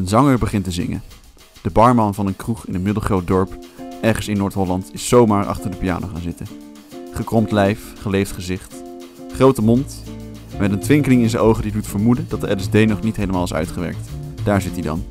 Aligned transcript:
Een 0.00 0.08
zanger 0.08 0.38
begint 0.38 0.64
te 0.64 0.70
zingen. 0.70 1.02
De 1.62 1.70
barman 1.70 2.14
van 2.14 2.26
een 2.26 2.36
kroeg 2.36 2.66
in 2.66 2.74
een 2.74 2.82
middelgroot 2.82 3.26
dorp, 3.26 3.58
ergens 4.00 4.28
in 4.28 4.36
Noord-Holland, 4.36 4.90
is 4.92 5.08
zomaar 5.08 5.46
achter 5.46 5.70
de 5.70 5.76
piano 5.76 6.06
gaan 6.12 6.22
zitten. 6.22 6.46
Gekromd 7.12 7.50
lijf, 7.50 7.92
geleefd 8.00 8.32
gezicht, 8.32 8.74
grote 9.32 9.62
mond, 9.62 10.02
met 10.58 10.72
een 10.72 10.78
twinkeling 10.78 11.22
in 11.22 11.30
zijn 11.30 11.42
ogen 11.42 11.62
die 11.62 11.72
doet 11.72 11.86
vermoeden 11.86 12.26
dat 12.28 12.40
de 12.40 12.54
LSD 12.54 12.72
nog 12.72 13.02
niet 13.02 13.16
helemaal 13.16 13.44
is 13.44 13.52
uitgewerkt. 13.52 14.08
Daar 14.44 14.60
zit 14.60 14.72
hij 14.72 14.82
dan. 14.82 15.04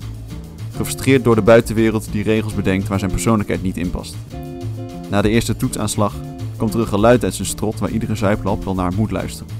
Gefrustreerd 0.69 1.23
door 1.23 1.35
de 1.35 1.41
buitenwereld 1.41 2.11
die 2.11 2.23
regels 2.23 2.53
bedenkt 2.53 2.87
waar 2.87 2.99
zijn 2.99 3.11
persoonlijkheid 3.11 3.63
niet 3.63 3.77
in 3.77 3.89
past. 3.89 4.15
Na 5.09 5.21
de 5.21 5.29
eerste 5.29 5.55
toetsaanslag 5.55 6.15
komt 6.57 6.73
er 6.73 6.79
een 6.79 6.87
geluid 6.87 7.23
uit 7.23 7.33
zijn 7.33 7.47
strot 7.47 7.79
waar 7.79 7.89
iedere 7.89 8.15
zuiplap 8.15 8.63
wel 8.63 8.75
naar 8.75 8.93
moet 8.93 9.11
luisteren. 9.11 9.53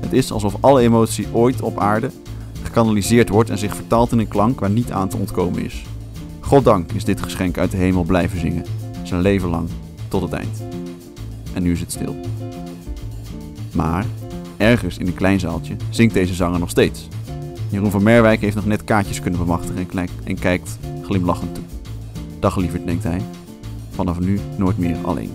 Het 0.00 0.12
is 0.12 0.32
alsof 0.32 0.56
alle 0.60 0.80
emotie 0.80 1.26
ooit 1.32 1.62
op 1.62 1.78
aarde 1.78 2.10
gekanaliseerd 2.70 3.28
wordt 3.28 3.50
en 3.50 3.58
zich 3.58 3.74
vertaalt 3.74 4.12
in 4.12 4.18
een 4.18 4.28
klank 4.28 4.60
waar 4.60 4.70
niet 4.70 4.92
aan 4.92 5.08
te 5.08 5.16
ontkomen 5.16 5.64
is. 5.64 5.82
Goddank 6.40 6.92
is 6.92 7.04
dit 7.04 7.22
geschenk 7.22 7.58
uit 7.58 7.70
de 7.70 7.76
hemel 7.76 8.02
blijven 8.02 8.40
zingen, 8.40 8.64
zijn 9.02 9.20
leven 9.20 9.48
lang, 9.48 9.68
tot 10.08 10.22
het 10.22 10.32
eind. 10.32 10.62
En 11.54 11.62
nu 11.62 11.72
is 11.72 11.80
het 11.80 11.92
stil. 11.92 12.16
Maar 13.74 14.06
ergens 14.56 14.98
in 14.98 15.06
een 15.06 15.14
klein 15.14 15.40
zaaltje 15.40 15.76
zingt 15.88 16.14
deze 16.14 16.34
zanger 16.34 16.58
nog 16.58 16.70
steeds. 16.70 17.08
Jeroen 17.68 17.90
van 17.90 18.02
Merwijk 18.02 18.40
heeft 18.40 18.56
nog 18.56 18.66
net 18.66 18.84
kaartjes 18.84 19.20
kunnen 19.20 19.40
bemachtigen 19.40 20.08
en 20.24 20.38
kijkt 20.38 20.78
glimlachend 21.02 21.54
toe. 21.54 21.64
Dag 22.38 22.56
lieverd, 22.56 22.86
denkt 22.86 23.04
hij. 23.04 23.20
Vanaf 23.90 24.20
nu 24.20 24.38
nooit 24.56 24.78
meer 24.78 24.96
alleen. 25.02 25.30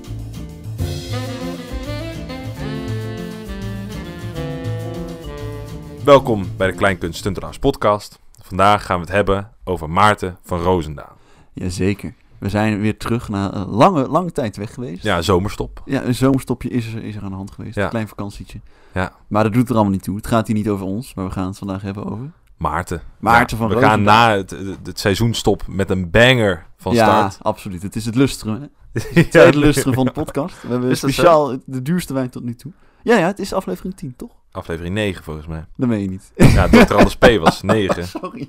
Welkom 6.05 6.45
bij 6.58 6.68
de 6.68 6.73
Kleinkunst 6.73 7.59
podcast. 7.59 8.20
Vandaag 8.41 8.86
gaan 8.86 8.95
we 8.95 9.06
het 9.06 9.11
hebben 9.16 9.52
over 9.64 9.89
Maarten 9.89 10.38
van 10.44 10.59
Roosendaal. 10.59 11.17
Jazeker. 11.53 12.14
We 12.38 12.50
zijn 12.50 12.81
weer 12.81 12.98
terug 12.98 13.30
na 13.30 13.53
een 13.53 13.67
lange, 13.67 14.08
lange 14.08 14.31
tijd 14.31 14.58
weg 14.58 14.73
geweest. 14.73 15.03
Ja, 15.03 15.22
zomerstop. 15.22 15.81
Ja, 15.86 16.03
een 16.03 16.16
zomerstopje 16.16 16.70
is 16.70 16.94
er, 16.94 17.03
is 17.03 17.16
er 17.16 17.23
aan 17.23 17.30
de 17.30 17.36
hand 17.36 17.52
geweest. 17.52 17.76
Ja. 17.76 17.83
Een 17.83 17.89
klein 17.89 18.08
vakantietje. 18.08 18.59
Ja. 18.94 19.11
Maar 19.28 19.44
dat 19.44 19.53
doet 19.53 19.70
er 19.70 19.76
allemaal 19.76 19.92
niet 19.92 20.03
toe. 20.03 20.16
Het 20.16 20.28
gaat 20.28 20.48
hier 20.48 20.56
niet 20.56 20.70
over 20.70 20.86
ons, 20.86 21.14
maar 21.14 21.26
we 21.26 21.31
gaan 21.31 21.48
het 21.48 21.58
vandaag 21.58 21.81
hebben 21.81 22.06
over... 22.11 22.31
Maarten. 22.58 23.02
Maarten 23.20 23.58
van 23.58 23.67
We 23.67 23.73
Roosendaal. 23.73 23.98
gaan 23.98 24.30
na 24.30 24.38
het, 24.38 24.50
het, 24.50 24.88
het 24.88 25.00
seizoenstop 25.00 25.64
met 25.67 25.89
een 25.89 26.09
banger 26.09 26.66
van 26.78 26.94
ja, 26.94 27.30
start. 27.30 27.44
absoluut. 27.44 27.81
Het 27.81 27.95
is 27.95 28.06
het 28.06 28.16
lusteren. 28.16 28.61
Hè? 28.61 28.67
Ja, 29.00 29.06
Het 29.22 29.31
tweede 29.31 29.58
lusteren 29.58 29.94
van 29.94 30.06
de 30.06 30.11
podcast. 30.11 30.61
We 30.61 30.67
hebben 30.67 30.98
speciaal 31.08 31.58
de 31.66 31.81
duurste 31.81 32.14
wijn 32.14 32.30
tot 32.30 32.44
nu 32.44 32.56
toe. 32.56 32.72
Ja, 33.03 33.17
ja, 33.17 33.28
het 33.28 33.39
is 33.39 33.53
aflevering 33.53 33.95
10, 33.95 34.14
toch? 34.16 34.31
Aflevering 34.56 34.94
9 34.95 35.23
volgens 35.23 35.48
mij. 35.48 35.66
Dat 35.75 35.89
meen 35.89 36.02
je 36.02 36.09
niet. 36.09 36.31
Ja, 36.36 36.67
Dr. 36.67 36.94
Anders 36.94 37.16
P 37.17 37.25
was 37.39 37.61
9. 37.78 38.08
Sorry. 38.08 38.48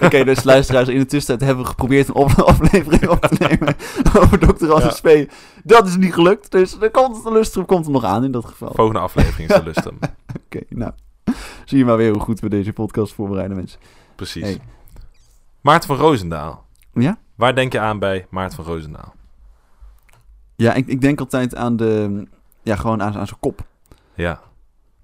Oké, 0.00 0.24
dus 0.24 0.42
luisteraars, 0.44 0.88
in 0.88 0.98
de 0.98 1.06
tussentijd 1.06 1.40
hebben 1.48 1.64
we 1.64 1.70
geprobeerd 1.70 2.08
een 2.08 2.14
op- 2.14 2.30
aflevering 2.52 3.08
op 3.08 3.20
te 3.20 3.46
nemen 3.48 3.76
over 4.22 4.38
Dr. 4.38 4.72
Anders 4.72 5.00
P. 5.00 5.08
Dat 5.62 5.86
is 5.86 5.96
niet 5.96 6.14
gelukt, 6.14 6.50
dus 6.50 6.80
er 6.80 6.90
komt, 6.90 7.24
de 7.24 7.32
lustrum 7.32 7.64
komt 7.66 7.86
er 7.86 7.92
nog 7.92 8.04
aan 8.04 8.24
in 8.24 8.30
dat 8.32 8.44
geval. 8.44 8.68
Oké, 8.68 8.76
Volgende 8.76 9.00
aflevering 9.00 9.50
is 9.50 9.56
de 9.56 9.64
Lustrum. 9.64 9.98
nou. 10.68 10.92
Zie 11.64 11.78
je 11.78 11.84
maar 11.84 11.96
weer 11.96 12.12
hoe 12.12 12.20
goed 12.22 12.40
we 12.40 12.48
deze 12.48 12.72
podcast 12.72 13.14
voorbereiden, 13.14 13.56
mensen. 13.56 13.80
Precies. 14.14 14.42
Hey. 14.42 14.58
Maarten 15.60 15.88
van 15.88 15.96
Roosendaal. 15.96 16.64
Ja? 16.92 17.18
Waar 17.34 17.54
denk 17.54 17.72
je 17.72 17.80
aan 17.80 17.98
bij 17.98 18.26
Maarten 18.30 18.56
van 18.56 18.64
Roosendaal? 18.64 19.14
Ja, 20.56 20.74
ik, 20.74 20.86
ik 20.86 21.00
denk 21.00 21.20
altijd 21.20 21.54
aan 21.54 21.76
de... 21.76 22.22
Ja, 22.62 22.76
gewoon 22.76 23.02
aan, 23.02 23.14
aan 23.16 23.26
zijn 23.26 23.40
kop. 23.40 23.64
Ja. 24.14 24.40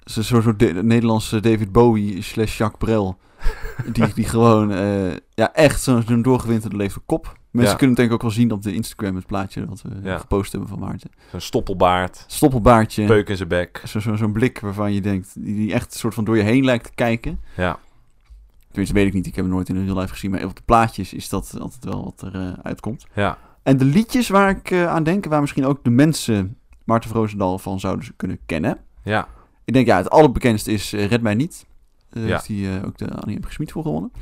Zo'n 0.04 0.22
soort 0.22 0.42
soort 0.42 0.58
de, 0.58 0.72
Nederlandse 0.82 1.40
David 1.40 1.72
Bowie 1.72 2.22
slash 2.22 2.58
Jacques 2.58 2.78
Brel. 2.78 3.18
Die, 3.92 4.14
die 4.14 4.24
gewoon, 4.24 4.72
eh, 4.72 5.10
ja, 5.34 5.52
echt 5.54 5.82
zo'n 5.82 6.02
zo'n 6.06 6.22
doorgewinterde 6.22 6.76
leven 6.76 7.02
kop. 7.06 7.38
Mensen 7.50 7.72
Ja. 7.72 7.78
kunnen 7.78 7.88
het 7.88 7.96
denk 7.96 8.08
ik 8.08 8.14
ook 8.14 8.22
wel 8.22 8.30
zien 8.30 8.52
op 8.52 8.62
de 8.62 8.74
Instagram, 8.74 9.14
het 9.16 9.26
plaatje 9.26 9.66
dat 9.66 9.82
we 9.82 9.88
Ja. 10.02 10.18
gepost 10.18 10.52
hebben 10.52 10.68
van 10.70 10.78
Maarten. 10.78 11.10
Zo'n 11.30 11.40
stoppelbaard. 11.40 12.24
Stoppelbaardje. 12.26 13.04
Peuk 13.06 13.28
in 13.28 13.36
zijn 13.36 13.48
bek. 13.48 13.82
Zo, 13.86 14.00
zo, 14.00 14.16
zo'n 14.16 14.32
blik 14.32 14.60
waarvan 14.60 14.92
je 14.92 15.00
denkt, 15.00 15.34
die, 15.34 15.54
die 15.54 15.72
echt 15.72 15.92
een 15.92 15.98
soort 15.98 16.14
van 16.14 16.24
door 16.24 16.36
je 16.36 16.42
heen 16.42 16.64
lijkt 16.64 16.84
te 16.84 16.90
kijken. 16.94 17.40
Ja. 17.56 17.78
Tenminste, 18.68 18.94
weet 18.94 19.06
ik 19.06 19.12
niet, 19.12 19.26
ik 19.26 19.34
heb 19.34 19.44
hem 19.44 19.54
nooit 19.54 19.68
in 19.68 19.76
een 19.76 19.84
real 19.84 19.96
life 19.98 20.12
gezien, 20.12 20.30
maar 20.30 20.44
op 20.44 20.56
de 20.56 20.62
plaatjes 20.64 21.12
is 21.14 21.28
dat 21.28 21.56
altijd 21.60 21.84
wel 21.84 22.04
wat 22.04 22.22
er 22.32 22.40
eh, 22.40 22.52
uitkomt. 22.62 23.06
Ja. 23.14 23.38
En 23.62 23.76
de 23.76 23.84
liedjes 23.84 24.28
waar 24.28 24.50
ik 24.50 24.70
eh, 24.70 24.86
aan 24.86 25.02
denk, 25.02 25.24
waar 25.24 25.40
misschien 25.40 25.66
ook 25.66 25.84
de 25.84 25.90
mensen 25.90 26.56
Maarten 26.84 27.10
van 27.10 27.20
Roosendaal 27.20 27.58
van 27.58 27.80
zouden 27.80 28.04
ze 28.04 28.12
kunnen 28.16 28.38
kennen. 28.46 28.78
Ja. 29.02 29.28
Ik 29.70 29.76
denk, 29.76 29.86
ja, 29.88 29.96
het 29.96 30.10
allerbekendste 30.10 30.72
is 30.72 30.92
eh, 30.92 31.06
Red 31.06 31.22
Mij 31.22 31.34
Niet. 31.34 31.66
Daar 32.10 32.22
Ja. 32.26 32.28
heeft 32.28 32.46
hij 32.46 32.76
eh, 32.78 32.86
ook 32.86 32.98
de 32.98 33.10
Annie 33.14 33.38
M. 33.38 33.44
Gesmied 33.44 33.72
voor 33.72 33.82
gewonnen. 33.82 34.12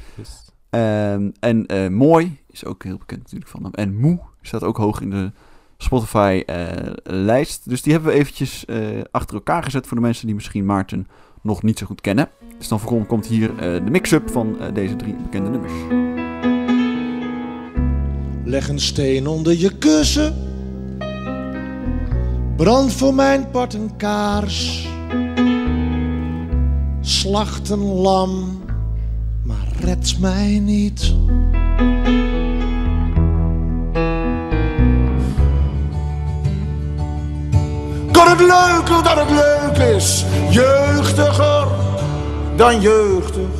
Ehm, 0.70 1.31
en 1.41 1.66
eh, 1.66 1.88
Mooi 1.88 2.38
is 2.50 2.64
ook 2.64 2.82
heel 2.84 2.98
bekend 2.98 3.22
natuurlijk 3.22 3.50
van 3.50 3.62
hem. 3.62 3.72
En 3.72 3.97
Moe 3.97 4.19
staat 4.42 4.62
ook 4.62 4.76
hoog 4.76 5.00
in 5.00 5.10
de 5.10 5.32
Spotify-lijst. 5.78 7.69
dus 7.69 7.82
die 7.82 7.92
hebben 7.92 8.12
we 8.12 8.19
eventjes 8.19 8.64
eh, 8.64 8.78
achter 9.10 9.34
elkaar 9.34 9.62
gezet 9.62 9.86
voor 9.86 9.97
de 9.97 10.03
mensen 10.03 10.26
die 10.26 10.34
misschien 10.34 10.64
Maarten 10.66 11.06
nog 11.42 11.62
niet 11.62 11.78
zo 11.78 11.86
goed 11.86 12.00
kennen. 12.00 12.28
Dus 12.59 12.69
dan 12.69 12.80
voorkom- 12.80 13.06
komt 13.06 13.26
hier 13.26 13.50
eh, 13.50 13.84
de 13.84 13.91
mix-up 13.91 14.30
van 14.30 14.56
deze 14.75 14.97
drie 14.97 15.15
bekende 15.15 15.50
nummers. 15.50 15.72
Leg 18.44 18.69
een 18.69 18.80
steen 18.80 19.26
onder 19.26 19.59
je 19.59 19.78
kussen. 19.78 20.34
Brand 22.56 22.92
voor 22.92 23.15
mijn 23.15 23.50
part 23.50 23.75
een 23.75 23.97
kaars. 23.97 24.88
Slacht 27.09 27.71
een 27.71 27.85
lam, 27.85 28.61
maar 29.43 29.67
red 29.81 30.17
mij 30.21 30.59
niet. 30.65 31.15
Kan 38.13 38.29
het 38.29 38.41
leuker 38.41 39.03
dat 39.03 39.17
het 39.17 39.31
leuk 39.31 39.95
is, 39.97 40.25
jeugdiger 40.51 41.67
dan 42.57 42.81
jeugdig. 42.81 43.59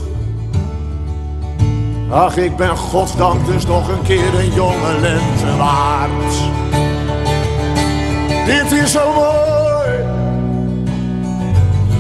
Ach, 2.11 2.37
ik 2.37 2.57
ben 2.57 2.77
godsdank 2.77 3.47
dus 3.47 3.67
nog 3.67 3.89
een 3.89 4.03
keer 4.03 4.35
een 4.35 4.53
jonge 4.53 5.01
lente 5.01 5.57
waard. 5.57 6.35
Dit 8.47 8.73
is 8.73 8.93
zo 8.93 9.13
mooi. 9.13 9.58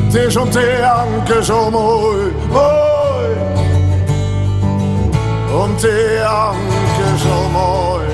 Het 0.08 0.16
is 0.16 0.36
om 0.36 0.50
te 0.50 0.76
janken 0.80 1.44
zo 1.44 1.70
mooi. 1.70 2.32
Mooi. 2.50 3.36
Om 5.62 5.76
te 5.76 6.18
janken 6.22 7.18
zo 7.18 7.48
mooi. 7.48 8.06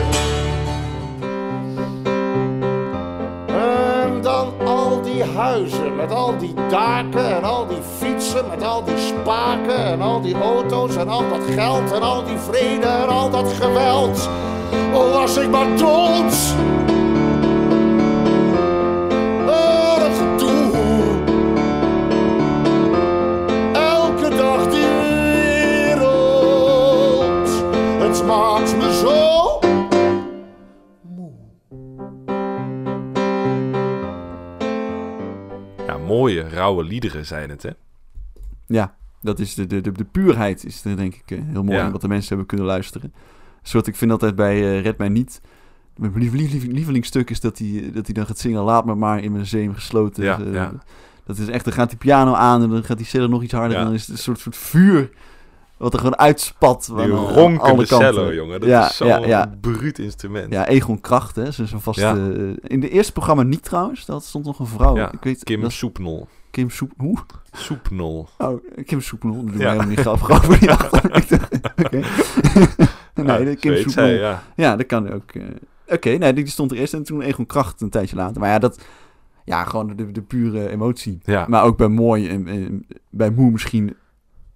En 3.46 4.22
dan 4.22 4.52
al 4.64 5.02
die 5.02 5.24
huizen 5.36 5.96
met 5.96 6.12
al 6.12 6.38
die 6.38 6.54
daken 6.68 7.36
en 7.36 7.44
al 7.44 7.66
die 7.66 7.82
fietsen 7.98 8.44
met 8.48 8.62
al 8.62 8.84
die 8.84 8.98
spaken 8.98 9.84
en 9.84 10.00
al 10.00 10.20
die 10.20 10.36
auto's 10.42 10.96
en 10.96 11.08
al 11.08 11.28
dat 11.28 11.54
geld 11.54 11.92
en 11.92 12.02
al 12.02 12.24
die 12.24 12.38
vrede 12.38 12.86
en 12.86 13.08
al 13.08 13.30
dat 13.30 13.52
geweld. 13.60 14.28
Oh, 14.94 15.12
was 15.12 15.36
ik 15.36 15.50
maar 15.50 15.74
trots. 15.76 16.54
Maakt 28.26 28.76
me 28.76 28.92
zo 29.02 29.32
ja, 35.86 35.98
mooie, 35.98 36.48
rauwe 36.48 36.84
liederen 36.84 37.26
zijn 37.26 37.50
het, 37.50 37.62
hè? 37.62 37.70
Ja, 38.66 38.94
dat 39.20 39.38
is 39.38 39.54
de, 39.54 39.66
de, 39.66 39.80
de, 39.80 39.92
de 39.92 40.04
puurheid 40.04 40.64
is 40.64 40.84
er 40.84 40.96
denk 40.96 41.14
ik 41.14 41.30
eh, 41.30 41.38
heel 41.44 41.62
mooi 41.64 41.78
Ja. 41.78 41.84
in 41.86 41.92
wat 41.92 42.00
de 42.00 42.08
mensen 42.08 42.28
hebben 42.28 42.46
kunnen 42.46 42.66
luisteren. 42.66 43.12
Een 43.14 43.68
soort, 43.70 43.86
ik 43.86 43.96
vind 43.96 44.10
altijd 44.10 44.34
bij 44.34 44.54
eh, 44.56 44.82
Red 44.82 44.98
Mij 44.98 45.08
Niet... 45.08 45.40
Mijn 45.96 46.12
lief, 46.18 46.32
lief, 46.32 46.52
lief- 46.52 46.66
lievelingsstuk 46.66 47.30
is 47.30 47.40
dat 47.40 47.58
hij, 47.58 47.90
dat 47.94 48.04
hij 48.04 48.14
dan 48.14 48.26
gaat 48.26 48.38
zingen... 48.38 48.62
Laat 48.62 48.84
me 48.84 48.94
maar 48.94 49.22
in 49.22 49.32
mijn 49.32 49.46
zeem 49.46 49.74
gesloten. 49.74 50.24
Ja, 50.24 50.40
Eh, 50.40 50.52
ja. 50.52 50.72
Dat 51.26 51.38
is 51.38 51.48
echt, 51.48 51.64
dan 51.64 51.72
gaat 51.74 51.88
die 51.88 51.98
piano 51.98 52.32
aan 52.32 52.62
en 52.62 52.70
dan 52.70 52.84
gaat 52.84 52.96
die 52.96 53.06
cello 53.06 53.26
nog 53.26 53.42
iets 53.42 53.52
harder. 53.52 53.72
Ja. 53.72 53.78
En 53.78 53.84
dan 53.84 53.94
is 53.94 54.00
het 54.00 54.10
een 54.10 54.22
soort, 54.22 54.38
soort 54.38 54.56
vuur 54.56 55.10
wat 55.76 55.92
er 55.92 55.98
gewoon 55.98 56.18
uitspat. 56.18 56.92
Die 56.96 56.96
eh, 57.04 57.08
ronkende 57.34 57.86
cello, 57.86 58.32
jongen. 58.34 58.60
Dat 58.60 58.68
Ja, 58.68 58.86
is 58.88 58.96
zo'n 58.96 59.06
ja, 59.08 59.26
ja. 59.26 59.54
bruut 59.60 59.98
instrument. 59.98 60.52
Ja, 60.52 60.66
Egon 60.68 61.00
Kracht, 61.00 61.36
hè. 61.36 61.50
Zo'n 61.50 61.66
zo'n 61.66 61.80
vaste... 61.80 62.00
Ja. 62.02 62.14
eh, 62.16 62.52
in 62.62 62.80
de 62.80 62.88
eerste 62.90 63.12
programma 63.12 63.42
niet 63.42 63.62
trouwens. 63.62 64.04
Dat 64.06 64.24
stond 64.24 64.44
nog 64.44 64.58
een 64.58 64.66
vrouw. 64.66 64.96
Ik 64.96 65.22
weet, 65.22 65.44
Kim 65.44 65.60
dat 65.60 65.70
is 65.70 65.78
Soepnol. 65.78 66.26
Kim 66.50 66.70
Soep... 66.70 66.92
Hoe? 66.96 67.18
Soepnol. 67.52 68.28
Oh, 68.38 68.64
Kim 68.86 69.00
Soepnol. 69.00 69.44
Dat 69.44 69.52
doe 69.52 69.62
Ja. 69.62 69.66
helemaal 69.68 69.88
niet 69.88 70.00
grappig 70.00 70.30
over 70.30 70.60
die 70.60 70.70
achternaam. 70.70 71.22
Oké. 71.84 72.00
nee, 73.14 73.44
de 73.44 73.56
Kim 73.56 73.74
Soepnol. 73.74 73.92
zij, 73.92 74.14
ja. 74.14 74.42
Ja, 74.56 74.76
dat 74.76 74.86
kan 74.86 75.12
ook. 75.12 75.30
eh. 75.30 75.42
Oké, 75.86 76.10
nee, 76.10 76.32
die 76.32 76.46
stond 76.46 76.70
er 76.70 76.76
eerst 76.76 76.94
en 76.94 77.02
toen 77.04 77.20
Egon 77.22 77.46
Kracht 77.46 77.80
een 77.80 77.90
tijdje 77.90 78.16
later. 78.16 78.40
Maar 78.40 78.50
ja, 78.50 78.58
dat... 78.58 78.80
Ja, 79.44 79.64
gewoon 79.64 79.96
de, 79.96 80.10
de 80.12 80.22
pure 80.22 80.68
emotie. 80.68 81.18
Ja. 81.24 81.46
Maar 81.48 81.62
ook 81.64 81.76
bij 81.76 81.88
Mooi 81.88 82.28
en, 82.28 82.48
en 82.48 82.86
bij 83.10 83.30
Moe 83.30 83.50
misschien... 83.50 83.96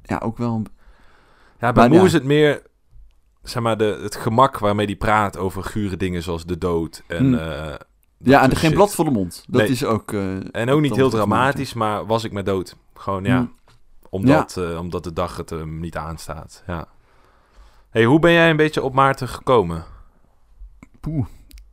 Ja, 0.02 0.18
ook 0.24 0.38
wel... 0.38 0.62
Ja, 1.60 1.72
bij 1.72 1.82
Maar 1.82 1.88
Moe 1.88 1.98
ja. 1.98 2.04
is 2.04 2.12
het 2.12 2.24
meer, 2.24 2.62
zeg 3.42 3.62
maar, 3.62 3.76
de, 3.76 3.98
het 4.02 4.16
gemak 4.16 4.58
waarmee 4.58 4.86
die 4.86 4.96
praat 4.96 5.36
over 5.36 5.62
gure 5.64 5.96
dingen 5.96 6.22
zoals 6.22 6.44
de 6.46 6.58
dood. 6.58 7.02
En, 7.06 7.24
Hmm. 7.24 7.34
eh, 7.34 7.74
Ja, 8.18 8.42
en 8.42 8.50
geen 8.50 8.58
shit. 8.58 8.74
blad 8.74 8.94
voor 8.94 9.04
de 9.04 9.10
mond. 9.10 9.44
Dat 9.48 9.60
Nee. 9.60 9.70
is 9.70 9.84
ook... 9.84 10.12
eh, 10.12 10.54
En 10.54 10.70
ook 10.70 10.80
niet 10.80 10.94
heel 10.96 11.10
dramatisch, 11.10 11.74
maar 11.74 12.06
was 12.06 12.24
ik 12.24 12.32
maar 12.32 12.44
dood. 12.44 12.76
Gewoon, 12.94 13.24
ja, 13.24 13.36
Hmm. 13.36 13.54
omdat, 14.10 14.56
eh, 14.56 14.78
omdat 14.78 15.04
de 15.04 15.12
dag 15.12 15.36
het 15.36 15.50
hem 15.50 15.80
niet 15.80 15.96
aanstaat. 15.96 16.62
Ja. 16.66 16.86
Hey, 17.90 18.04
hoe 18.04 18.18
ben 18.18 18.32
jij 18.32 18.50
een 18.50 18.56
beetje 18.56 18.82
op 18.82 18.94
Maarten 18.94 19.28
gekomen? 19.28 19.84
Poeh. 21.00 21.26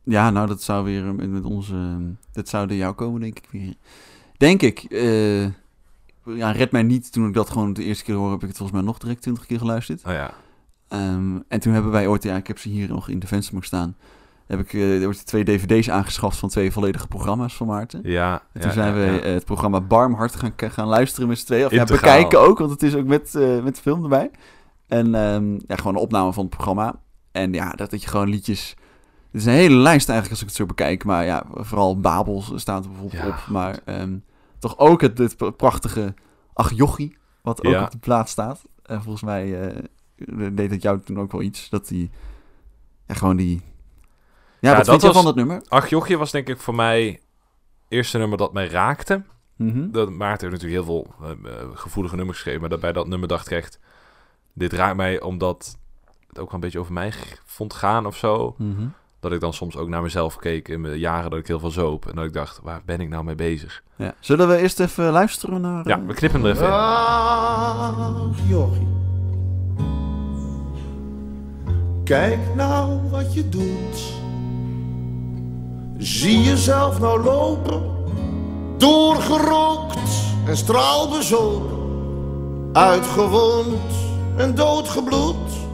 Ja, 0.04 0.30
nou, 0.30 0.46
dat 0.46 0.62
zou 0.62 0.84
weer 0.84 1.02
met, 1.14 1.30
met 1.30 1.44
onze... 1.44 1.98
Dat 2.32 2.48
zou 2.48 2.66
door 2.66 2.76
jou 2.76 2.94
komen, 2.94 3.20
denk 3.20 3.38
ik 3.38 3.48
weer. 3.50 3.74
Denk 4.36 4.62
ik. 4.62 4.86
Ja, 6.26 6.50
red 6.50 6.72
mij 6.72 6.82
niet. 6.82 7.12
Toen 7.12 7.28
ik 7.28 7.34
dat 7.34 7.50
gewoon 7.50 7.72
de 7.72 7.84
eerste 7.84 8.04
keer 8.04 8.14
hoorde, 8.14 8.32
heb 8.32 8.42
ik 8.42 8.48
het 8.48 8.56
volgens 8.56 8.78
mij 8.78 8.86
nog 8.86 8.98
direct 8.98 9.22
twintig 9.22 9.46
keer 9.46 9.58
geluisterd. 9.58 10.02
Oh 10.06 10.12
ja, 10.12 10.34
Ehm, 10.88 11.38
en 11.48 11.60
toen 11.60 11.72
hebben 11.72 11.92
wij 11.92 12.06
ooit, 12.06 12.22
ja, 12.22 12.36
ik 12.36 12.46
heb 12.46 12.58
ze 12.58 12.68
hier 12.68 12.88
nog 12.88 13.08
in 13.08 13.18
de 13.18 13.26
vensterbank 13.26 13.64
staan. 13.64 13.96
Heb 14.46 14.60
ik 14.60 14.74
ooit 15.06 15.26
twee 15.26 15.44
dvd's 15.44 15.90
aangeschaft 15.90 16.38
van 16.38 16.48
twee 16.48 16.72
volledige 16.72 17.06
programma's 17.08 17.56
van 17.56 17.66
Maarten. 17.66 18.00
ja. 18.02 18.32
En 18.32 18.40
ja, 18.52 18.60
toen 18.60 18.72
zijn 18.72 18.94
ja, 18.94 19.00
we 19.00 19.12
ja. 19.12 19.18
eh, 19.20 19.32
het 19.32 19.44
programma 19.44 19.80
Barmhart 19.80 20.34
gaan, 20.36 20.52
gaan 20.56 20.86
luisteren 20.86 21.28
met 21.28 21.38
z'n 21.38 21.46
tweeën. 21.46 21.66
Of 21.66 21.72
ja, 21.72 21.84
bekijken 21.84 22.40
ook, 22.40 22.58
want 22.58 22.70
het 22.70 22.82
is 22.82 22.94
ook 22.94 23.06
met, 23.06 23.34
eh, 23.34 23.62
met 23.62 23.80
film 23.80 24.02
erbij. 24.02 24.30
En 24.86 25.14
ehm, 25.14 25.52
ja, 25.52 25.76
gewoon 25.76 25.94
een 25.94 26.00
opname 26.00 26.32
van 26.32 26.44
het 26.44 26.52
programma. 26.54 26.94
En 27.32 27.52
ja, 27.52 27.70
dat, 27.70 27.90
dat 27.90 28.02
je 28.02 28.08
gewoon 28.08 28.28
liedjes... 28.28 28.74
Het 29.30 29.40
is 29.40 29.46
een 29.46 29.52
hele 29.52 29.76
lijst 29.76 30.08
eigenlijk 30.08 30.30
als 30.30 30.40
ik 30.40 30.46
het 30.46 30.56
zo 30.56 30.66
bekijk. 30.66 31.04
Maar 31.04 31.24
ja, 31.24 31.44
vooral 31.54 32.00
Babels 32.00 32.52
staat 32.54 32.84
er 32.84 32.90
bijvoorbeeld 32.90 33.26
op. 33.26 33.46
Maar 33.48 33.78
ehm, 33.84 34.16
toch 34.68 34.78
ook 34.78 35.00
het, 35.00 35.18
het 35.18 35.56
prachtige 35.56 36.14
Ach 36.52 36.72
Jochie, 36.72 37.16
wat 37.42 37.64
ook 37.64 37.72
Ja. 37.72 37.84
op 37.84 37.90
de 37.90 37.98
plaat 37.98 38.28
staat. 38.28 38.64
En 38.82 39.02
volgens 39.02 39.22
mij 39.24 39.68
eh, 39.70 39.82
deed 40.52 40.70
het 40.70 40.82
jou 40.82 41.00
toen 41.00 41.18
ook 41.20 41.32
wel 41.32 41.42
iets. 41.42 41.68
Dat 41.68 41.88
die... 41.88 42.10
Ja, 43.06 43.14
gewoon 43.14 43.36
die... 43.36 43.62
Ja, 44.60 44.70
Ja, 44.70 44.76
wat 44.76 44.86
dat 44.86 44.88
vind 44.88 45.00
je 45.00 45.06
was- 45.06 45.16
van 45.16 45.24
dat 45.24 45.34
nummer? 45.34 45.62
Ach 45.68 45.88
Jochje 45.88 46.16
was 46.16 46.30
denk 46.30 46.48
ik 46.48 46.58
voor 46.60 46.74
mij 46.74 47.06
het 47.06 47.20
eerste 47.88 48.18
nummer 48.18 48.38
dat 48.38 48.52
mij 48.52 48.68
raakte. 48.68 49.22
Mhm. 49.56 49.90
Dat 49.90 50.10
Maarten 50.10 50.48
heeft 50.50 50.62
natuurlijk 50.62 50.86
heel 50.88 51.04
veel 51.04 51.14
eh, 51.44 51.60
eh, 51.60 51.68
gevoelige 51.74 52.16
nummers 52.16 52.36
geschreven. 52.36 52.60
Maar 52.60 52.70
dat 52.70 52.80
bij 52.80 52.92
dat 52.92 53.06
nummer 53.08 53.28
dacht 53.28 53.46
ik 53.50 53.56
echt... 53.56 53.80
Dit 54.52 54.72
raakt 54.72 54.96
mij 54.96 55.20
omdat 55.20 55.78
het 56.28 56.38
ook 56.38 56.44
wel 56.46 56.54
een 56.54 56.60
beetje 56.60 56.78
over 56.78 56.92
mij 56.92 57.12
vond 57.44 57.74
gaan 57.74 58.06
of 58.06 58.16
zo. 58.16 58.54
Mhm. 58.58 58.86
Dat 59.26 59.34
ik 59.34 59.40
dan 59.40 59.52
soms 59.52 59.76
ook 59.76 59.88
naar 59.88 60.02
mezelf 60.02 60.36
keek 60.36 60.68
in 60.68 60.80
mijn 60.80 60.98
jaren 60.98 61.30
dat 61.30 61.38
ik 61.38 61.46
heel 61.46 61.58
veel 61.58 61.70
zoop. 61.70 62.06
En 62.06 62.14
dat 62.14 62.24
ik 62.24 62.32
dacht, 62.32 62.60
waar 62.62 62.82
ben 62.84 63.00
ik 63.00 63.08
nou 63.08 63.24
mee 63.24 63.34
bezig? 63.34 63.82
Ja. 63.96 64.14
Zullen 64.20 64.48
we 64.48 64.56
eerst 64.56 64.80
even 64.80 65.10
luisteren 65.10 65.60
naar... 65.60 65.88
Ja, 65.88 65.98
eh, 65.98 66.06
we 66.06 66.14
knippen 66.14 66.44
er 66.44 66.50
even. 66.50 66.72
Ach, 66.72 68.34
jochie. 68.48 68.88
Kijk 72.04 72.38
nou 72.54 73.00
wat 73.10 73.34
je 73.34 73.48
doet. 73.48 74.14
Zie 75.98 76.42
jezelf 76.42 77.00
nou 77.00 77.22
lopen. 77.22 77.82
Doorgerookt 78.76 80.10
en 80.46 80.56
straalbezopen. 80.56 81.76
Uitgewoond 82.72 83.92
en 84.36 84.54
doodgebloed. 84.54 85.65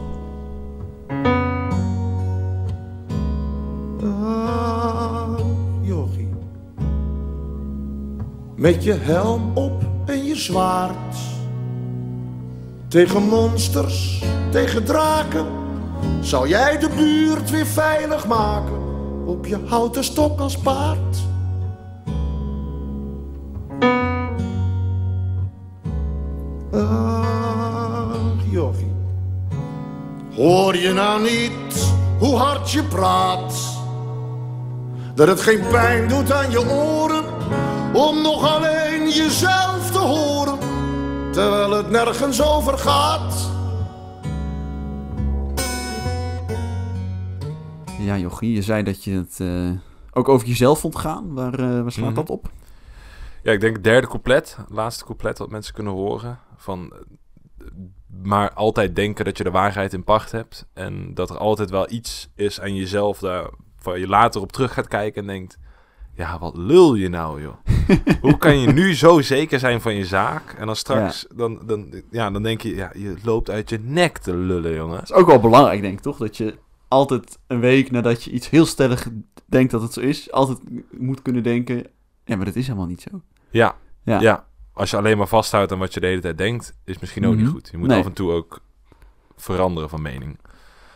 Met 8.63 8.83
je 8.83 8.93
helm 8.93 9.51
op 9.53 9.83
en 10.05 10.25
je 10.25 10.35
zwaard. 10.35 11.15
Tegen 12.87 13.23
monsters, 13.23 14.23
tegen 14.51 14.83
draken. 14.83 15.45
Zal 16.21 16.47
jij 16.47 16.77
de 16.77 16.89
buurt 16.95 17.49
weer 17.49 17.65
veilig 17.65 18.27
maken. 18.27 18.73
Op 19.25 19.45
je 19.45 19.57
houten 19.65 20.03
stok 20.03 20.39
als 20.39 20.57
paard. 20.57 21.17
Ach, 26.71 28.43
jochie. 28.49 28.93
Hoor 30.35 30.77
je 30.77 30.93
nou 30.93 31.21
niet 31.21 31.93
hoe 32.19 32.35
hard 32.35 32.71
je 32.71 32.83
praat? 32.83 33.53
Dat 35.15 35.27
het 35.27 35.41
geen 35.41 35.67
pijn 35.71 36.07
doet 36.07 36.31
aan 36.31 36.51
je 36.51 36.69
oren 36.69 37.22
om 37.93 38.21
nog 38.21 38.55
alleen 38.55 39.09
jezelf 39.09 39.91
te 39.91 39.99
horen, 39.99 40.57
terwijl 41.31 41.71
het 41.71 41.89
nergens 41.89 42.41
over 42.43 42.77
gaat. 42.77 43.51
Ja, 47.99 48.17
Jochie, 48.17 48.53
je 48.53 48.61
zei 48.61 48.83
dat 48.83 49.03
je 49.03 49.11
het 49.11 49.39
eh, 49.39 49.69
ook 50.13 50.29
over 50.29 50.47
jezelf 50.47 50.79
vond 50.79 50.95
gaan. 50.95 51.33
Waar, 51.33 51.53
eh, 51.53 51.81
waar 51.81 51.91
slaat 51.91 52.05
Mhm. 52.05 52.15
dat 52.15 52.29
op? 52.29 52.51
Ja, 53.43 53.51
ik 53.51 53.61
denk 53.61 53.75
het 53.75 53.83
derde 53.83 54.07
couplet. 54.07 54.55
Het 54.59 54.69
laatste 54.69 55.05
couplet 55.05 55.37
dat 55.37 55.49
mensen 55.49 55.73
kunnen 55.73 55.93
horen. 55.93 56.39
Van, 56.55 56.93
maar 58.23 58.53
altijd 58.53 58.95
denken 58.95 59.25
dat 59.25 59.37
je 59.37 59.43
de 59.43 59.51
waarheid 59.51 59.93
in 59.93 60.03
pacht 60.03 60.31
hebt. 60.31 60.67
En 60.73 61.13
dat 61.13 61.29
er 61.29 61.37
altijd 61.37 61.69
wel 61.69 61.91
iets 61.91 62.29
is 62.35 62.61
aan 62.61 62.75
jezelf 62.75 63.19
daar, 63.19 63.49
waar 63.81 63.99
je 63.99 64.07
later 64.07 64.41
op 64.41 64.51
terug 64.51 64.73
gaat 64.73 64.87
kijken 64.87 65.21
en 65.21 65.27
denkt... 65.27 65.57
Ja, 66.15 66.39
wat 66.39 66.57
lul 66.57 66.95
je 66.95 67.09
nou, 67.09 67.41
joh? 67.41 67.53
Hoe 68.21 68.37
kan 68.37 68.57
je 68.57 68.71
nu 68.71 68.95
zo 68.95 69.21
zeker 69.21 69.59
zijn 69.59 69.81
van 69.81 69.95
je 69.95 70.05
zaak? 70.05 70.53
En 70.57 70.65
dan 70.65 70.75
straks, 70.75 71.25
dan, 71.35 71.59
dan, 71.65 71.93
ja, 72.11 72.31
dan 72.31 72.43
denk 72.43 72.61
je, 72.61 72.75
ja, 72.75 72.91
je 72.95 73.15
loopt 73.23 73.49
uit 73.49 73.69
je 73.69 73.79
nek 73.79 74.17
te 74.17 74.35
lullen, 74.35 74.73
jongen. 74.75 74.95
Dat 74.95 75.03
is 75.03 75.13
ook 75.13 75.27
wel 75.27 75.39
belangrijk, 75.39 75.81
denk 75.81 75.93
ik, 75.93 75.99
toch? 75.99 76.17
Dat 76.17 76.37
je 76.37 76.57
altijd 76.87 77.37
een 77.47 77.59
week 77.59 77.91
nadat 77.91 78.23
je 78.23 78.31
iets 78.31 78.49
heel 78.49 78.65
stellig 78.65 79.07
denkt 79.45 79.71
dat 79.71 79.81
het 79.81 79.93
zo 79.93 79.99
is, 79.99 80.31
altijd 80.31 80.57
moet 80.97 81.21
kunnen 81.21 81.43
denken... 81.43 81.85
Ja, 82.25 82.35
maar 82.35 82.45
dat 82.45 82.55
is 82.55 82.67
helemaal 82.67 82.87
niet 82.87 83.01
zo. 83.11 83.21
Ja, 83.49 83.75
Ja. 84.03 84.19
ja. 84.21 84.45
Als 84.73 84.89
je 84.91 84.97
alleen 84.97 85.17
maar 85.17 85.27
vasthoudt 85.27 85.71
aan 85.71 85.79
wat 85.79 85.93
je 85.93 85.99
de 85.99 86.07
hele 86.07 86.21
tijd 86.21 86.37
denkt, 86.37 86.73
is 86.85 86.99
misschien 86.99 87.25
ook 87.27 87.35
niet 87.35 87.43
Mhm. 87.43 87.53
goed. 87.53 87.69
Je 87.71 87.77
moet 87.77 87.87
Nee. 87.87 87.99
af 87.99 88.05
en 88.05 88.13
toe 88.13 88.31
ook 88.31 88.59
veranderen 89.35 89.89
van 89.89 90.01
mening. 90.01 90.37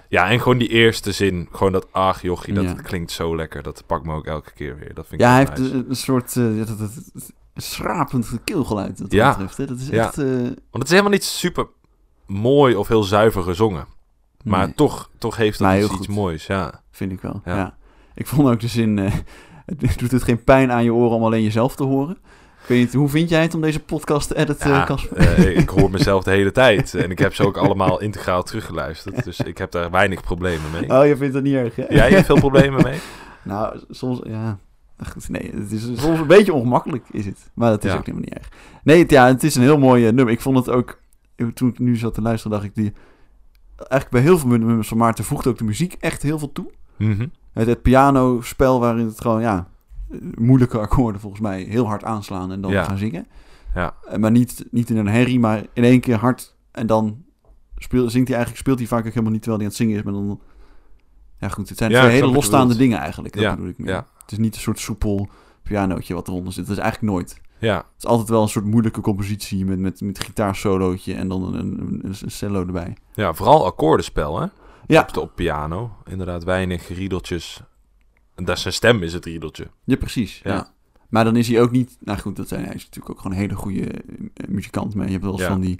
Ja, 0.09 0.29
en 0.29 0.41
gewoon 0.41 0.57
die 0.57 0.67
eerste 0.69 1.11
zin, 1.11 1.47
gewoon 1.51 1.71
dat 1.71 1.87
ach 1.91 2.21
jochie, 2.21 2.53
dat 2.53 2.63
Ja. 2.63 2.73
klinkt 2.73 3.11
zo 3.11 3.35
lekker. 3.35 3.63
Dat 3.63 3.83
pakt 3.85 4.05
me 4.05 4.13
ook 4.13 4.25
elke 4.25 4.51
keer 4.53 4.77
weer. 4.77 4.93
Dat 4.93 5.07
vind 5.07 5.21
ik 5.21 5.27
Ja, 5.27 5.33
hij 5.33 5.39
heel 5.39 5.47
heeft 5.49 5.61
nice. 5.61 5.73
een, 5.75 5.89
een 5.89 5.95
soort 5.95 6.35
uh, 6.35 6.57
dat, 6.57 6.67
dat, 6.79 6.79
dat- 7.13 7.31
schrapend 7.55 8.39
keelgeluid 8.43 8.87
wat 8.89 8.97
dat 8.97 9.11
Ja. 9.11 9.29
betreft. 9.29 9.57
Hè? 9.57 9.65
Dat 9.65 9.79
is 9.79 9.87
Ja. 9.87 10.05
echt... 10.05 10.17
eh, 10.17 10.25
Want 10.41 10.53
het 10.71 10.83
is 10.83 10.89
helemaal 10.89 11.11
niet 11.11 11.23
super 11.23 11.67
mooi 12.25 12.75
of 12.75 12.87
heel 12.87 13.03
zuiver 13.03 13.43
gezongen. 13.43 13.87
Maar 14.43 14.65
nee, 14.65 14.75
toch, 14.75 15.09
toch 15.17 15.35
heeft 15.35 15.59
dat 15.59 15.67
Maar 15.67 15.79
iets, 15.79 15.87
goed. 15.87 16.07
moois, 16.07 16.45
ja. 16.47 16.81
vind 16.91 17.11
ik 17.11 17.21
wel. 17.21 17.41
Ja. 17.45 17.55
Ja. 17.55 17.77
Ik 18.15 18.27
vond 18.27 18.49
ook 18.49 18.59
de 18.59 18.67
zin... 18.67 18.99
eh, 18.99 19.13
het 19.65 19.99
doet 19.99 20.11
het 20.11 20.23
geen 20.23 20.43
pijn 20.43 20.71
aan 20.71 20.83
je 20.83 20.93
oren 20.93 21.15
om 21.17 21.23
alleen 21.23 21.43
jezelf 21.43 21.75
te 21.75 21.83
horen. 21.83 22.17
Ik 22.67 22.73
weet 22.73 22.81
niet, 22.81 22.93
hoe 22.93 23.09
vind 23.09 23.29
jij 23.29 23.41
het 23.41 23.53
om 23.53 23.61
deze 23.61 23.79
podcast 23.79 24.27
te 24.27 24.35
editen, 24.37 24.69
Ja, 24.69 24.87
eh, 25.15 25.57
ik 25.57 25.69
hoor 25.69 25.91
mezelf 25.91 26.23
de 26.23 26.31
hele 26.31 26.51
tijd. 26.51 26.93
En 26.95 27.11
ik 27.11 27.19
heb 27.19 27.33
ze 27.35 27.43
ook 27.45 27.57
allemaal 27.57 28.01
integraal 28.01 28.43
teruggeluisterd. 28.43 29.23
Dus 29.23 29.39
ik 29.39 29.57
heb 29.57 29.71
daar 29.71 29.91
weinig 29.91 30.21
problemen 30.21 30.71
mee. 30.71 30.89
Oh, 30.99 31.05
je 31.07 31.17
vindt 31.17 31.35
het 31.35 31.43
niet 31.43 31.53
erg, 31.53 31.75
hè? 31.75 31.83
Jij 31.89 32.09
hebt 32.09 32.25
veel 32.25 32.39
problemen 32.39 32.83
mee? 32.83 32.99
Nou, 33.43 33.79
soms, 33.89 34.19
ja. 34.23 34.57
Goed, 35.11 35.29
nee, 35.29 35.51
het 35.55 35.71
is 35.71 35.81
soms 35.83 36.19
een 36.19 36.27
beetje 36.27 36.53
ongemakkelijk, 36.53 37.05
is 37.11 37.25
het. 37.25 37.51
Maar 37.53 37.69
dat 37.69 37.83
is 37.83 37.91
Ja. 37.91 37.97
ook 37.97 38.05
helemaal 38.05 38.27
niet 38.29 38.37
erg. 38.37 38.49
Nee, 38.83 38.99
het, 39.01 39.09
ja, 39.11 39.27
het 39.27 39.43
is 39.43 39.55
een 39.55 39.61
heel 39.61 39.77
mooi 39.77 40.07
eh, 40.07 40.13
nummer. 40.13 40.33
Ik 40.33 40.41
vond 40.41 40.57
het 40.57 40.69
ook, 40.69 40.99
toen 41.53 41.69
ik 41.69 41.79
nu 41.79 41.95
zat 41.95 42.13
te 42.13 42.21
luisteren, 42.21 42.57
dacht 42.57 42.69
ik, 42.69 42.75
die, 42.75 42.93
eigenlijk 43.77 44.09
bij 44.09 44.21
heel 44.21 44.37
veel 44.37 44.49
nummers 44.49 44.87
van 44.87 44.97
Maarten 44.97 45.23
voegt 45.25 45.47
ook 45.47 45.57
de 45.57 45.63
muziek 45.63 45.95
echt 45.99 46.21
heel 46.21 46.39
veel 46.39 46.51
toe. 46.51 46.71
Mhm. 46.97 47.27
Het, 47.53 47.67
het 47.67 47.81
pianospel 47.81 48.79
waarin 48.79 49.05
het 49.05 49.21
gewoon, 49.21 49.41
ja, 49.41 49.67
moeilijke 50.35 50.79
akkoorden 50.79 51.21
volgens 51.21 51.41
mij 51.41 51.61
heel 51.61 51.85
hard 51.87 52.03
aanslaan 52.03 52.51
en 52.51 52.61
dan 52.61 52.71
Ja. 52.71 52.83
gaan 52.83 52.97
zingen. 52.97 53.27
Ja. 53.75 53.95
Eh, 54.09 54.17
Maar 54.17 54.31
niet, 54.31 54.65
niet 54.71 54.89
in 54.89 54.97
een 54.97 55.07
herrie, 55.07 55.39
maar 55.39 55.65
in 55.73 55.83
één 55.83 55.99
keer 55.99 56.17
hard 56.17 56.55
en 56.71 56.87
dan 56.87 57.23
speel, 57.77 58.09
zingt 58.09 58.27
hij 58.27 58.37
eigenlijk, 58.37 58.57
speelt 58.65 58.77
hij 58.79 58.87
vaak 58.87 59.05
ook 59.05 59.11
helemaal 59.11 59.31
niet 59.31 59.41
terwijl 59.41 59.61
hij 59.63 59.71
aan 59.71 59.75
het 59.77 59.87
zingen 59.87 59.97
is, 59.97 60.03
maar 60.03 60.13
dan... 60.13 60.41
Ja 61.39 61.47
goed, 61.49 61.69
het 61.69 61.77
zijn 61.77 61.91
Ja, 61.91 62.01
twee 62.01 62.13
hele 62.13 62.31
losstaande 62.31 62.75
dingen 62.75 62.97
eigenlijk, 62.99 63.33
dat 63.33 63.43
Ja, 63.43 63.55
bedoel 63.55 63.69
ik 63.69 63.77
meer. 63.77 63.89
ja. 63.89 64.07
Het 64.21 64.31
is 64.31 64.37
niet 64.37 64.55
een 64.55 64.61
soort 64.61 64.79
soepel 64.79 65.27
pianootje 65.63 66.13
wat 66.13 66.27
eronder 66.27 66.53
zit. 66.53 66.67
Dat 66.67 66.77
is 66.77 66.81
eigenlijk 66.83 67.13
nooit. 67.13 67.41
Ja, 67.59 67.75
Het 67.75 67.85
is 67.97 68.05
altijd 68.05 68.29
wel 68.29 68.41
een 68.41 68.47
soort 68.49 68.65
moeilijke 68.65 69.01
compositie 69.01 69.65
met, 69.65 69.79
met, 69.79 70.01
met 70.01 70.23
gitaarsolootje 70.23 71.13
en 71.13 71.27
dan 71.27 71.43
een, 71.43 71.53
een, 71.59 71.79
een, 72.03 72.15
een 72.21 72.31
cello 72.31 72.59
erbij. 72.65 72.97
ja, 73.13 73.33
vooral 73.33 73.65
akkoordenspel, 73.65 74.39
hè? 74.41 74.47
Ja. 74.87 75.01
Op, 75.01 75.13
de, 75.13 75.19
op 75.21 75.31
piano. 75.35 75.91
Inderdaad, 76.05 76.43
weinig 76.43 76.87
riedeltjes. 76.87 77.61
En 78.37 78.45
dat 78.45 78.59
zijn 78.59 78.73
stem 78.73 79.03
is 79.03 79.13
het 79.13 79.25
riedeltje. 79.25 79.67
Ja, 79.83 79.95
precies. 79.95 80.39
Ja. 80.43 80.53
Ja. 80.53 80.67
Maar 81.09 81.23
dan 81.23 81.35
is 81.35 81.47
hij 81.47 81.61
ook 81.61 81.71
niet... 81.71 81.97
Nou 81.99 82.19
goed, 82.19 82.35
dat, 82.35 82.47
zijn- 82.47 82.65
hij 82.65 82.73
is 82.75 82.83
natuurlijk 82.85 83.09
ook 83.09 83.17
gewoon 83.21 83.31
een 83.31 83.41
hele 83.41 83.55
goede 83.55 83.81
eh, 83.91 84.47
muzikant. 84.47 84.95
Maar 84.95 85.05
je 85.05 85.11
hebt 85.11 85.23
wel 85.23 85.33
eens 85.33 85.41
Ja. 85.41 85.47
van 85.47 85.59
die... 85.61 85.79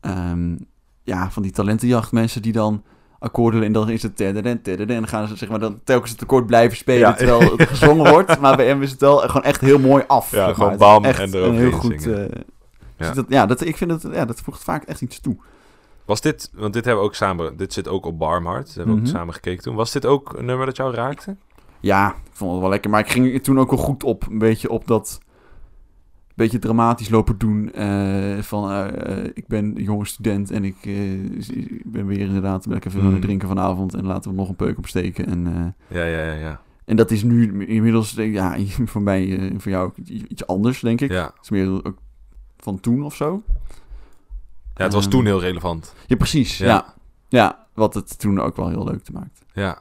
ehm, 0.00 0.56
ja, 1.02 1.30
van 1.30 1.42
die 1.42 1.52
talentenjacht 1.52 2.12
mensen 2.12 2.42
die 2.42 2.52
dan 2.52 2.82
akkoorden... 3.18 3.62
En 3.62 3.72
dan 3.72 3.90
is 3.90 4.02
het... 4.02 4.20
En 4.20 4.60
dan 4.86 5.08
gaan 5.08 5.28
ze 5.28 5.36
zeg 5.36 5.48
maar 5.48 5.58
dan 5.58 5.80
telkens 5.84 6.10
het 6.10 6.22
akkoord 6.22 6.46
blijven 6.46 6.76
spelen... 6.76 7.00
Ja. 7.08 7.14
terwijl 7.14 7.56
het 7.56 7.68
gezongen 7.76 8.10
wordt. 8.10 8.40
Maar 8.40 8.56
bij 8.56 8.66
hem 8.66 8.82
is 8.82 8.90
het 8.90 9.00
wel 9.00 9.18
gewoon 9.18 9.42
echt 9.42 9.60
heel 9.60 9.78
mooi 9.78 10.04
af. 10.06 10.30
Ja, 10.30 10.52
gewoon 10.52 10.68
maar. 10.68 10.78
Bam 10.78 11.04
echt 11.04 11.34
en 11.34 11.54
heel 11.54 11.70
goed... 11.70 12.06
eh, 12.06 12.24
Ja. 12.98 13.12
dat, 13.12 13.24
ja, 13.28 13.46
dat, 13.46 13.60
ik 13.64 13.76
vind 13.76 13.90
het... 13.90 14.12
Ja, 14.12 14.24
dat 14.24 14.40
voegt 14.40 14.64
vaak 14.64 14.84
echt 14.84 15.00
iets 15.00 15.20
toe. 15.20 15.36
Was 16.04 16.20
dit, 16.20 16.50
want 16.54 16.72
dit 16.72 16.84
hebben 16.84 17.02
we 17.02 17.08
ook 17.08 17.14
samen, 17.14 17.56
dit 17.56 17.72
zit 17.72 17.88
ook 17.88 18.06
op 18.06 18.18
Barmhart. 18.18 18.66
Dat 18.66 18.74
hebben 18.74 18.94
we 18.94 19.00
Mhm. 19.00 19.08
ook 19.10 19.16
samen 19.16 19.34
gekeken 19.34 19.62
toen. 19.62 19.74
Was 19.74 19.92
dit 19.92 20.06
ook 20.06 20.32
een 20.38 20.44
nummer 20.44 20.66
dat 20.66 20.76
jou 20.76 20.94
raakte? 20.94 21.36
Ja, 21.80 22.08
ik 22.10 22.30
vond 22.32 22.50
het 22.52 22.60
wel 22.60 22.70
lekker. 22.70 22.90
Maar 22.90 23.00
ik 23.00 23.10
ging 23.10 23.42
toen 23.42 23.58
ook 23.58 23.70
wel 23.70 23.78
goed 23.78 24.04
op, 24.04 24.26
een 24.30 24.38
beetje 24.38 24.70
op 24.70 24.86
dat... 24.86 25.18
beetje 26.34 26.58
dramatisch 26.58 27.08
lopen 27.08 27.38
doen. 27.38 27.72
eh, 27.72 28.38
van, 28.42 28.70
eh, 28.70 29.18
eh, 29.18 29.30
ik 29.34 29.46
ben 29.46 29.64
een 29.76 29.82
jonge 29.82 30.04
student 30.06 30.50
en 30.50 30.64
ik 30.64 30.76
ik 31.46 31.82
ben 31.92 32.06
weer 32.06 32.18
inderdaad 32.20 32.64
veel 32.64 33.00
aan 33.00 33.06
het 33.06 33.14
Mm. 33.14 33.20
drinken 33.20 33.48
vanavond. 33.48 33.94
En 33.94 34.04
laten 34.06 34.30
we 34.30 34.36
nog 34.36 34.48
een 34.48 34.56
peuk 34.56 34.78
opsteken. 34.78 35.26
En, 35.26 35.74
Ja, 35.88 36.04
ja, 36.04 36.24
ja, 36.24 36.32
ja. 36.32 36.60
en 36.84 36.96
dat 36.96 37.10
is 37.10 37.22
nu 37.22 37.66
inmiddels, 37.66 38.12
ja, 38.12 38.56
voor 38.92 39.02
mij, 39.02 39.52
voor 39.56 39.70
jou 39.70 39.92
iets 40.28 40.46
anders, 40.46 40.80
denk 40.80 41.00
ik. 41.00 41.10
Ja, 41.10 41.24
Het 41.24 41.42
is 41.42 41.50
meer 41.50 41.68
ook 41.86 41.98
van 42.56 42.80
toen 42.80 43.02
of 43.02 43.14
zo. 43.14 43.42
ja 44.74 44.84
het 44.84 44.92
was 44.92 45.02
Ehm, 45.02 45.12
toen 45.12 45.24
heel 45.24 45.40
relevant. 45.40 45.94
Ja, 46.06 46.16
precies. 46.16 46.58
Ja. 46.58 46.66
Ja. 46.66 46.94
ja. 47.28 47.66
wat 47.74 47.94
het 47.94 48.18
toen 48.18 48.40
ook 48.40 48.56
wel 48.56 48.68
heel 48.68 48.84
leuk 48.84 49.02
te 49.02 49.12
maakt. 49.12 49.44
Ja. 49.52 49.78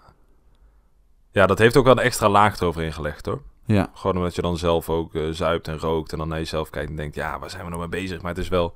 Ja, 1.37 1.45
dat 1.47 1.57
heeft 1.57 1.77
ook 1.77 1.83
wel 1.83 1.97
een 1.97 2.03
extra 2.03 2.29
laag 2.29 2.59
eroverheen 2.59 2.93
gelegd, 2.93 3.25
hoor. 3.25 3.41
Ja, 3.65 3.89
Gewoon 3.93 4.15
omdat 4.17 4.35
je 4.35 4.41
dan 4.41 4.57
zelf 4.57 4.89
ook 4.89 5.15
eh, 5.15 5.29
zuipt 5.31 5.67
en 5.67 5.79
rookt 5.79 6.11
en 6.11 6.17
dan 6.17 6.27
naar 6.27 6.37
jezelf 6.37 6.69
kijkt 6.69 6.89
en 6.89 6.95
denkt, 6.95 7.15
ja, 7.15 7.39
waar 7.39 7.49
zijn 7.49 7.63
we 7.63 7.69
nou 7.69 7.79
mee 7.89 8.01
bezig? 8.01 8.21
Maar 8.21 8.31
het 8.31 8.41
is 8.43 8.49
wel, 8.49 8.75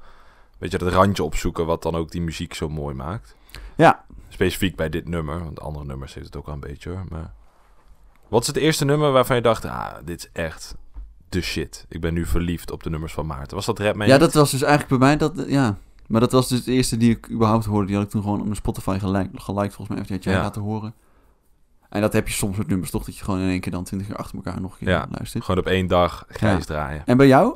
weet 0.58 0.72
je, 0.72 0.78
dat 0.78 0.94
randje 0.94 1.24
opzoeken 1.24 1.66
wat 1.66 1.84
dan 1.84 1.96
ook 1.96 2.12
die 2.12 2.22
muziek 2.22 2.54
zo 2.54 2.70
mooi 2.70 2.96
maakt. 2.96 3.36
ja. 3.76 4.06
Specifiek 4.30 4.76
bij 4.76 4.90
dit 4.90 5.08
nummer, 5.08 5.44
want 5.44 5.60
andere 5.62 5.86
nummers 5.86 6.14
heeft 6.14 6.26
het 6.26 6.36
ook 6.36 6.46
wel 6.46 6.54
een 6.56 6.60
beetje 6.62 6.90
hoor. 6.90 7.04
Maar 7.10 7.34
wat 8.28 8.42
is 8.42 8.48
het 8.48 8.58
eerste 8.58 8.86
nummer 8.86 9.12
waarvan 9.12 9.36
je 9.36 9.42
dacht, 9.42 9.66
ah, 9.66 9.94
dit 10.06 10.18
is 10.20 10.30
echt 10.42 10.76
de 11.30 11.42
shit. 11.42 11.86
Ik 11.90 12.02
ben 12.02 12.14
nu 12.14 12.26
verliefd 12.26 12.72
op 12.72 12.84
de 12.84 12.90
nummers 12.90 13.14
van 13.14 13.26
Maarten. 13.26 13.56
Was 13.56 13.66
dat 13.66 13.80
Rap 13.80 13.96
Man? 13.96 14.08
ja, 14.08 14.18
dat 14.18 14.34
was 14.34 14.52
dus 14.52 14.62
eigenlijk 14.62 15.00
bij 15.00 15.08
mij 15.08 15.18
dat, 15.18 15.44
ja. 15.48 15.78
Maar 16.08 16.20
dat 16.22 16.32
was 16.32 16.48
dus 16.48 16.64
de 16.64 16.72
eerste 16.72 16.98
die 16.98 17.12
ik 17.12 17.30
überhaupt 17.32 17.66
hoorde. 17.66 17.86
Die 17.88 17.96
had 17.96 18.06
ik 18.06 18.12
toen 18.12 18.22
gewoon 18.22 18.38
op 18.38 18.44
mijn 18.44 18.56
Spotify 18.56 18.98
gelijk, 19.00 19.30
geliked, 19.36 19.74
volgens 19.74 19.98
mij. 19.98 20.08
Had 20.10 20.24
jij 20.24 20.34
Ja. 20.34 20.42
laten 20.42 20.62
horen. 20.62 20.94
En 21.92 22.02
dat 22.02 22.14
heb 22.14 22.28
je 22.28 22.34
soms 22.34 22.58
met 22.58 22.68
nummers 22.68 22.92
toch, 22.92 23.04
dat 23.06 23.18
je 23.18 23.24
gewoon 23.24 23.40
in 23.40 23.50
één 23.50 23.60
keer 23.60 23.72
dan 23.72 23.84
twintig 23.84 24.08
keer 24.08 24.18
achter 24.18 24.36
elkaar 24.36 24.62
nog 24.62 24.72
een 24.72 24.78
keer 24.78 24.90
Ja. 24.90 25.08
luistert. 25.12 25.44
Gewoon 25.44 25.60
op 25.60 25.68
één 25.68 25.88
dag 25.88 26.26
grijs 26.28 26.66
draaien. 26.66 27.04
En 27.06 27.18
bij 27.18 27.28
jou? 27.28 27.56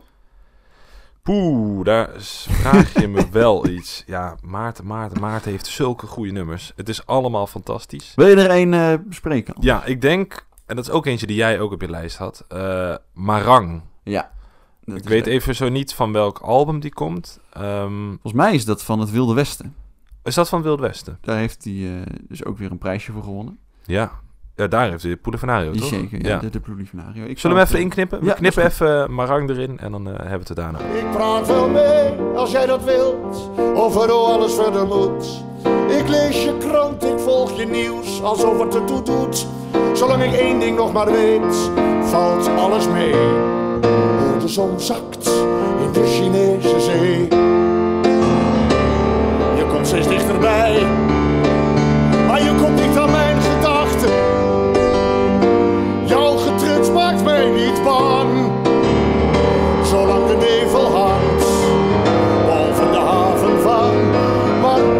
Poeh, 1.24 1.84
daar 1.86 2.10
vraag 2.48 3.00
je 3.02 3.08
me 3.08 3.30
wel 3.32 3.68
iets. 3.78 4.04
Ja, 4.06 4.36
Maarten, 4.44 4.86
Maarten, 4.86 5.22
Maarten 5.22 5.52
heeft 5.52 5.68
zulke 5.68 6.08
goede 6.08 6.32
nummers. 6.32 6.74
Het 6.76 6.90
is 6.90 7.06
allemaal 7.06 7.48
fantastisch. 7.48 8.14
Wil 8.16 8.28
je 8.28 8.36
er 8.36 8.50
één 8.50 8.74
eh, 8.74 8.94
bespreken? 9.06 9.56
Ja, 9.60 9.84
ik 9.86 10.02
denk, 10.02 10.46
en 10.66 10.76
dat 10.76 10.86
is 10.86 10.92
ook 10.92 11.06
eentje 11.06 11.28
die 11.28 11.36
jij 11.36 11.60
ook 11.60 11.72
op 11.72 11.82
je 11.82 11.90
lijst 11.90 12.18
had, 12.18 12.46
eh, 12.48 12.96
Marang. 13.14 13.82
Ja. 14.04 14.32
Ik 14.84 14.94
weet 14.94 15.26
leuk. 15.26 15.34
even 15.34 15.56
zo 15.56 15.70
niet 15.70 15.94
van 15.94 16.12
welk 16.12 16.40
album 16.40 16.80
die 16.80 16.94
komt. 16.94 17.40
Ehm, 17.54 18.08
Volgens 18.08 18.34
mij 18.34 18.54
is 18.54 18.66
dat 18.66 18.84
van 18.84 19.00
het 19.00 19.12
Wilde 19.12 19.34
Westen. 19.34 19.76
is 20.24 20.36
dat 20.36 20.50
van 20.50 20.62
Wild 20.62 20.80
Westen? 20.80 21.18
Daar 21.22 21.38
heeft 21.38 21.64
hij 21.64 21.74
eh, 21.74 22.06
dus 22.28 22.44
ook 22.46 22.58
weer 22.58 22.72
een 22.72 22.78
prijsje 22.78 23.12
voor 23.12 23.24
gewonnen. 23.24 23.58
Ja. 23.86 24.12
Ja, 24.56 24.68
daar 24.68 24.90
heeft 24.90 25.04
hij 25.04 25.16
Poelevenario, 25.16 25.72
Die 25.72 25.80
toch? 25.82 25.90
zeker, 25.90 26.22
ja. 26.22 26.30
Ja. 26.30 26.38
De, 26.40 26.50
de 26.50 26.60
Plurivenario. 26.60 27.24
Ik 27.26 27.40
Zullen 27.40 27.58
we 27.58 27.62
hem 27.64 27.72
even 27.72 27.76
het, 27.76 27.84
inknippen? 27.84 28.20
We 28.20 28.26
Ja, 28.26 28.34
knippen 28.34 28.62
dat 28.64 28.72
is 28.72 28.80
even 28.80 29.04
eh, 29.04 29.08
Marang 29.10 29.50
erin 29.50 29.80
en 29.80 29.92
dan 29.92 30.08
eh, 30.08 30.14
hebben 30.14 30.30
we 30.32 30.38
het 30.38 30.50
er 30.50 30.56
daarna. 30.56 30.80
Ik 30.80 31.12
praat 31.12 31.48
wel 31.48 31.70
mee 31.70 32.14
als 32.36 32.52
jij 32.52 32.66
dat 32.66 32.84
wilt, 32.84 33.50
over 33.76 34.10
hoe 34.10 34.26
alles 34.34 34.54
verder 34.54 34.86
moet. 34.88 35.44
Ik 36.00 36.08
lees 36.08 36.44
je 36.44 36.58
krant, 36.58 37.04
ik 37.04 37.20
volg 37.20 37.58
je 37.58 37.66
nieuws, 37.66 38.22
alsof 38.22 38.60
het 38.60 38.76
ertoe 38.76 39.04
doet. 39.04 39.48
Zolang 39.94 40.24
ik 40.24 40.34
één 40.34 40.60
ding 40.60 40.78
nog 40.78 40.94
maar 40.94 41.12
weet, 41.12 41.70
valt 42.02 42.48
alles 42.48 42.88
mee. 42.88 43.14
Hoe 43.14 44.38
de 44.40 44.48
zon 44.48 44.80
zakt 44.80 45.28
in 45.86 45.92
de 45.92 46.04
Chinese 46.06 46.80
zee. 46.80 47.28
Je 49.58 49.66
komt 49.72 49.88
steeds 49.88 50.08
dichterbij, 50.08 50.84
maar 52.28 52.44
je 52.44 52.56
komt 52.62 52.75
Zolang 59.84 60.28
de 60.28 60.36
nevel 60.36 60.86
hangt 60.86 61.46
boven 62.48 62.92
de 62.92 62.98
haven 62.98 63.62
van 63.62 64.10
Marang. 64.62 64.94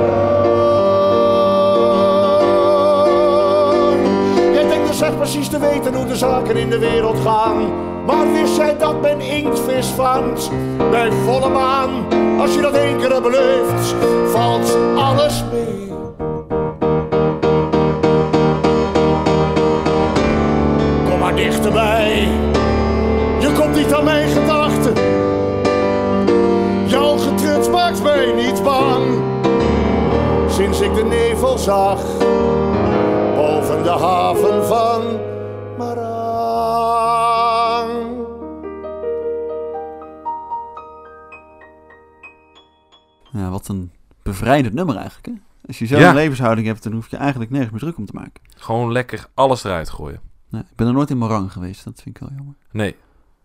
Jij 4.54 4.68
denkt 4.68 4.88
dus 4.88 5.02
echt 5.02 5.18
precies 5.18 5.48
te 5.48 5.60
weten 5.60 5.96
hoe 5.96 6.06
de 6.06 6.16
zaken 6.16 6.56
in 6.56 6.70
de 6.70 6.80
wereld 6.80 7.20
gaan. 7.20 7.74
Maar 8.06 8.32
wist 8.32 8.56
jij 8.56 8.78
dat 8.78 9.02
men 9.02 9.22
inktvis 9.22 9.88
vangt 9.88 10.52
bij 10.92 11.12
volle 11.12 11.50
maan? 11.50 11.90
Als 12.40 12.54
je 12.54 12.62
dat 12.62 12.74
één 12.74 12.98
keer 12.98 13.12
hebt 13.12 13.24
beleefd, 13.24 13.96
valt 14.32 14.78
alles 14.96 15.44
mee. 15.52 15.92
Kom 21.10 21.20
maar 21.20 21.36
dichterbij. 21.36 22.28
Komt 23.76 23.88
niet 23.88 23.96
aan 23.96 24.04
mijn 24.04 24.30
gedachten. 24.30 24.94
Jouw 26.88 27.18
getruts 27.18 27.70
maakt 27.70 28.04
mij 28.04 28.34
niet 28.34 28.64
bang. 28.64 29.06
Sinds 30.52 30.80
ik 30.80 30.94
de 30.94 31.04
nevel 31.04 31.58
zag 31.58 32.18
boven 33.36 33.84
de 33.84 33.90
haven 33.90 34.66
van 34.66 35.04
Marang. 35.78 36.06
Ja, 43.32 43.50
wat 43.50 43.68
een 43.68 43.92
bevrijdend 44.24 44.74
nummer 44.74 44.96
eigenlijk, 44.96 45.26
hè? 45.28 45.34
Als 45.68 45.80
je 45.80 45.86
zo'n 45.86 46.00
Ja. 46.00 46.14
levenshouding 46.14 46.68
hebt, 46.68 46.84
dan 46.84 46.94
hoef 46.94 47.10
je 47.10 47.18
eigenlijk 47.18 47.52
nergens 47.52 47.72
meer 47.72 47.80
druk 47.82 47.98
om 47.98 48.06
te 48.06 48.14
maken. 48.14 48.42
Gewoon 48.58 48.92
lekker 48.92 49.28
alles 49.34 49.64
eruit 49.64 49.90
gooien. 49.90 50.20
Nee, 50.50 50.62
ik 50.62 50.76
ben 50.76 50.88
er 50.88 50.94
nooit 50.94 51.10
in 51.10 51.18
Marang 51.18 51.52
geweest, 51.52 51.84
dat 51.84 52.02
vind 52.02 52.16
ik 52.16 52.22
wel 52.22 52.32
jammer. 52.38 52.56
Nee. 52.72 52.96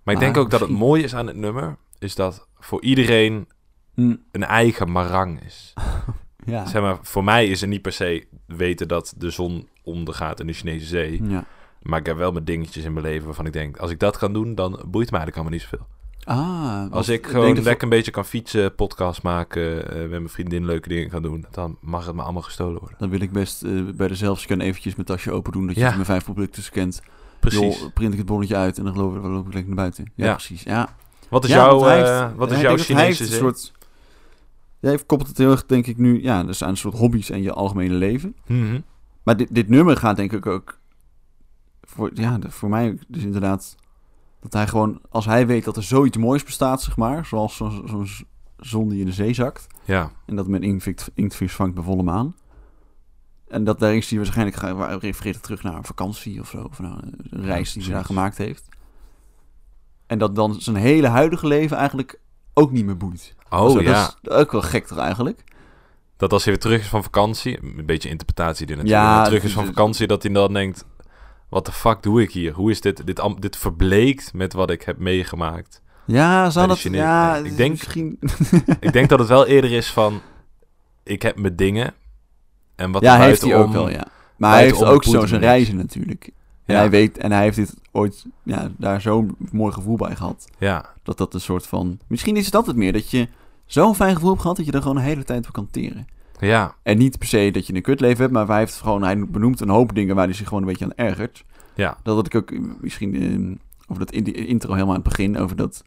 Maar 0.02 0.14
ik 0.14 0.20
denk 0.20 0.36
ook 0.36 0.50
dat 0.50 0.60
het 0.60 0.70
mooie 0.70 1.02
is 1.02 1.14
aan 1.14 1.26
het 1.26 1.36
nummer, 1.36 1.76
is 1.98 2.14
dat 2.14 2.46
voor 2.58 2.82
iedereen 2.82 3.48
Hm, 3.94 4.16
een 4.32 4.44
eigen 4.44 4.90
marang 4.90 5.42
is. 5.44 5.72
ja. 6.44 6.66
Zeg 6.66 6.82
maar, 6.82 6.98
voor 7.02 7.24
mij 7.24 7.46
is 7.46 7.62
er 7.62 7.68
niet 7.68 7.82
per 7.82 7.92
se 7.92 8.26
weten 8.46 8.88
dat 8.88 9.14
de 9.16 9.30
zon 9.30 9.68
ondergaat 9.84 10.40
in 10.40 10.46
de 10.46 10.52
Chinese 10.52 10.86
zee. 10.86 11.22
ja. 11.24 11.44
Maar 11.82 11.98
ik 11.98 12.06
heb 12.06 12.16
wel 12.16 12.32
mijn 12.32 12.44
dingetjes 12.44 12.84
in 12.84 12.92
mijn 12.92 13.04
leven 13.04 13.24
waarvan 13.26 13.46
ik 13.46 13.52
denk, 13.52 13.76
als 13.76 13.90
ik 13.90 13.98
dat 13.98 14.18
kan 14.18 14.32
doen, 14.32 14.54
dan 14.54 14.70
boeit 14.70 15.10
mij 15.10 15.20
eigenlijk 15.20 15.36
allemaal 15.36 15.52
niet 15.52 15.62
zoveel. 15.62 15.86
Ah, 16.24 16.92
Als 16.92 17.08
ik 17.08 17.26
gewoon 17.26 17.62
lekker 17.62 17.82
een 17.82 17.88
beetje 17.88 18.10
kan 18.10 18.24
fietsen, 18.24 18.74
podcast 18.74 19.22
maken, 19.22 19.90
eh, 19.90 19.98
met 20.00 20.10
mijn 20.10 20.28
vriendin 20.28 20.64
leuke 20.64 20.88
dingen 20.88 21.08
kan 21.08 21.22
doen, 21.22 21.46
dan 21.50 21.76
mag 21.80 22.06
het 22.06 22.14
me 22.14 22.22
allemaal 22.22 22.42
gestolen 22.42 22.80
worden. 22.80 22.98
Dan 22.98 23.10
wil 23.10 23.20
ik 23.20 23.32
best 23.32 23.62
eh, 23.62 23.70
bij 23.94 24.08
de 24.08 24.14
zelfscan 24.14 24.60
eventjes 24.60 24.94
mijn 24.94 25.06
tasje 25.06 25.32
open 25.32 25.52
doen, 25.52 25.66
dat 25.66 25.74
je 25.74 25.80
Ja. 25.80 25.86
het 25.88 25.96
met 25.96 26.06
vijf 26.06 26.24
producten 26.24 26.62
scant. 26.62 27.02
Precies. 27.40 27.78
Joh, 27.80 27.92
print 27.92 28.12
ik 28.12 28.18
het 28.18 28.26
bonnetje 28.26 28.56
uit 28.56 28.78
en 28.78 28.84
dan 28.84 28.96
loop, 28.96 29.16
ik- 29.16 29.22
loop 29.22 29.46
ik 29.46 29.52
lekker 29.52 29.66
naar 29.74 29.76
buiten. 29.82 30.12
Ja, 30.14 30.26
Ja. 30.26 30.32
precies. 30.32 30.62
Ja. 30.62 30.94
Wat 31.28 31.44
is 31.44 31.50
Ja, 31.50 31.56
jouw, 31.56 31.86
eh, 31.86 31.92
heeft- 31.94 32.36
wat 32.36 32.50
is 32.50 32.60
jouw 32.60 32.76
Chinese 32.76 33.26
zin? 33.26 33.38
soort... 33.38 33.72
Jij 34.80 34.98
koppelt 35.06 35.28
het 35.28 35.38
heel 35.38 35.50
erg, 35.50 35.66
denk 35.66 35.86
ik, 35.86 35.96
nu 35.98 36.22
ja, 36.22 36.44
dus 36.44 36.62
aan 36.62 36.68
een 36.68 36.76
soort 36.76 36.96
hobby's 36.98 37.30
en 37.30 37.42
je 37.42 37.52
algemene 37.52 37.94
leven. 37.94 38.36
Mhm. 38.46 38.80
Maar 39.22 39.36
dit, 39.36 39.54
dit 39.54 39.68
nummer 39.68 39.96
gaat 39.96 40.16
denk 40.16 40.32
ik 40.32 40.46
ook... 40.46 40.78
Voor, 41.82 42.10
ja, 42.14 42.38
voor 42.48 42.68
mij 42.68 42.98
dus 43.08 43.22
inderdaad... 43.22 43.76
Dat 44.40 44.52
hij 44.52 44.66
gewoon, 44.66 45.00
als 45.08 45.24
hij 45.26 45.46
weet 45.46 45.64
dat 45.64 45.76
er 45.76 45.82
zoiets 45.82 46.16
moois 46.16 46.44
bestaat, 46.44 46.82
zeg 46.82 46.96
maar... 46.96 47.26
Zoals 47.26 47.56
zo'n 47.56 48.06
zo'n 48.56 48.88
die 48.88 49.00
in 49.00 49.06
de 49.06 49.12
zee 49.12 49.32
zakt... 49.34 49.66
Ja, 49.84 50.10
En 50.26 50.36
dat 50.36 50.46
men 50.46 50.62
inktvis, 50.62 51.08
inktvis 51.14 51.52
vangt 51.52 51.74
bij 51.74 51.84
volle 51.84 52.02
maan. 52.02 52.34
En 53.50 53.64
dat 53.64 53.78
daar 53.78 53.94
is 53.94 54.10
hij 54.10 54.18
waarschijnlijk... 54.18 54.56
refereert 55.02 55.42
terug 55.42 55.62
naar 55.62 55.74
een 55.74 55.84
vakantie 55.84 56.40
of 56.40 56.48
zo. 56.48 56.68
Of 56.70 56.78
naar 56.78 56.98
een 57.30 57.44
reis 57.44 57.72
die 57.72 57.82
hij 57.82 57.92
daar 57.92 58.04
gemaakt 58.04 58.38
heeft. 58.38 58.68
En 60.06 60.18
dat 60.18 60.34
dan 60.34 60.60
zijn 60.60 60.76
hele 60.76 61.08
huidige 61.08 61.46
leven 61.46 61.76
eigenlijk 61.76 62.18
ook 62.54 62.70
niet 62.70 62.84
meer 62.84 62.96
boeit. 62.96 63.34
oh 63.50 63.70
Zo, 63.70 63.82
ja. 63.82 64.14
Dat 64.22 64.32
is 64.34 64.38
ook 64.38 64.52
wel 64.52 64.62
gek 64.62 64.86
toch 64.86 64.98
eigenlijk? 64.98 65.44
Dat 66.16 66.32
als 66.32 66.44
hij 66.44 66.52
weer 66.52 66.62
terug 66.62 66.80
is 66.80 66.88
van 66.88 67.02
vakantie, 67.02 67.58
een 67.62 67.86
beetje 67.86 68.08
interpretatie 68.08 68.66
die 68.66 68.76
natuurlijk, 68.76 69.04
Ja, 69.04 69.24
terug 69.24 69.42
is 69.42 69.52
van 69.52 69.66
vakantie, 69.66 70.06
dat 70.06 70.22
hij 70.22 70.32
dan 70.32 70.52
denkt, 70.52 70.84
wat 71.48 71.66
de 71.66 71.72
fuck 71.72 72.02
doe 72.02 72.22
ik 72.22 72.32
hier? 72.32 72.52
Hoe 72.52 72.70
is 72.70 72.80
dit, 72.80 73.06
dit, 73.06 73.22
dit 73.38 73.56
verbleekt 73.56 74.32
met 74.32 74.52
wat 74.52 74.70
ik 74.70 74.82
heb 74.82 74.98
meegemaakt? 74.98 75.82
Ja, 76.04 76.50
zou 76.50 76.68
dat... 76.68 76.80
Ja, 76.80 77.36
ik 77.36 77.56
denk- 77.56 77.70
misschien... 77.70 78.18
ik 78.80 78.92
denk 78.92 79.08
dat 79.08 79.18
het 79.18 79.28
wel 79.28 79.46
eerder 79.46 79.72
is 79.72 79.90
van, 79.90 80.20
ik 81.02 81.22
heb 81.22 81.38
mijn 81.38 81.56
dingen 81.56 81.94
en 82.80 82.90
wat 82.92 83.02
ja, 83.02 83.18
heeft 83.20 83.42
hij 83.42 83.54
ook 83.56 83.72
wel, 83.72 83.90
ja. 83.90 84.04
Maar 84.36 84.52
hij 84.52 84.62
heeft 84.62 84.84
ook 84.84 85.04
zo 85.04 85.26
zijn 85.26 85.40
reizen 85.40 85.76
natuurlijk. 85.76 86.30
En 86.64 86.74
Ja. 86.74 86.80
hij 86.80 86.90
weet... 86.90 87.18
En 87.18 87.32
hij 87.32 87.42
heeft 87.42 87.56
dit 87.56 87.74
ooit... 87.92 88.24
Ja, 88.42 88.70
daar 88.76 89.00
zo'n 89.00 89.36
mooi 89.52 89.72
gevoel 89.72 89.96
bij 89.96 90.16
gehad. 90.16 90.44
Ja, 90.58 90.84
Dat 91.02 91.18
dat 91.18 91.34
een 91.34 91.40
soort 91.40 91.66
van... 91.66 91.98
Misschien 92.06 92.36
is 92.36 92.50
dat 92.50 92.66
het 92.66 92.76
meer, 92.76 92.92
dat 92.92 93.10
je 93.10 93.28
zo'n 93.66 93.94
fijn 93.94 94.14
gevoel 94.14 94.28
hebt 94.30 94.40
gehad... 94.42 94.56
dat 94.56 94.66
je 94.66 94.72
er 94.72 94.82
gewoon 94.82 94.96
een 94.96 95.02
hele 95.02 95.24
tijd 95.24 95.46
op 95.46 95.52
kan 95.52 95.68
teren. 95.70 96.06
ja, 96.38 96.74
En 96.82 96.98
niet 96.98 97.18
per 97.18 97.28
se 97.28 97.50
dat 97.52 97.66
je 97.66 97.74
een 97.74 97.82
kutleven 97.82 98.18
hebt, 98.20 98.32
maar 98.32 98.46
hij 98.46 98.58
heeft 98.58 98.74
gewoon... 98.80 99.02
Hij 99.02 99.26
benoemt 99.26 99.60
een 99.60 99.68
hoop 99.68 99.94
dingen 99.94 100.14
waar 100.14 100.24
hij 100.24 100.34
zich 100.34 100.48
gewoon 100.48 100.62
een 100.62 100.68
beetje 100.68 100.84
aan 100.84 101.06
ergert. 101.06 101.44
ja, 101.74 101.96
Dat 102.02 102.16
had 102.16 102.26
ik 102.26 102.34
ook 102.34 102.50
misschien... 102.80 103.14
eh, 103.14 103.56
over 103.88 104.04
dat 104.04 104.14
in 104.14 104.24
die 104.24 104.46
intro 104.46 104.72
helemaal 104.72 104.94
aan 104.94 105.00
het 105.00 105.08
begin, 105.08 105.38
over 105.38 105.56
dat... 105.56 105.84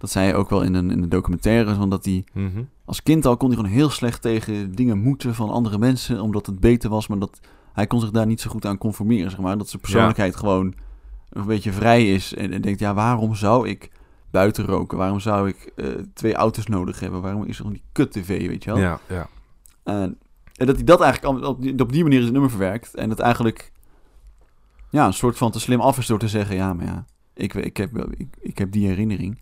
Dat 0.00 0.10
zei 0.10 0.26
hij 0.26 0.34
ook 0.34 0.50
wel 0.50 0.62
in 0.62 0.74
een, 0.74 0.90
in 0.90 1.02
een 1.02 1.08
documentaire, 1.08 1.74
van 1.74 1.90
dat 1.90 2.04
hij 2.04 2.24
Mhm. 2.32 2.62
als 2.84 3.02
kind 3.02 3.26
al 3.26 3.36
kon 3.36 3.48
hij 3.48 3.56
gewoon 3.56 3.72
heel 3.72 3.90
slecht 3.90 4.22
tegen 4.22 4.74
dingen 4.74 4.98
moeten 4.98 5.34
van 5.34 5.50
andere 5.50 5.78
mensen, 5.78 6.20
omdat 6.20 6.46
het 6.46 6.60
beter 6.60 6.90
was, 6.90 7.06
maar 7.06 7.18
dat 7.18 7.40
hij 7.72 7.86
kon 7.86 8.00
zich 8.00 8.10
daar 8.10 8.26
niet 8.26 8.40
zo 8.40 8.50
goed 8.50 8.66
aan 8.66 8.78
conformeren, 8.78 9.30
zeg 9.30 9.40
maar. 9.40 9.58
Dat 9.58 9.68
zijn 9.68 9.82
persoonlijkheid 9.82 10.36
gewoon 10.36 10.74
een 11.30 11.46
beetje 11.46 11.72
vrij 11.72 12.14
is 12.14 12.34
en, 12.34 12.52
en 12.52 12.60
denkt, 12.60 12.80
ja, 12.80 12.94
waarom 12.94 13.34
zou 13.34 13.68
ik 13.68 13.90
buiten 14.30 14.64
roken? 14.64 14.98
Waarom 14.98 15.20
zou 15.20 15.48
ik 15.48 15.72
eh, 15.76 15.86
twee 16.14 16.34
auto's 16.34 16.66
nodig 16.66 17.00
hebben? 17.00 17.20
Waarom 17.22 17.42
is 17.42 17.48
er 17.48 17.54
gewoon 17.56 17.72
die 17.72 17.82
kut-tv, 17.92 18.46
weet 18.48 18.64
je 18.64 18.70
wel? 18.70 18.78
Ja, 18.80 19.00
ja. 19.08 19.28
En, 19.84 20.18
en 20.56 20.66
dat 20.66 20.74
hij 20.76 20.84
dat 20.84 21.00
eigenlijk 21.00 21.46
op 21.46 21.62
die, 21.62 21.78
op 21.78 21.92
die 21.92 22.02
manier 22.02 22.16
in 22.16 22.22
zijn 22.22 22.32
nummer 22.32 22.50
verwerkt. 22.50 22.94
En 22.94 23.08
dat 23.08 23.18
eigenlijk 23.18 23.72
ja, 24.90 25.06
een 25.06 25.12
soort 25.12 25.36
van 25.36 25.50
te 25.50 25.60
slim 25.60 25.80
af 25.80 25.98
is 25.98 26.06
door 26.06 26.18
te 26.18 26.28
zeggen... 26.28 26.56
ja, 26.56 26.72
maar 26.74 26.86
ja, 26.86 27.04
ik, 27.34 27.54
ik, 27.54 27.76
heb, 27.76 27.98
ik, 28.16 28.28
ik 28.40 28.58
heb 28.58 28.72
die 28.72 28.86
herinnering. 28.86 29.40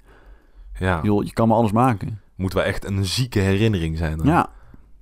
Ja. 0.78 1.00
Joh, 1.02 1.24
je 1.24 1.32
kan 1.32 1.48
me 1.48 1.54
alles 1.54 1.72
maken. 1.72 2.20
Moet 2.34 2.52
wel 2.52 2.62
echt 2.64 2.84
een 2.84 3.04
zieke 3.04 3.38
herinnering 3.38 3.98
zijn 3.98 4.18
dan. 4.18 4.26
Ja, 4.26 4.50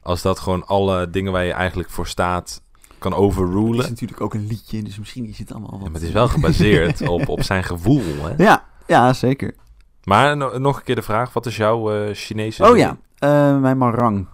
Als 0.03 0.23
dat 0.23 0.39
gewoon 0.39 0.67
alle 0.67 1.11
dingen 1.11 1.33
waar 1.33 1.45
je 1.45 1.53
eigenlijk 1.53 1.91
voor 1.91 2.07
staat 2.07 2.63
kan 2.99 3.13
het 3.13 3.21
is 3.21 3.27
overrulen. 3.27 3.89
natuurlijk 3.89 4.21
ook 4.21 4.35
een 4.35 4.47
liedje... 4.47 4.83
dus 4.83 4.99
misschien 4.99 5.27
is 5.27 5.39
het 5.39 5.53
allemaal 5.53 5.71
wat... 5.71 5.81
Ja, 5.81 5.85
maar 5.87 5.95
het 5.95 6.09
is 6.09 6.13
wel 6.15 6.29
gebaseerd 6.29 7.09
op, 7.09 7.29
op 7.29 7.43
zijn 7.43 7.65
gevoel. 7.65 8.03
Hè? 8.23 8.45
Ja, 8.45 8.65
ja, 8.87 9.13
zeker. 9.13 9.55
Maar 10.05 10.37
no- 10.37 10.59
nog 10.59 10.77
een 10.77 10.83
keer 10.83 10.95
de 10.95 11.03
vraag, 11.03 11.33
wat 11.33 11.47
is 11.47 11.57
jouw 11.57 11.93
eh, 11.93 12.15
Chinese... 12.15 12.71
Oh 12.71 12.77
ja, 12.77 12.97
eh, 13.19 13.59
mijn 13.59 13.79
marang. 13.79 14.27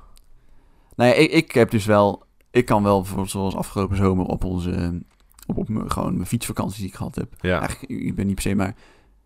Nou 0.96 1.11
ja, 1.11 1.16
ik, 1.16 1.30
ik 1.30 1.52
heb 1.52 1.70
dus 1.70 1.84
wel... 1.84 2.22
Ik 2.50 2.64
kan 2.64 2.82
wel, 2.82 2.99
bijvoorbeeld 3.00 3.30
zoals 3.30 3.54
afgelopen 3.56 3.96
zomer... 3.96 4.25
op 4.26 4.44
onze... 4.44 5.02
Op, 5.46 5.56
op 5.56 5.68
mijn, 5.68 5.90
gewoon 5.90 6.14
mijn 6.14 6.26
fietsvakanties 6.26 6.78
die 6.78 6.88
ik 6.88 6.94
gehad 6.94 7.14
heb. 7.14 7.28
Ja, 7.40 7.58
Eigenlijk, 7.61 8.02
ik 8.02 8.14
ben 8.14 8.26
niet 8.26 8.34
per 8.34 8.44
se, 8.44 8.54
maar... 8.54 8.75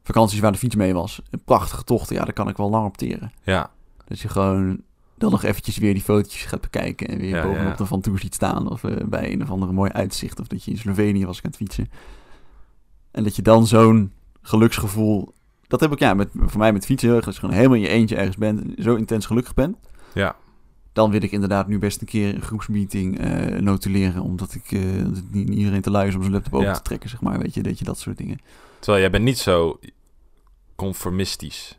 Vakanties 0.07 0.41
waar 0.41 0.53
de 0.53 0.59
fiets 0.59 0.75
mee 0.75 0.95
was. 0.95 1.21
Een 1.31 1.43
prachtige 1.45 1.85
tochten, 1.85 2.17
ja, 2.17 2.25
daar 2.25 2.33
kan 2.33 2.49
ik 2.49 2.57
wel 2.57 2.71
lang 2.71 2.87
op 2.87 2.97
teren. 2.97 3.33
ja, 3.43 3.71
Dat 4.05 4.21
je 4.21 4.29
gewoon 4.29 4.81
dan 5.19 5.31
nog 5.31 5.43
eventjes 5.43 5.77
weer 5.79 5.95
die 5.95 6.03
fotootjes 6.03 6.45
gaat 6.45 6.61
bekijken. 6.61 7.09
En 7.09 7.19
weer 7.19 7.37
Ja, 7.37 7.43
bovenop 7.43 7.71
ja. 7.71 7.75
de 7.77 7.87
Van 7.87 8.01
Tour 8.01 8.19
ziet 8.19 8.35
staan. 8.35 8.71
Of 8.71 8.85
eh, 8.85 9.07
bij 9.07 9.33
een 9.33 9.43
of 9.43 9.51
andere 9.51 9.73
mooi 9.73 9.91
uitzicht. 9.91 10.41
Of 10.41 10.47
dat 10.47 10.65
je 10.65 10.71
in 10.71 10.79
Slovenië 10.79 11.27
was 11.27 11.37
aan 11.37 11.43
het 11.51 11.57
fietsen. 11.57 11.89
En 13.11 13.25
dat 13.25 13.37
je 13.37 13.43
dan 13.43 13.67
zo'n 13.67 14.13
geluksgevoel... 14.43 15.35
Dat 15.67 15.81
heb 15.81 15.93
ik 15.93 15.99
ja, 15.99 16.15
met, 16.15 16.29
voor 16.35 16.59
mij 16.59 16.73
met 16.73 16.85
fietsen 16.85 17.09
heel 17.09 17.17
erg. 17.17 17.27
Als 17.27 17.35
je 17.35 17.41
gewoon 17.41 17.57
helemaal 17.57 17.77
in 17.77 17.83
je 17.83 17.89
eentje 17.89 18.17
ergens 18.17 18.37
bent. 18.37 18.61
en 18.61 18.83
Zo 18.83 18.95
intens 18.95 19.27
gelukkig 19.27 19.55
bent. 19.55 19.77
ja. 20.15 20.37
Dan 20.93 21.11
wil 21.11 21.23
ik 21.23 21.33
inderdaad 21.33 21.69
nu 21.69 21.79
best 21.79 22.01
een 22.01 22.07
keer 22.07 22.35
een 22.35 22.43
groepsmeeting 22.43 23.19
eh 23.19 23.61
notuleren. 23.61 24.23
Omdat 24.23 24.55
ik 24.55 24.73
eh, 24.73 24.81
niet 25.31 25.49
iedereen 25.49 25.81
te 25.81 25.91
lui 25.91 26.09
is 26.09 26.15
om 26.15 26.21
zijn 26.21 26.33
laptop 26.33 26.55
open 26.55 26.73
te 26.73 26.83
trekken. 26.83 27.09
Zeg 27.11 27.21
maar, 27.21 27.39
weet 27.39 27.55
je, 27.55 27.63
dat 27.63 27.79
je 27.79 27.85
dat 27.85 27.99
soort 27.99 28.17
dingen. 28.17 28.39
Terwijl 28.79 29.01
jij 29.01 29.11
bent 29.11 29.25
niet 29.25 29.39
zo 29.39 29.79
conformistisch. 30.77 31.79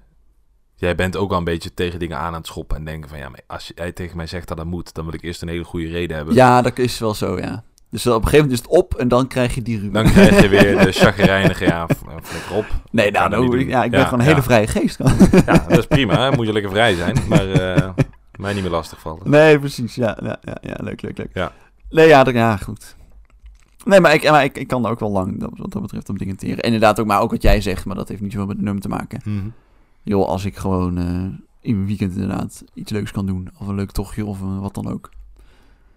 Jij 0.75 0.95
bent 0.95 1.15
ook 1.15 1.31
al 1.31 1.37
een 1.37 1.43
beetje 1.43 1.73
tegen 1.73 1.99
dingen 1.99 2.17
aan 2.17 2.25
aan 2.25 2.33
het 2.33 2.47
schoppen 2.47 2.77
en 2.77 2.85
denken 2.85 3.09
van 3.09 3.17
ja, 3.19 3.29
maar 3.29 3.39
als 3.47 3.71
jij 3.75 3.91
tegen 3.91 4.17
mij 4.17 4.27
zegt 4.27 4.47
dat 4.47 4.57
dat 4.57 4.65
moet, 4.65 4.93
dan 4.93 5.05
wil 5.05 5.13
ik 5.13 5.21
eerst 5.21 5.41
een 5.41 5.47
hele 5.47 5.63
goede 5.63 5.87
reden 5.87 6.15
hebben. 6.17 6.35
Ja, 6.35 6.61
dat 6.61 6.77
is 6.77 6.99
wel 6.99 7.13
zo, 7.13 7.37
ja. 7.39 7.63
Dus 7.89 8.07
op 8.07 8.13
een 8.13 8.23
gegeven 8.23 8.37
moment 8.45 8.53
is 8.53 8.65
het 8.65 8.77
op 8.77 8.95
en 8.95 9.07
dan 9.07 9.27
krijg 9.27 9.55
je 9.55 9.61
die 9.61 9.75
ruzie. 9.75 9.91
Dan 9.91 10.05
krijg 10.05 10.41
je 10.41 10.47
weer 10.47 10.77
de 10.85 10.91
chagrijnige, 11.01 11.65
ja, 11.65 11.87
flikker 12.23 12.55
op. 12.55 12.65
Nee, 12.91 13.07
Ik 13.07 13.13
nou, 13.13 13.29
nou, 13.29 13.45
doen. 13.49 13.67
ja, 13.67 13.83
ik 13.83 13.91
ben 13.91 13.99
Ja, 13.99 14.05
gewoon 14.05 14.19
een 14.19 14.25
ja. 14.25 14.31
hele 14.31 14.43
vrije 14.43 14.67
geest. 14.67 14.97
Ja, 15.45 15.65
dat 15.67 15.77
is 15.77 15.85
prima, 15.87 16.19
hè. 16.29 16.35
moet 16.35 16.45
je 16.45 16.53
lekker 16.53 16.71
vrij 16.71 16.95
zijn, 16.95 17.15
maar 17.29 17.51
eh, 17.51 17.89
mij 18.35 18.53
niet 18.53 18.61
meer 18.61 18.71
lastigvallen. 18.71 19.29
nee, 19.29 19.59
precies. 19.59 19.95
Ja, 19.95 20.17
ja, 20.23 20.37
ja, 20.41 20.57
ja, 20.61 20.75
leuk, 20.77 21.01
leuk, 21.01 21.17
leuk. 21.17 21.29
Ja. 21.33 21.51
Nee, 21.89 22.07
ja, 22.07 22.23
dat- 22.23 22.33
ja, 22.33 22.57
goed. 22.57 22.95
Nee, 23.87 23.99
maar 24.01 24.13
ik, 24.13 24.29
maar 24.29 24.43
ik, 24.43 24.57
ik 24.57 24.67
kan 24.67 24.85
er 24.85 24.91
ook 24.91 24.99
wel 24.99 25.11
lang 25.11 25.39
dat- 25.39 25.51
wat 25.57 25.71
dat 25.71 25.81
betreft 25.81 26.09
op 26.09 26.17
dingen 26.19 26.37
teren. 26.37 26.57
En 26.57 26.63
inderdaad 26.63 26.99
ook, 26.99 27.05
maar 27.05 27.21
ook 27.21 27.31
wat 27.31 27.41
jij 27.41 27.61
zegt, 27.61 27.85
maar 27.85 27.95
dat 27.95 28.07
heeft 28.07 28.21
niet 28.21 28.31
zoveel 28.31 28.47
met 28.47 28.57
de 28.57 28.63
nummer 28.63 28.81
te 28.81 28.89
maken. 28.89 29.21
Mhm. 29.25 29.47
Joh, 30.03 30.27
als 30.27 30.45
ik 30.45 30.55
gewoon 30.57 30.97
eh, 30.97 31.05
in 31.61 31.75
mijn 31.75 31.85
weekend 31.87 32.11
inderdaad 32.13 32.63
iets 32.73 32.91
leuks 32.91 33.11
kan 33.11 33.25
doen. 33.25 33.49
Of 33.59 33.67
een 33.67 33.75
leuk 33.75 33.91
tochtje 33.91 34.25
of 34.25 34.41
eh, 34.41 34.59
wat 34.59 34.73
dan 34.73 34.91
ook. 34.91 35.09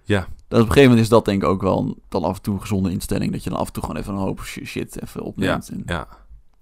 Ja. 0.02 0.18
Dat 0.18 0.28
op 0.60 0.66
een 0.66 0.72
gegeven 0.72 0.82
moment 0.82 1.00
is 1.00 1.08
dat 1.08 1.24
denk 1.24 1.42
ik 1.42 1.48
ook 1.48 1.62
wel 1.62 1.78
een- 1.78 1.98
dan 2.08 2.24
af 2.24 2.36
en 2.36 2.42
toe 2.42 2.54
een 2.54 2.60
gezonde 2.60 2.90
instelling. 2.90 3.32
Dat 3.32 3.44
je 3.44 3.50
dan 3.50 3.58
af 3.58 3.66
en 3.66 3.72
toe 3.72 3.82
gewoon 3.82 3.98
even 4.00 4.12
een 4.12 4.18
hoop 4.20 4.40
shi- 4.40 4.64
shit 4.64 5.02
even 5.02 5.22
opneemt. 5.22 5.68
En- 5.68 5.82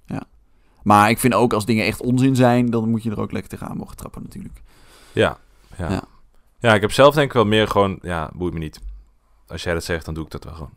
Ja, 0.07 0.23
Maar 0.83 1.11
ik 1.11 1.19
vind 1.19 1.35
ook 1.35 1.53
als 1.53 1.65
dingen 1.67 1.87
echt 1.87 2.01
onzin 2.01 2.37
zijn, 2.37 2.71
dan 2.71 2.91
moet 2.91 3.03
je 3.03 3.11
er 3.11 3.21
ook 3.21 3.33
lekker 3.33 3.51
tegenaan 3.51 3.77
mogen 3.77 3.97
trappen 3.97 4.23
natuurlijk. 4.23 4.63
ja, 5.13 5.39
ja. 5.77 5.91
Ja. 5.91 6.03
Ja, 6.59 6.75
ik 6.75 6.81
heb 6.81 6.93
zelf 6.93 7.15
denk 7.15 7.27
ik 7.27 7.33
wel 7.33 7.45
meer 7.45 7.69
gewoon, 7.69 7.99
ja, 8.03 8.31
boeit 8.35 8.53
me 8.53 8.59
niet. 8.59 8.81
Als 9.47 9.63
jij 9.63 9.73
dat 9.75 9.85
zegt, 9.85 10.05
dan 10.05 10.15
doe 10.15 10.25
ik 10.25 10.31
dat 10.31 10.45
wel 10.45 10.55
gewoon. 10.55 10.71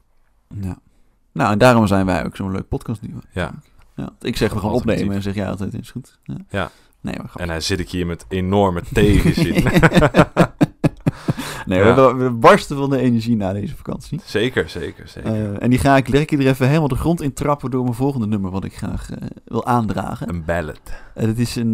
Ja. 0.60 0.78
Nou, 1.32 1.52
en 1.52 1.58
daarom 1.58 1.88
zijn 1.88 2.06
wij 2.06 2.26
ook 2.26 2.36
zo'n 2.36 2.52
leuk 2.52 2.68
podcast 2.68 3.02
duo. 3.02 3.20
Ja. 3.32 3.52
ja. 3.96 4.10
Ik 4.20 4.38
zeg 4.38 4.54
we 4.54 4.60
gaan 4.60 4.72
opnemen 4.72 5.16
en 5.16 5.22
zeg 5.22 5.36
jij 5.36 5.50
altijd 5.50 5.74
is 5.74 5.92
goed. 5.92 6.20
Ja. 6.24 6.36
Ja. 6.50 6.72
Nee, 7.02 7.16
maar 7.18 7.32
En 7.36 7.48
dan 7.48 7.62
zit 7.62 7.80
ik 7.80 7.90
hier 7.90 8.06
met 8.06 8.26
enorme 8.30 8.82
tegenzin. 8.94 9.54
nee, 11.66 11.80
Ja. 11.80 12.16
we, 12.16 12.30
barsten 12.32 12.78
van 12.78 12.90
de 12.90 12.98
energie 12.98 13.36
na 13.36 13.54
deze 13.54 13.76
vakantie. 13.76 14.20
zeker, 14.26 14.70
zeker, 14.70 15.08
zeker. 15.08 15.32
Eh, 15.32 15.64
en 15.64 15.70
die 15.70 15.80
ga 15.80 15.98
ik 15.98 16.08
lekker 16.08 16.40
er 16.40 16.48
even 16.48 16.68
helemaal 16.68 16.88
de 16.88 16.96
grond 16.96 17.22
in 17.22 17.34
trappen 17.34 17.72
door 17.72 17.84
mijn 17.84 17.96
volgende 17.96 18.28
nummer, 18.28 18.52
wat 18.52 18.64
ik 18.64 18.78
graag 18.78 19.12
eh, 19.12 19.28
wil 19.46 19.66
aandragen. 19.66 20.30
een 20.30 20.46
ballad. 20.46 20.82
En 21.14 21.28
het 21.28 21.40
is 21.40 21.56
een, 21.56 21.74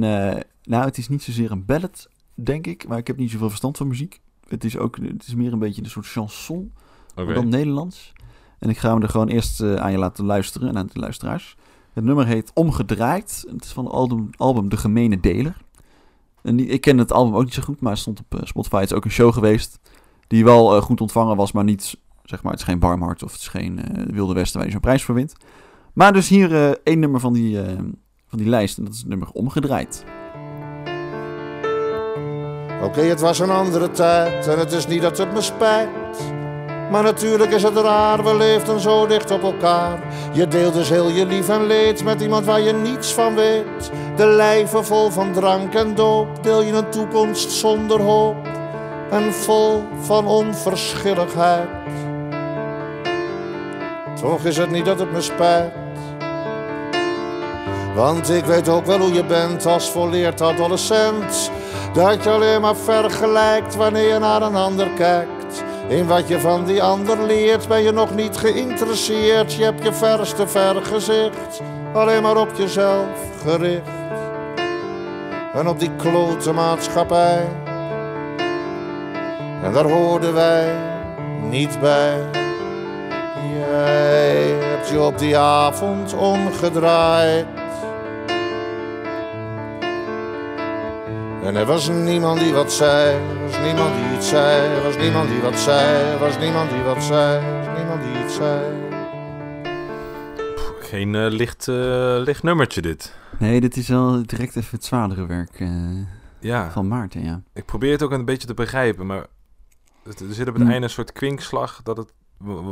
nou, 0.63 0.85
het 0.85 0.97
is 0.97 1.07
niet 1.09 1.23
zozeer 1.23 1.51
een 1.51 1.65
ballad, 1.65 2.09
denk 2.33 2.67
ik, 2.67 2.87
maar 2.87 2.97
ik 2.97 3.07
heb 3.07 3.17
niet 3.17 3.31
zoveel 3.31 3.49
verstand 3.49 3.77
van 3.77 3.87
muziek. 3.87 4.19
Het 4.47 4.63
is 4.63 4.77
ook, 4.77 4.97
het 4.97 5.27
is 5.27 5.35
meer 5.35 5.53
een 5.53 5.59
beetje 5.59 5.83
een 5.83 5.89
soort 5.89 6.07
chanson, 6.07 6.73
dan 7.15 7.49
Nederlands. 7.49 8.13
En 8.59 8.69
ik 8.69 8.77
ga 8.77 8.93
hem 8.93 9.01
er 9.01 9.09
gewoon 9.09 9.27
eerst 9.27 9.61
eh, 9.61 9.75
aan 9.75 9.91
je 9.91 9.97
laten 9.97 10.25
luisteren 10.25 10.67
en 10.69 10.77
aan 10.77 10.89
de 10.93 10.99
luisteraars. 10.99 11.55
Het 11.93 12.03
nummer 12.03 12.25
heet 12.25 12.51
Omgedraaid. 12.53 13.45
Het 13.51 13.63
is 13.63 13.71
van 13.71 13.85
het 13.85 13.93
album, 13.93 14.29
album 14.37 14.69
De 14.69 14.77
Gemene 14.77 15.19
Deler. 15.19 15.57
En 16.41 16.71
ik 16.71 16.81
ken 16.81 16.97
het 16.97 17.11
album 17.11 17.35
ook 17.35 17.43
niet 17.43 17.53
zo 17.53 17.61
goed, 17.61 17.81
maar 17.81 17.91
het 17.91 18.01
stond 18.01 18.19
op 18.19 18.39
eh, 18.39 18.45
Spotify. 18.45 18.79
Het 18.79 18.91
is 18.91 18.97
ook 18.97 19.05
een 19.05 19.11
show 19.11 19.33
geweest 19.33 19.79
die 20.27 20.43
wel 20.43 20.75
eh, 20.75 20.81
goed 20.81 21.01
ontvangen 21.01 21.35
was, 21.35 21.51
maar 21.51 21.63
niet, 21.63 21.97
zeg 22.23 22.43
maar, 22.43 22.51
het 22.51 22.61
is 22.61 22.67
geen 22.67 22.79
Barmhart 22.79 23.23
of 23.23 23.31
het 23.31 23.41
is 23.41 23.47
geen 23.47 23.81
Wilde 24.11 24.33
Westen 24.33 24.57
waar 24.57 24.65
je 24.65 24.71
zo'n 24.71 24.81
prijs 24.81 25.03
voor 25.03 25.15
wint. 25.15 25.33
Maar 25.93 26.13
dus 26.13 26.29
hier 26.29 26.79
één 26.83 26.99
nummer 26.99 27.19
van 27.19 27.33
die, 27.33 27.59
van 28.27 28.37
die 28.37 28.47
lijst 28.47 28.77
en 28.77 28.83
dat 28.83 28.93
is 28.93 28.99
het 28.99 29.07
nummer 29.07 29.29
Omgedraaid. 29.31 30.05
Oké, 32.83 33.01
het 33.01 33.19
was 33.19 33.39
een 33.39 33.49
andere 33.49 33.91
tijd 33.91 34.47
en 34.47 34.59
het 34.59 34.71
is 34.71 34.87
niet 34.87 35.01
dat 35.01 35.17
het 35.17 35.33
me 35.33 35.41
spijt. 35.41 36.45
Maar 36.91 37.04
natuurlijk 37.04 37.52
is 37.52 37.63
het 37.63 37.78
raar, 37.78 38.23
we 38.23 38.36
leefden 38.36 38.80
zo 38.80 39.08
dicht 39.08 39.32
op 39.32 39.43
elkaar. 39.43 40.00
Je 40.32 40.47
deelt 40.47 40.73
dus 40.73 40.89
heel 40.89 41.10
je 41.10 41.26
lief 41.26 41.50
en 41.50 41.65
leed 41.65 42.04
met 42.04 42.21
iemand 42.21 42.45
waar 42.45 42.62
je 42.62 42.73
niets 42.73 43.13
van 43.13 43.36
weet. 43.36 43.91
De 44.15 44.26
lijven 44.26 44.86
vol 44.86 45.10
van 45.10 45.34
drank 45.34 45.73
en 45.73 45.95
doop, 45.95 46.43
deel 46.43 46.62
je 46.62 46.73
een 46.73 46.89
toekomst 46.89 47.52
zonder 47.52 48.02
hoop. 48.02 48.36
En 49.10 49.34
vol 49.34 49.84
van 50.02 50.28
onverschilligheid. 50.28 51.67
Toch 54.21 54.43
is 54.43 54.58
het 54.58 54.71
niet 54.71 54.86
dat 54.86 55.00
het 55.00 55.12
me 55.12 55.21
spijt. 55.21 55.71
Want 57.95 58.30
ik 58.30 58.45
weet 58.45 58.69
ook 58.69 58.86
wel 58.86 59.00
hoe 59.00 59.13
je 59.13 59.26
bent 59.26 59.65
als 59.65 59.89
volleerd 59.89 60.41
adolescent. 60.41 61.52
Dat 61.93 62.23
je 62.23 62.30
alleen 62.30 62.62
maar 62.62 62.76
vergelijkt 62.76 63.76
wanneer 63.76 64.13
je 64.13 64.19
naar 64.19 64.41
een 64.41 64.56
ander 64.56 64.88
kijkt. 64.95 65.37
In 65.88 66.08
wat 66.08 66.28
je 66.28 66.39
van 66.39 66.65
die 66.65 66.84
ander 66.84 67.23
leert 67.23 67.67
ben 67.67 67.84
je 67.84 67.91
nog 67.91 68.15
niet 68.15 68.38
geïnteresseerd. 68.38 69.54
Je 69.54 69.63
hebt 69.63 69.84
je 69.84 69.93
verste 69.93 70.47
vergezicht 70.47 71.62
alleen 71.93 72.21
maar 72.21 72.38
op 72.38 72.50
jezelf 72.58 73.08
gericht. 73.41 73.89
En 75.54 75.67
op 75.67 75.80
die 75.80 75.91
klote 75.95 76.52
maatschappij. 76.52 77.45
En 79.63 79.73
daar 79.73 79.89
hoorden 79.89 80.34
wij 80.34 80.76
niet 81.50 81.80
bij. 81.80 82.19
Jij 83.60 84.56
hebt 84.60 84.89
je 84.89 85.02
op 85.02 85.17
die 85.17 85.38
avond 85.38 86.13
omgedraaid. 86.13 87.56
En 91.47 91.55
er 91.55 91.65
was 91.65 91.89
niemand 91.89 92.39
die 92.39 92.53
wat 92.53 92.71
zei, 92.73 93.15
er 93.15 93.43
was 93.43 93.60
niemand 93.60 93.95
die 93.95 94.15
iets 94.17 94.29
zei, 94.29 94.75
er 94.75 94.83
was 94.83 94.97
niemand 94.97 95.29
die 95.29 95.41
wat 95.41 95.60
zei, 95.60 96.12
er 96.13 96.19
was 96.19 96.38
niemand 96.38 96.69
die 96.69 96.81
wat 96.81 97.03
zei, 97.03 97.45
er 97.45 97.65
was 97.65 97.77
niemand 97.77 98.03
die 98.03 98.23
iets 98.23 98.36
zei. 98.36 98.75
Geen 100.79 101.15
eh, 101.15 101.25
licht, 101.29 101.67
eh, 101.67 102.17
licht 102.23 102.43
nummertje 102.43 102.81
dit. 102.81 103.15
Nee, 103.39 103.62
dit 103.62 103.77
is 103.77 103.88
wel 103.88 104.25
direct 104.25 104.55
even 104.55 104.69
het 104.71 104.86
zwaardere 104.86 105.25
werk 105.25 105.60
eh, 105.60 105.69
Ja, 106.39 106.71
van 106.71 106.88
Maarten, 106.88 107.23
ja. 107.23 107.41
ik 107.53 107.65
probeer 107.65 107.91
het 107.91 108.03
ook 108.03 108.12
een 108.12 108.25
beetje 108.25 108.47
te 108.47 108.53
begrijpen, 108.53 109.05
maar 109.05 109.25
het, 110.03 110.19
er 110.19 110.33
zit 110.33 110.47
op 110.47 110.53
het 110.53 110.63
Hm. 110.63 110.69
einde 110.69 110.83
een 110.86 110.93
soort 110.93 111.12
kwinkslag 111.12 111.79
dat 111.83 111.97
het... 111.97 112.13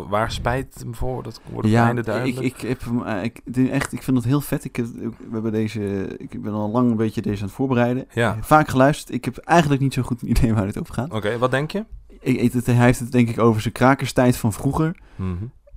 Waar 0.10 0.32
spijt 0.32 0.76
hem 0.80 0.96
voor? 0.96 1.24
Dat 1.24 1.42
wordt 1.52 1.68
Ja, 1.70 1.86
einde 1.86 2.02
ik, 2.02 2.08
duidelijk. 2.08 2.40
ik, 2.40 2.62
heb 2.70 2.84
hem, 2.84 3.04
eh, 3.04 3.24
ik, 3.24 3.42
dit- 3.46 3.70
echt, 3.70 3.94
ik 3.94 4.04
vind 4.04 4.18
het 4.18 4.26
heel 4.26 4.42
vet. 4.42 4.66
Ik, 4.66 4.76
heb, 4.76 4.86
we 4.96 5.10
hebben 5.32 5.52
deze, 5.52 6.08
ik 6.18 6.42
ben 6.42 6.54
al 6.54 6.70
lang 6.72 6.90
een 6.92 6.98
beetje 6.98 7.22
deze 7.22 7.40
aan 7.42 7.48
het 7.48 7.56
voorbereiden. 7.56 8.06
Ja, 8.14 8.38
Vaak 8.42 8.68
geluisterd. 8.68 9.14
Ik 9.16 9.26
heb 9.26 9.38
eigenlijk 9.38 9.82
niet 9.82 9.94
zo 9.94 10.02
goed 10.02 10.22
een 10.22 10.30
idee 10.38 10.54
waar 10.54 10.66
het 10.66 10.80
over 10.80 10.94
gaat. 10.94 11.12
oké, 11.12 11.38
wat 11.38 11.52
denk 11.52 11.72
je? 11.72 11.86
Ik, 12.20 12.38
ik- 12.42 12.54
het- 12.54 12.66
hij 12.66 12.76
heeft 12.76 13.00
het 13.00 13.12
denk 13.12 13.30
ik 13.30 13.40
over 13.40 13.62
zijn 13.62 13.74
krakerstijd 13.74 14.38
van 14.38 14.54
vroeger. 14.54 14.96
Mhm. 15.16 15.32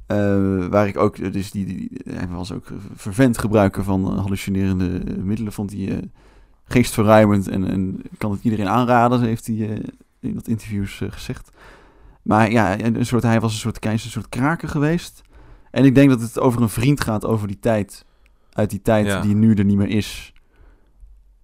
eh, 0.06 0.66
waar 0.66 0.86
ik 0.88 0.96
ook, 0.98 1.32
dus 1.32 1.50
die, 1.50 1.64
die, 1.66 1.90
hij 2.10 2.28
was 2.28 2.52
ook 2.52 2.66
vervent 2.94 3.38
gebruiker 3.38 3.84
van 3.84 4.12
eh, 4.12 4.18
hallucinerende 4.20 5.02
middelen. 5.22 5.52
Vond 5.52 5.72
hij, 5.72 5.88
eh, 5.96 6.02
geestverruimend 6.64 7.48
en, 7.48 7.64
en 7.70 8.02
kan 8.18 8.30
het 8.30 8.40
iedereen 8.44 8.68
aanraden, 8.68 9.20
heeft 9.22 9.46
hij 9.46 9.56
eh, 9.70 9.76
in 10.20 10.34
dat 10.34 10.48
interviews 10.48 11.00
eh, 11.00 11.08
gezegd. 11.12 11.50
Maar 12.28 12.50
ja, 12.50 12.80
een 12.80 13.06
soort, 13.06 13.22
hij 13.22 13.40
was 13.40 13.52
een 13.52 13.58
soort, 13.58 13.84
een 13.84 13.98
soort 13.98 14.28
kraker 14.28 14.68
geweest. 14.68 15.22
En 15.70 15.84
ik 15.84 15.94
denk 15.94 16.10
dat 16.10 16.20
het 16.20 16.38
over 16.38 16.62
een 16.62 16.68
vriend 16.68 17.00
gaat 17.00 17.24
over 17.24 17.46
die 17.48 17.58
tijd. 17.58 18.04
Uit 18.52 18.70
die 18.70 18.82
tijd 18.82 19.06
Ja. 19.06 19.20
die 19.20 19.34
nu 19.34 19.54
er 19.54 19.64
niet 19.64 19.76
meer 19.76 19.88
is. 19.88 20.32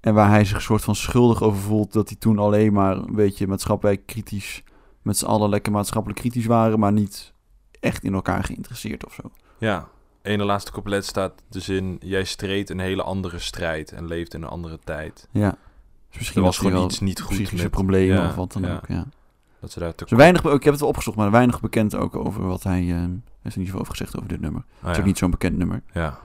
En 0.00 0.14
waar 0.14 0.28
hij 0.28 0.44
zich 0.44 0.56
een 0.56 0.62
soort 0.62 0.84
van 0.84 0.94
schuldig 0.94 1.42
over 1.42 1.60
voelt 1.60 1.92
dat 1.92 2.08
hij 2.08 2.18
toen 2.18 2.38
alleen 2.38 2.72
maar 2.72 2.96
een 2.96 3.14
beetje 3.14 3.46
maatschappelijk 3.46 4.06
kritisch, 4.06 4.62
met 5.02 5.16
z'n 5.18 5.24
allen 5.24 5.48
lekker 5.48 5.72
maatschappelijk 5.72 6.20
kritisch 6.20 6.46
waren, 6.46 6.78
maar 6.78 6.92
niet 6.92 7.32
echt 7.80 8.04
in 8.04 8.14
elkaar 8.14 8.44
geïnteresseerd 8.44 9.06
of 9.06 9.14
zo. 9.14 9.30
Ja, 9.58 9.88
ene 10.22 10.44
laatste 10.44 10.70
couplet 10.72 11.04
staat 11.04 11.32
de 11.48 11.60
zin... 11.60 11.96
Jij 12.00 12.24
streed 12.24 12.70
een 12.70 12.78
hele 12.80 13.02
andere 13.02 13.38
strijd 13.38 13.92
en 13.92 14.06
leeft 14.06 14.34
in 14.34 14.42
een 14.42 14.48
andere 14.48 14.78
tijd. 14.84 15.28
Ja. 15.30 15.50
Dus 16.08 16.18
misschien 16.18 16.40
Er 16.40 16.46
was 16.46 16.56
gewoon 16.58 16.72
wel 16.72 16.84
iets 16.84 17.00
niet 17.00 17.20
goed 17.20 17.36
psychische 17.36 17.62
met- 17.62 17.70
problemen 17.72 18.16
ja, 18.22 18.28
of 18.28 18.34
wat 18.34 18.52
dan 18.52 18.62
ja. 18.62 18.74
ook. 18.74 18.88
Ja. 18.88 19.06
Dat 19.64 19.72
ze 19.72 19.78
daar 19.78 19.94
te... 19.94 20.04
Dus 20.04 20.18
weinig, 20.18 20.44
ik 20.44 20.62
heb 20.62 20.72
het 20.72 20.80
wel 20.80 20.88
opgezocht, 20.88 21.16
maar 21.16 21.30
weinig 21.30 21.60
bekend 21.60 21.94
ook 21.94 22.16
over 22.16 22.46
wat 22.46 22.62
hij 22.62 22.80
eh, 22.80 22.96
heeft 22.96 22.96
in 23.42 23.42
ieder 23.44 23.64
geval 23.64 23.80
over 23.80 23.90
gezegd 23.96 24.16
over 24.16 24.28
dit 24.28 24.40
nummer. 24.40 24.60
Ah, 24.60 24.80
Het 24.80 24.90
is 24.90 24.94
ja. 24.94 25.00
ook 25.00 25.06
niet 25.06 25.18
zo'n 25.18 25.30
bekend 25.30 25.56
nummer. 25.58 25.82
Ja. 25.92 26.18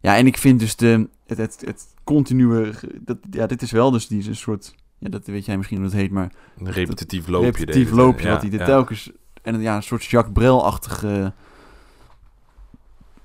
Ja, 0.00 0.16
en 0.16 0.26
ik 0.26 0.36
vind 0.38 0.60
dus 0.60 0.76
de, 0.76 1.08
het, 1.26 1.38
het, 1.38 1.62
het 1.66 1.94
continue, 2.04 2.72
dat, 3.00 3.16
ja, 3.30 3.46
dit 3.46 3.62
is 3.62 3.70
wel 3.70 3.90
dus 3.90 4.06
die 4.06 4.28
een 4.28 4.36
soort, 4.36 4.74
ja, 4.98 5.08
dat 5.08 5.26
weet 5.26 5.44
jij 5.44 5.56
misschien 5.56 5.76
hoe 5.78 5.86
het 5.86 5.96
heet, 5.96 6.10
maar 6.10 6.32
Een 6.58 6.70
repetitief 6.70 7.26
loopje. 7.28 7.50
repetitief 7.50 7.90
loopje, 7.90 8.26
Ja, 8.26 8.32
wat 8.32 8.40
hij 8.40 8.50
dit 8.50 8.60
ja. 8.60 8.66
telkens, 8.66 9.10
en 9.42 9.60
ja, 9.60 9.76
een 9.76 9.82
soort 9.82 10.04
Jacques 10.04 10.32
Brel-achtige, 10.34 11.32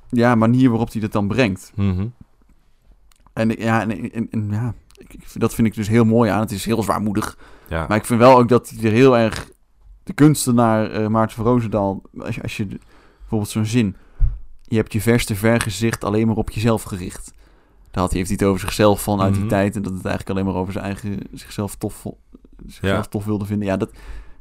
ja, 0.10 0.36
manier 0.36 0.70
waarop 0.70 0.92
hij 0.92 1.02
dat 1.02 1.12
dan 1.12 1.28
brengt. 1.28 1.72
Mhm. 1.76 2.08
En 3.34 3.50
ja, 3.50 3.82
en, 3.82 4.12
en, 4.12 4.28
en 4.32 4.50
ja, 4.52 4.74
ik, 4.98 5.14
ik 5.14 5.24
vind- 5.28 5.40
dat 5.40 5.54
vind 5.54 5.68
ik 5.68 5.74
dus 5.76 5.88
heel 5.88 6.06
mooi 6.06 6.30
aan. 6.32 6.40
Het 6.40 6.52
is 6.52 6.66
heel 6.66 6.84
zwaarmoedig. 6.84 7.38
Ja. 7.68 7.86
Maar 7.88 7.98
ik 7.98 8.06
vind 8.06 8.20
wel 8.20 8.38
ook 8.38 8.50
dat 8.50 8.70
hij 8.70 8.84
er 8.86 8.92
heel 8.92 9.18
erg... 9.18 9.50
De 10.06 10.14
kunstenaar 10.14 10.92
eh, 10.92 11.08
Maarten 11.08 11.36
van 11.36 11.46
Roosendaal... 11.46 12.02
Als 12.20 12.36
je, 12.36 12.42
als 12.42 12.58
je 12.58 12.68
bijvoorbeeld 13.20 13.50
zo'n 13.52 13.66
zin... 13.66 13.96
Je 14.62 14.76
hebt 14.76 14.94
je 14.94 15.02
verste 15.02 15.36
vergezicht 15.36 16.04
alleen 16.04 16.28
maar 16.28 16.36
op 16.36 16.50
jezelf 16.50 16.84
gericht. 16.84 17.34
Daar 17.92 18.04
had 18.04 18.10
hij, 18.10 18.18
heeft 18.20 18.30
hij 18.30 18.38
het 18.40 18.44
over 18.48 18.60
zichzelf 18.60 19.04
van 19.04 19.22
uit 19.22 19.32
die 19.34 19.40
Mhm. 19.42 19.50
tijd. 19.50 19.76
En 19.76 19.82
dat 19.82 19.94
het 19.94 20.06
eigenlijk 20.06 20.30
alleen 20.30 20.46
maar 20.52 20.62
over 20.62 20.74
zijn 20.74 20.86
eigen... 20.86 21.20
Zichzelf 21.34 21.76
tof, 21.76 22.06
zichzelf 22.66 22.94
Ja. 23.04 23.10
tof 23.10 23.26
wilde 23.26 23.46
vinden. 23.46 23.68
Ja, 23.68 23.78
dat, 23.78 23.92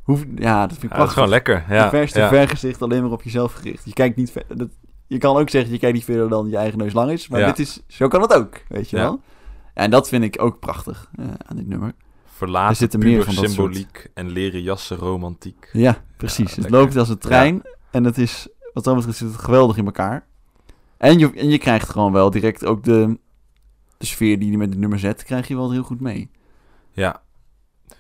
hoeft, 0.03 0.25
ja, 0.25 0.27
dat 0.27 0.33
vind 0.33 0.43
ik 0.43 0.43
Ja, 0.43 0.67
dat 0.67 0.83
is 0.83 0.89
prachtig. 0.89 1.13
gewoon 1.15 1.29
lekker. 1.29 1.65
Ja. 1.69 1.85
je 1.85 1.91
verste 1.91 2.19
ja. 2.19 2.29
vergezicht 2.29 2.83
alleen 2.83 3.03
maar 3.03 3.11
op 3.11 3.23
jezelf 3.23 3.53
gericht. 3.55 3.85
Je 3.85 3.93
kijkt 3.93 4.17
niet 4.17 4.31
ver, 4.31 4.45
dat, 4.57 4.69
Je 5.07 5.19
kan 5.19 5.37
ook 5.37 5.51
zeggen, 5.51 5.73
je 5.73 5.79
kijkt 5.79 5.95
niet 5.97 6.05
verder 6.05 6.29
dan 6.29 6.49
je 6.49 6.57
eigen 6.57 6.79
neus 6.79 6.93
lang 6.93 7.11
is. 7.11 7.29
Maar 7.29 7.47
dit 7.47 7.59
is, 7.59 7.81
zo 7.87 8.09
kan 8.09 8.23
het 8.23 8.35
ook, 8.35 8.63
weet 8.69 8.91
je 8.91 8.97
wel. 8.97 9.21
En 9.75 9.91
dat 9.91 10.09
vind 10.09 10.25
ik 10.25 10.43
ook 10.43 10.59
prachtig 10.61 11.11
eh, 11.17 11.25
aan 11.47 11.57
dit 11.57 11.69
nummer. 11.69 11.93
Er 12.35 12.41
Verlaten 12.41 12.77
zitten 12.77 12.99
meer 12.99 13.25
van 13.25 13.35
dat 13.35 13.45
symboliek 13.51 14.11
en 14.15 14.29
leren 14.31 14.63
jassen 14.63 14.97
romantiek. 14.97 15.69
Ja, 15.73 16.05
precies. 16.17 16.55
Ja, 16.55 16.63
het 16.63 16.71
loopt 16.71 16.97
als 16.97 17.09
een 17.09 17.19
trein. 17.19 17.63
En 17.91 18.05
het 18.05 18.19
is, 18.19 18.49
wat 18.73 18.85
dat 18.85 18.95
betreft, 18.95 19.17
zit 19.19 19.29
het 19.33 19.41
geweldig 19.41 19.77
in 19.77 19.85
elkaar. 19.85 20.27
En 20.97 21.19
je, 21.19 21.33
en 21.33 21.49
je 21.49 21.59
krijgt 21.59 21.89
gewoon 21.89 22.13
wel 22.13 22.31
direct 22.31 22.65
ook 22.65 22.85
de, 22.85 23.19
de 23.99 24.07
sfeer 24.07 24.39
die 24.39 24.51
je 24.51 24.57
met 24.59 24.69
het 24.71 24.79
nummer 24.79 24.99
zet, 24.99 25.23
krijg 25.23 25.49
je 25.49 25.57
wel 25.57 25.71
heel 25.73 25.83
goed 25.83 26.01
mee. 26.01 26.31
Ja, 26.93 27.23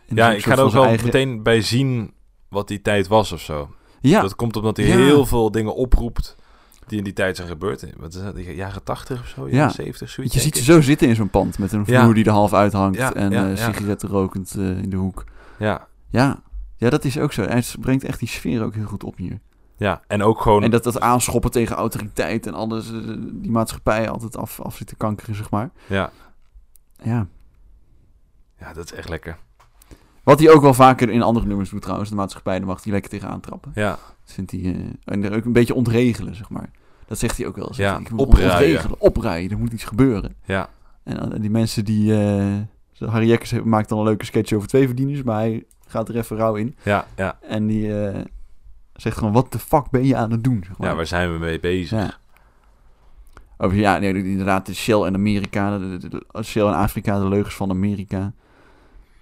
En 0.06 0.16
ja 0.16 0.32
ik 0.32 0.44
ga 0.44 0.52
er 0.52 0.60
ook 0.62 0.72
wel 0.72 0.84
eigen- 0.84 1.04
meteen 1.04 1.42
bij 1.42 1.60
zien 1.60 2.12
wat 2.48 2.68
die 2.68 2.82
tijd 2.82 3.06
was 3.08 3.32
of 3.32 3.40
zo. 3.40 3.74
Ja, 4.00 4.20
Dat 4.20 4.34
komt 4.36 4.56
omdat 4.56 4.76
hij 4.76 4.86
Ja. 4.86 4.96
heel 4.96 5.26
veel 5.26 5.50
dingen 5.50 5.74
oproept 5.74 6.36
die 6.86 6.98
in 6.98 7.04
die 7.04 7.12
tijd 7.12 7.36
zijn 7.36 7.48
gebeurd. 7.48 7.84
Wat 7.96 8.14
is 8.14 8.22
dat, 8.22 8.34
de 8.34 8.54
jaren 8.54 8.82
80 8.82 9.20
of 9.20 9.26
zo, 9.28 9.46
Ja. 9.48 9.54
jaren 9.56 9.72
70, 9.74 10.08
zoiets. 10.08 10.34
je 10.34 10.40
ziet 10.40 10.56
ze 10.56 10.62
zo 10.62 10.80
zitten 10.80 11.08
in 11.08 11.14
zo'n 11.14 11.30
pand 11.30 11.58
met 11.58 11.72
een 11.72 11.86
vloer 11.86 12.14
die 12.14 12.24
er 12.24 12.30
half 12.30 12.52
uithangt 12.52 12.98
en 13.12 13.32
eh, 13.32 13.56
ja. 13.56 13.56
sigaretten 13.56 14.08
rokend 14.08 14.54
eh, 14.58 14.78
in 14.82 14.90
de 14.90 14.96
hoek. 14.96 15.24
Ja, 15.58 15.86
Ja. 16.10 16.42
ja, 16.76 16.90
dat 16.90 17.04
is 17.04 17.18
ook 17.18 17.32
zo. 17.32 17.42
Hij 17.42 17.64
brengt 17.80 18.04
echt 18.04 18.18
die 18.18 18.28
sfeer 18.28 18.62
ook 18.64 18.74
heel 18.74 18.86
goed 18.86 19.04
op 19.04 19.16
hier. 19.16 19.40
ja, 19.76 20.02
en 20.06 20.22
ook 20.22 20.40
gewoon... 20.40 20.62
En 20.62 20.70
dat, 20.70 20.84
dat 20.84 21.00
aanschoppen 21.00 21.50
tegen 21.50 21.76
autoriteit 21.76 22.46
en 22.46 22.54
alles, 22.54 22.92
eh, 22.92 22.98
die 23.32 23.50
maatschappij 23.50 24.08
altijd 24.08 24.36
af, 24.36 24.60
af 24.60 24.76
zit 24.76 24.86
te 24.86 24.96
kankeren, 24.96 25.34
zeg 25.34 25.50
maar. 25.50 25.70
ja, 25.86 26.10
Ja. 27.02 27.26
ja, 28.58 28.72
dat 28.72 28.84
is 28.84 28.92
echt 28.92 29.08
lekker. 29.08 29.36
Wat 30.22 30.38
hij 30.38 30.50
ook 30.50 30.62
wel 30.62 30.74
vaker 30.74 31.10
in 31.10 31.22
andere 31.22 31.46
nummers 31.46 31.70
doet 31.70 31.82
trouwens, 31.82 32.10
de 32.10 32.16
maatschappij, 32.16 32.58
daar 32.58 32.66
mag 32.66 32.82
hij 32.84 32.92
lekker 32.92 33.10
tegenaan 33.10 33.40
trappen. 33.40 33.72
Ja, 33.74 33.98
Dat 34.24 34.34
vindt 34.34 34.50
hij, 34.50 34.60
eh, 34.60 34.74
en 35.04 35.32
ook 35.34 35.44
een 35.44 35.52
beetje 35.52 35.74
ontregelen, 35.74 36.34
zeg 36.34 36.48
maar. 36.50 36.70
Dat 37.06 37.18
zegt 37.18 37.36
hij 37.36 37.46
ook 37.46 37.56
wel. 37.56 37.72
Ja, 37.76 37.98
ik 37.98 38.10
moet 38.10 38.20
opruien. 38.20 38.50
Ontregelen, 38.50 39.00
opruien, 39.00 39.50
er 39.50 39.58
moet 39.58 39.72
iets 39.72 39.84
gebeuren. 39.84 40.34
ja, 40.44 40.68
En 41.02 41.32
eh, 41.32 41.40
die 41.40 41.50
mensen 41.50 41.84
die... 41.84 42.08
zo 42.92 43.06
Harry 43.06 43.28
Jekkers 43.28 43.52
maakt 43.52 43.88
dan 43.88 43.98
een 43.98 44.04
leuke 44.04 44.24
sketch 44.24 44.52
over 44.52 44.68
twee 44.68 44.86
verdieners, 44.86 45.22
maar 45.22 45.38
hij 45.38 45.64
gaat 45.86 46.08
er 46.08 46.16
even 46.16 46.36
rauw 46.36 46.54
in. 46.54 46.76
ja, 46.82 47.06
ja. 47.16 47.38
En 47.48 47.66
die 47.66 47.92
zegt 48.94 49.16
gewoon, 49.18 49.32
wat 49.32 49.52
de 49.52 49.58
fuck 49.58 49.90
ben 49.90 50.04
je 50.06 50.16
aan 50.16 50.30
het 50.30 50.44
doen? 50.44 50.62
Zeg 50.66 50.78
maar. 50.78 50.88
Ja, 50.88 50.94
waar 50.94 51.06
zijn 51.06 51.32
we 51.32 51.38
mee 51.38 51.60
bezig? 51.60 51.98
Ja. 51.98 52.14
Over, 53.58 53.76
ja, 53.78 53.98
nee, 53.98 54.14
inderdaad, 54.24 54.66
de 54.66 54.74
Shell 54.74 55.00
en 55.02 55.14
Amerika, 55.14 55.78
de, 55.78 55.96
de- 55.96 56.08
de- 56.08 56.42
Shell 56.42 56.66
en 56.66 56.74
Afrika, 56.74 57.18
de 57.18 57.28
leugens 57.28 57.54
van 57.54 57.70
Amerika. 57.70 58.32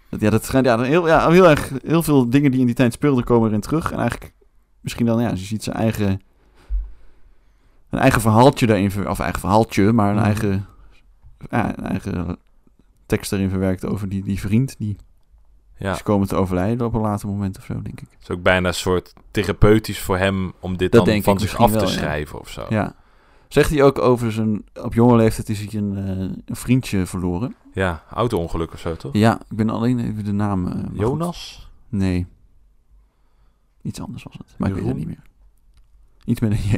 Dat, 0.09 0.21
ja, 0.21 0.31
dat 0.31 0.45
schijnt, 0.45 0.67
ja, 0.67 0.81
heel, 0.81 1.07
ja, 1.07 1.31
heel 1.31 1.49
erg, 1.49 1.71
heel 1.85 2.03
veel 2.03 2.31
dingen 2.31 2.51
die 2.51 2.61
in 2.61 2.67
die 2.67 2.75
tijd 2.75 2.93
speelden 2.93 3.25
komen 3.25 3.49
erin 3.49 3.61
terug. 3.61 3.93
En 3.93 3.99
eigenlijk, 3.99 4.33
misschien 4.83 5.07
dan, 5.07 5.21
ja, 5.23 5.31
je 5.31 5.37
ziet 5.37 5.63
zijn 5.63 5.77
eigen, 5.77 6.21
een 7.91 7.99
eigen 7.99 8.21
verhaaltje 8.21 8.67
daarin, 8.67 9.09
of 9.09 9.19
eigen 9.19 9.41
verhaaltje, 9.41 9.93
maar 9.93 10.09
een 10.11 10.17
Mhm. 10.17 10.25
eigen, 10.25 10.67
ja, 11.51 11.79
een 11.79 11.85
eigen 11.87 12.37
tekst 13.07 13.33
erin 13.33 13.51
verwerkt 13.51 13.87
over 13.87 14.09
die, 14.09 14.23
die 14.25 14.41
vriend, 14.41 14.75
die 14.79 14.97
Ja, 15.77 15.93
is 15.93 16.03
komen 16.03 16.29
te 16.29 16.37
overlijden 16.37 16.87
op 16.87 16.95
een 16.95 17.01
later 17.01 17.29
moment 17.29 17.59
of 17.59 17.65
zo, 17.65 17.73
denk 17.83 18.01
ik. 18.01 18.09
het 18.11 18.23
is 18.23 18.31
ook 18.31 18.43
bijna 18.43 18.69
een 18.69 18.75
soort 18.75 19.13
therapeutisch 19.31 20.01
voor 20.01 20.19
hem 20.19 20.53
om 20.61 20.77
dit 20.77 20.93
Dat 20.93 21.07
dan 21.07 21.23
van 21.23 21.39
zich 21.39 21.57
af 21.57 21.71
te 21.71 21.77
wel, 21.79 21.87
ja. 21.87 21.91
schrijven 21.93 22.41
of 22.41 22.49
zo. 22.49 22.67
Ja. 22.69 22.95
Zegt 23.49 23.71
hij 23.71 23.83
ook 23.83 23.99
over 23.99 24.33
zijn, 24.33 24.65
op 24.83 24.95
jonge 24.95 25.17
leeftijd 25.17 25.49
is 25.49 25.59
hij 25.65 25.81
een, 25.81 25.97
eh, 25.97 26.05
een 26.45 26.57
vriendje 26.57 27.07
verloren. 27.07 27.55
Ja, 27.73 28.03
auto-ongeluk 28.11 28.73
of 28.73 28.79
zo, 28.81 28.97
toch? 28.97 29.13
Ja, 29.15 29.41
ik 29.51 29.57
ben 29.57 29.71
alleen 29.71 29.99
even 29.99 30.25
de 30.25 30.33
naam. 30.33 30.67
eh, 30.67 30.73
goed. 30.73 30.99
Jonas? 30.99 31.69
Nee. 31.89 32.27
Iets 33.83 34.01
anders 34.01 34.23
was 34.23 34.35
het. 34.39 34.55
Maar 34.59 34.69
ik 34.69 34.75
weet 34.75 34.87
het 34.87 34.97
niet 34.97 35.07
meer. 35.07 35.23
Iets 36.25 36.41
met 36.41 36.51
een 36.51 36.59
J. 36.59 36.73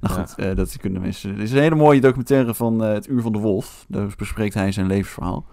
Nou 0.00 0.14
Ja. 0.14 0.26
goed, 0.26 0.34
eh, 0.34 0.54
dat 0.56 0.76
kunnen 0.76 1.00
mensen. 1.02 1.30
Er 1.34 1.40
is 1.40 1.52
een 1.52 1.58
hele 1.58 1.74
mooie 1.74 2.00
documentaire 2.00 2.54
van 2.54 2.84
eh, 2.84 2.92
Het 2.92 3.08
Uur 3.08 3.22
van 3.22 3.32
de 3.32 3.38
Wolf. 3.38 3.84
Daar 3.88 4.14
bespreekt 4.16 4.54
hij 4.54 4.72
zijn 4.72 4.86
levensverhaal. 4.86 5.46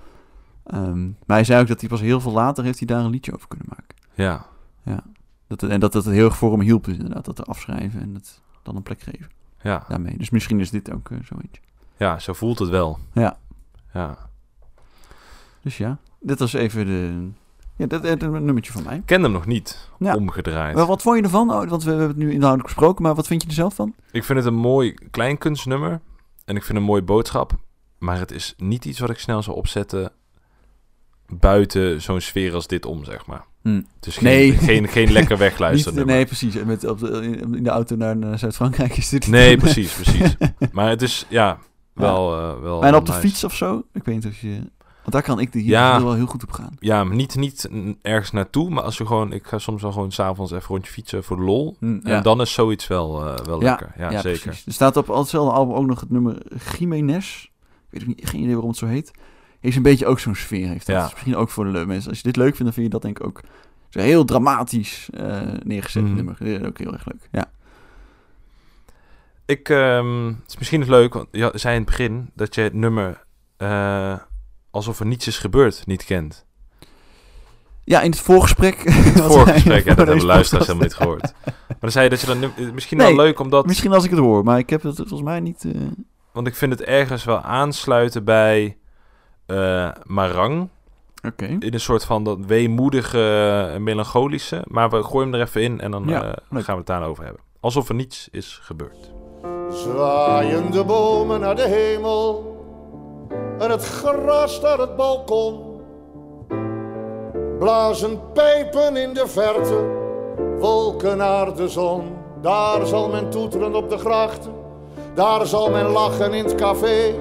Ehm, 0.64 1.04
maar 1.06 1.38
hij 1.38 1.44
zei 1.44 1.62
ook 1.62 1.68
dat 1.68 1.80
hij 1.80 1.90
pas 1.90 2.02
heel 2.02 2.20
veel 2.22 2.32
later 2.32 2.64
heeft 2.64 2.78
hij 2.80 2.88
daar 2.88 3.04
een 3.04 3.10
liedje 3.10 3.34
over 3.34 3.48
kunnen 3.48 3.68
maken. 3.70 3.96
Ja, 4.14 4.46
Dat, 5.48 5.62
het- 5.62 5.70
en 5.72 5.80
dat 5.80 5.92
dat 5.92 6.06
het 6.06 6.14
heel 6.14 6.26
erg 6.26 6.38
voor 6.38 6.52
hem 6.52 6.62
hielp, 6.62 6.84
dus 6.84 6.98
inderdaad. 6.98 7.26
Dat 7.26 7.40
er 7.40 7.46
afschrijven 7.46 8.02
en 8.02 8.14
het 8.14 8.42
dan 8.64 8.76
een 8.76 8.84
plek 8.84 9.02
geven 9.02 9.30
ja, 9.62 9.86
daarmee. 9.88 10.18
Dus 10.18 10.30
misschien 10.30 10.60
is 10.60 10.70
dit 10.70 10.92
ook 10.92 11.10
eh, 11.12 11.18
zo 11.24 11.36
eentje. 11.42 11.62
ja, 11.98 12.20
zo 12.20 12.34
voelt 12.34 12.60
het 12.60 12.70
wel. 12.70 13.00
Ja. 13.14 13.38
Ja. 13.94 14.18
Dus 15.62 15.78
ja, 15.78 15.98
dit 16.20 16.40
was 16.40 16.54
even 16.54 16.86
de... 16.86 17.28
Ja, 17.78 17.86
dat, 17.86 18.04
dat, 18.04 18.22
een 18.22 18.46
nummertje 18.46 18.72
van 18.72 18.84
mij. 18.84 18.96
Ik 18.96 19.06
ken 19.06 19.24
hem 19.24 19.32
nog 19.32 19.46
niet, 19.46 19.90
Ja. 20.00 20.16
omgedraaid. 20.16 20.76
Wel, 20.76 20.88
wat 20.88 21.02
vond 21.02 21.18
je 21.18 21.24
ervan? 21.24 21.52
Oh, 21.52 21.70
want 21.70 21.84
we 21.84 21.90
hebben 21.90 22.08
het 22.08 22.18
nu 22.18 22.32
inhoudelijk 22.32 22.64
besproken, 22.64 23.04
maar 23.04 23.16
wat 23.16 23.28
vind 23.28 23.42
je 23.42 23.48
er 23.48 23.54
zelf 23.54 23.74
van? 23.76 23.94
Ik 24.12 24.24
vind 24.24 24.38
het 24.38 24.48
een 24.48 24.56
mooi 24.56 24.94
klein 25.12 25.38
kunstnummer. 25.38 26.02
En 26.46 26.56
ik 26.56 26.64
vind 26.64 26.78
een 26.78 26.84
mooie 26.84 27.02
boodschap. 27.02 27.54
Maar 28.00 28.20
het 28.20 28.32
is 28.32 28.54
niet 28.58 28.86
iets 28.86 29.00
wat 29.00 29.10
ik 29.10 29.20
snel 29.20 29.44
zou 29.44 29.58
opzetten 29.58 30.12
buiten 31.28 32.02
zo'n 32.02 32.22
sfeer 32.22 32.54
als 32.54 32.68
dit 32.68 32.86
om, 32.86 33.04
zeg 33.06 33.26
maar. 33.26 33.46
Hm. 33.62 33.82
Het 33.96 34.06
is 34.08 34.16
geen, 34.18 34.24
Nee. 34.26 34.52
geen, 34.54 34.88
geen 34.88 35.12
lekker 35.12 35.38
wegluisteren 35.48 35.98
Niet, 35.98 36.06
nee, 36.08 36.26
precies. 36.26 36.64
Met, 36.64 36.86
op 36.88 37.00
de, 37.00 37.22
in 37.52 37.64
de 37.64 37.70
auto 37.70 37.96
naar, 37.96 38.18
naar 38.18 38.40
Zuid-Frankrijk 38.40 38.98
is 38.98 39.10
dit 39.10 39.28
Nee, 39.28 39.58
precies, 39.58 39.94
precies. 39.94 40.36
Maar 40.72 40.90
het 40.90 41.02
is, 41.02 41.26
ja, 41.30 41.58
wel... 41.94 42.38
eh, 42.38 42.62
wel 42.62 42.84
En 42.84 42.96
op 42.96 43.06
de 43.06 43.12
nice. 43.12 43.28
fiets 43.28 43.44
of 43.44 43.56
zo? 43.56 43.84
Ik 43.94 44.04
weet 44.04 44.16
niet 44.16 44.26
of 44.26 44.38
je... 44.42 44.60
Want 45.06 45.12
daar 45.12 45.36
kan 45.36 45.39
ik 45.39 45.52
de 45.52 45.60
hier 45.60 45.70
Ja. 45.70 46.02
wel 46.04 46.13
heel 46.13 46.26
goed 46.26 46.44
op 46.44 46.52
gaan. 46.52 46.76
Ja, 46.80 47.04
maar 47.04 47.15
niet, 47.15 47.36
niet 47.36 47.70
ergens 48.02 48.32
naartoe, 48.32 48.70
maar 48.70 48.84
als 48.84 48.98
je 48.98 49.06
gewoon... 49.06 49.32
Ik 49.34 49.48
ga 49.48 49.58
soms 49.58 49.82
wel 49.82 49.91
gewoon 49.91 50.12
s'avonds 50.12 50.52
even 50.52 50.68
rondje 50.68 50.91
fietsen 50.91 51.24
voor 51.24 51.38
de 51.38 51.44
lol. 51.44 51.76
Hm, 51.80 52.00
En 52.04 52.24
dan 52.24 52.41
is 52.41 52.54
zoiets 52.54 52.88
wel, 52.88 53.26
eh, 53.28 53.46
wel 53.46 53.62
Ja, 53.62 53.70
lekker. 53.70 53.91
Ja, 53.98 54.12
ja, 54.12 54.22
zeker. 54.22 54.41
precies. 54.41 54.65
Er 54.65 54.74
staat 54.74 54.98
op 54.98 55.08
hetzelfde 55.08 55.54
album 55.54 55.76
ook 55.76 55.86
nog 55.86 56.00
het 56.00 56.10
nummer 56.10 56.38
Jiménez. 56.78 57.44
Ik 57.44 57.50
weet 57.89 58.02
ook 58.02 58.08
niet, 58.08 58.30
geen 58.30 58.39
idee 58.39 58.52
waarom 58.54 58.70
het 58.70 58.80
zo 58.80 58.86
heet. 58.86 59.12
Heeft 59.60 59.76
een 59.78 59.84
beetje 59.84 60.06
ook 60.06 60.20
zo'n 60.20 60.36
sfeer. 60.36 60.68
Heeft 60.68 60.86
dat. 60.86 60.96
Ja. 60.96 61.02
Dus 61.04 61.12
misschien 61.13 61.36
ook 61.36 61.50
voor 61.50 61.63
de 61.63 61.72
leuke 61.72 61.88
mensen. 61.88 62.10
Als 62.10 62.18
je 62.18 62.24
dit 62.24 62.36
leuk 62.36 62.56
vindt, 62.56 62.63
dan 62.63 62.74
vind 62.74 62.86
je 62.86 62.91
dat 62.91 63.02
denk 63.02 63.20
ik 63.20 63.26
ook 63.26 63.41
zo 63.89 64.00
heel 64.00 64.26
dramatisch 64.26 65.10
eh, 65.13 65.41
neergezet 65.63 66.04
Mhm. 66.04 66.15
nummer. 66.15 66.38
Eh, 66.39 66.65
Ook 66.68 66.78
heel 66.78 66.94
erg 66.94 67.06
leuk. 67.06 67.28
Ja. 67.32 67.46
Ik, 69.46 69.70
ehm, 69.70 70.26
het 70.28 70.36
is 70.48 70.58
misschien 70.58 70.89
leuk, 70.89 71.13
want 71.13 71.28
je 71.32 71.52
zei 71.54 71.74
in 71.76 71.82
het 71.82 71.89
begin 71.89 72.30
dat 72.34 72.56
je 72.56 72.62
het 72.62 72.74
nummer 72.74 73.24
eh, 73.58 74.15
alsof 74.76 75.00
er 75.00 75.06
niets 75.06 75.28
is 75.28 75.38
gebeurd 75.38 75.84
niet 75.86 76.04
kent. 76.06 76.46
ja, 77.84 78.02
in 78.02 78.10
het 78.10 78.20
voorgesprek. 78.20 78.82
Het 78.84 79.22
voorgesprek, 79.34 79.86
ja, 79.86 79.94
dat 79.96 80.08
hebben 80.08 80.26
luisteraars 80.26 80.66
helemaal 80.68 80.88
niet 80.88 80.98
gehoord. 80.98 81.34
Maar 81.68 81.78
dan 81.80 81.92
zei 81.92 82.04
je 82.04 82.10
dat 82.10 82.22
je 82.22 82.28
dan 82.28 82.40
nu- 82.40 82.72
misschien 82.74 82.98
Nee, 82.98 83.16
wel 83.16 83.26
leuk 83.26 83.40
omdat, 83.40 83.66
Misschien 83.66 83.94
als 83.94 84.04
ik 84.04 84.10
het 84.10 84.20
hoor, 84.20 84.44
maar 84.44 84.58
ik 84.58 84.70
heb 84.70 84.82
het 84.82 84.96
volgens 84.96 85.22
mij 85.22 85.40
niet... 85.40 85.66
eh, 85.66 85.82
want 86.32 86.48
ik 86.48 86.56
vind 86.56 86.72
het 86.72 86.82
ergens 86.82 87.24
wel 87.24 87.42
aansluiten 87.42 88.24
bij 88.24 88.78
eh, 89.46 89.90
marang. 90.04 90.70
Oké. 91.28 91.46
In 91.46 91.74
een 91.74 91.80
soort 91.80 92.06
van 92.06 92.24
dat 92.24 92.38
weemoedige, 92.46 93.70
eh, 93.74 93.80
melancholische. 93.80 94.64
Maar 94.68 94.90
we 94.90 95.04
gooien 95.04 95.32
hem 95.32 95.40
er 95.42 95.48
even 95.48 95.62
in 95.62 95.80
en 95.82 95.92
dan 95.92 96.04
Ja, 96.08 96.24
eh, 96.24 96.34
gaan 96.50 96.64
we 96.66 96.72
het 96.78 96.86
daarover 96.86 97.24
hebben. 97.24 97.42
Alsof 97.60 97.90
er 97.90 97.96
niets 97.96 98.28
is 98.32 98.60
gebeurd. 98.62 99.12
Zwaaien 99.72 100.72
de 100.72 100.84
bomen 100.84 101.40
naar 101.40 101.56
de 101.56 101.68
hemel 101.68 102.54
en 103.60 103.70
het 103.70 103.86
gras 103.86 104.62
naar 104.62 104.78
het 104.78 104.96
balkon. 104.96 105.82
Blazen 107.60 108.20
pijpen 108.34 108.98
in 108.98 109.13
de 109.13 109.28
verte, 109.28 109.86
wolken 110.60 111.18
naar 111.18 111.56
de 111.56 111.68
zon. 111.68 112.13
Daar 112.41 112.86
zal 112.86 113.10
men 113.10 113.30
toeteren 113.30 113.76
op 113.76 113.89
de 113.89 113.98
grachten, 113.98 114.54
daar 115.13 115.46
zal 115.46 115.70
men 115.70 115.86
lachen 115.86 116.34
in 116.34 116.44
het 116.44 116.56
café. 116.56 117.13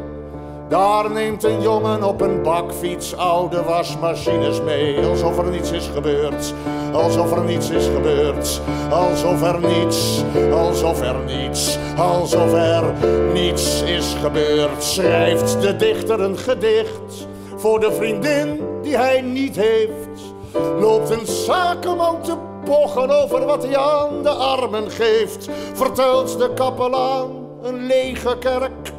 Daar 0.69 1.11
neemt 1.11 1.45
een 1.45 1.63
jongen 1.63 2.03
op 2.03 2.21
een 2.21 2.43
bakfiets 2.43 3.17
oude 3.17 3.63
wasmachines 3.63 4.61
mee. 4.63 5.07
Alsof 5.07 5.39
er 5.39 5.51
niets 5.51 5.71
is 5.71 5.91
gebeurd, 5.95 6.55
alsof 6.93 7.33
er 7.33 7.45
niets 7.45 7.71
is 7.71 7.87
gebeurd. 7.87 8.61
Alsof 8.91 9.43
er 9.43 9.61
niets, 9.61 10.23
alsof 10.53 11.01
er 11.01 11.17
niets, 11.27 11.79
alsof 11.97 12.53
er 12.53 12.85
niets 13.33 13.83
is 13.83 14.17
gebeurd. 14.23 14.83
Schrijft 14.83 15.61
de 15.61 15.77
dichter 15.77 16.21
een 16.21 16.39
gedicht 16.39 17.27
voor 17.57 17.81
de 17.81 17.93
vriendin 17.93 18.61
die 18.83 18.97
hij 18.97 19.21
niet 19.21 19.57
heeft. 19.57 20.35
Loopt 20.81 21.11
een 21.11 21.27
zakenman 21.27 22.23
te 22.23 22.37
pochen 22.65 23.23
over 23.23 23.45
wat 23.45 23.63
hij 23.63 23.77
aan 23.77 24.23
de 24.23 24.31
armen 24.31 24.91
geeft. 24.91 25.49
Vertelt 25.73 26.39
de 26.39 26.55
kapelaan 26.55 27.31
een 27.63 27.87
lege 27.87 28.39
kerk. 28.39 28.93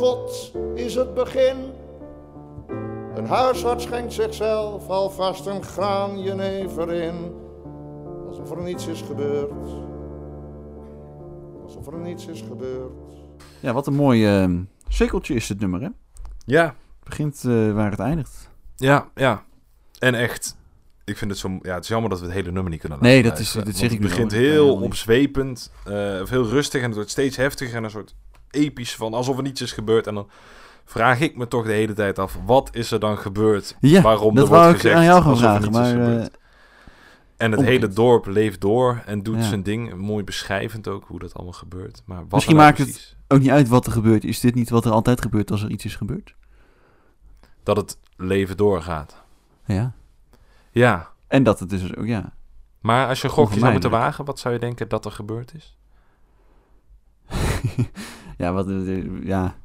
God 0.00 0.52
is 0.74 0.94
het 0.94 1.14
begin. 1.14 1.56
Een 3.14 3.26
huisarts 3.26 3.84
schenkt 3.84 4.12
zichzelf 4.12 4.88
alvast 4.88 5.46
een 5.46 5.62
graan 5.62 6.22
jenever 6.22 6.92
in. 6.92 7.32
Alsof 8.28 8.50
er 8.50 8.62
niets 8.62 8.86
is 8.86 9.00
gebeurd. 9.02 9.50
Alsof 11.64 11.86
er 11.86 11.98
niets 11.98 12.26
is 12.26 12.40
gebeurd. 12.48 12.92
Ja, 13.60 13.72
wat 13.72 13.86
een 13.86 13.94
mooi 13.94 14.26
eh, 14.42 14.50
cirkeltje 14.88 15.34
is 15.34 15.46
dit 15.46 15.60
nummer, 15.60 15.80
hè? 15.80 15.88
Ja, 16.44 16.64
Het 16.64 16.74
begint 17.04 17.44
eh, 17.44 17.72
waar 17.72 17.90
het 17.90 18.00
eindigt. 18.00 18.48
ja, 18.76 19.08
ja. 19.14 19.44
En 19.98 20.14
echt, 20.14 20.56
ik 21.04 21.16
vind 21.16 21.30
het 21.30 21.40
zo... 21.40 21.58
Ja, 21.62 21.74
het 21.74 21.82
is 21.82 21.88
jammer 21.88 22.10
dat 22.10 22.18
we 22.20 22.24
het 22.26 22.34
hele 22.34 22.50
nummer 22.50 22.70
niet 22.70 22.80
kunnen 22.80 22.98
laten 22.98 23.12
Nee, 23.12 23.22
dat 23.22 23.38
is- 23.38 23.54
want 23.54 23.76
zeg 23.76 23.90
ik 23.90 23.98
Het 24.00 24.08
begint 24.08 24.32
heel 24.32 24.74
opzwepend, 24.76 25.72
eh, 25.84 26.18
of 26.22 26.28
heel 26.30 26.44
rustig 26.48 26.80
en 26.80 26.86
het 26.86 26.94
wordt 26.94 27.10
steeds 27.10 27.36
heftiger 27.36 27.76
en 27.76 27.84
een 27.84 27.90
soort 27.90 28.14
episch 28.50 28.96
van 28.96 29.14
alsof 29.14 29.36
er 29.36 29.42
niets 29.42 29.60
is 29.60 29.72
gebeurd. 29.72 30.06
En 30.06 30.14
dan 30.14 30.30
vraag 30.84 31.20
ik 31.20 31.36
me 31.36 31.48
toch 31.48 31.64
de 31.66 31.72
hele 31.72 31.92
tijd 31.92 32.18
af, 32.18 32.38
wat 32.46 32.68
is 32.72 32.90
er 32.90 33.00
dan 33.00 33.18
gebeurd? 33.18 33.76
Ja, 33.80 34.02
Waarom 34.02 34.34
dat 34.34 34.48
er 34.48 34.54
wordt 34.54 34.74
gezegd 34.74 34.94
aan 34.96 35.04
jou 35.04 35.20
gaan 35.22 35.30
alsof 35.30 35.44
er 35.44 35.50
vragen. 35.62 35.72
Maar 35.72 35.86
gebeurd. 35.90 36.30
eh, 36.30 36.34
En 37.36 37.52
het 37.52 37.60
hele 37.60 37.88
dorp 37.88 38.26
leeft 38.26 38.60
door 38.60 39.02
en 39.06 39.22
doet 39.22 39.36
Ja. 39.36 39.42
zijn 39.42 39.62
ding. 39.62 39.94
Mooi 39.94 40.24
beschrijvend 40.24 40.88
ook 40.88 41.04
hoe 41.06 41.18
dat 41.18 41.34
allemaal 41.34 41.52
gebeurt. 41.52 42.02
Maar 42.04 42.18
wat 42.22 42.30
Misschien 42.32 42.56
nou 42.56 42.66
maakt 42.66 42.78
het- 42.78 43.16
ook 43.28 43.38
niet 43.40 43.50
uit 43.50 43.68
wat 43.68 43.86
er 43.86 43.92
gebeurt. 43.92 44.24
Is 44.24 44.40
dit 44.40 44.54
niet 44.54 44.70
wat 44.70 44.84
er 44.84 44.90
altijd 44.92 45.20
gebeurt 45.22 45.50
als 45.50 45.62
er 45.62 45.70
iets 45.70 45.84
is 45.84 45.96
gebeurd? 45.96 46.34
Dat 47.62 47.76
het 47.76 47.98
leven 48.16 48.56
doorgaat. 48.56 49.22
Ja. 49.64 49.92
Ja, 50.70 51.08
En 51.26 51.42
dat 51.42 51.60
het 51.60 51.70
dus 51.70 51.96
ook, 51.96 52.06
ja. 52.06 52.32
maar 52.80 53.08
als 53.08 53.20
je 53.20 53.26
een 53.26 53.32
gokje 53.34 53.58
zou 53.60 53.72
moeten 53.72 53.90
wagen, 53.90 54.24
wat 54.24 54.38
zou 54.38 54.54
je 54.54 54.60
denken 54.60 54.88
dat 54.88 55.04
er 55.04 55.12
gebeurd 55.12 55.54
is? 55.54 55.76
ja, 58.40 58.52
wat... 58.52 58.68
eh, 58.68 59.24
ja. 59.24 59.56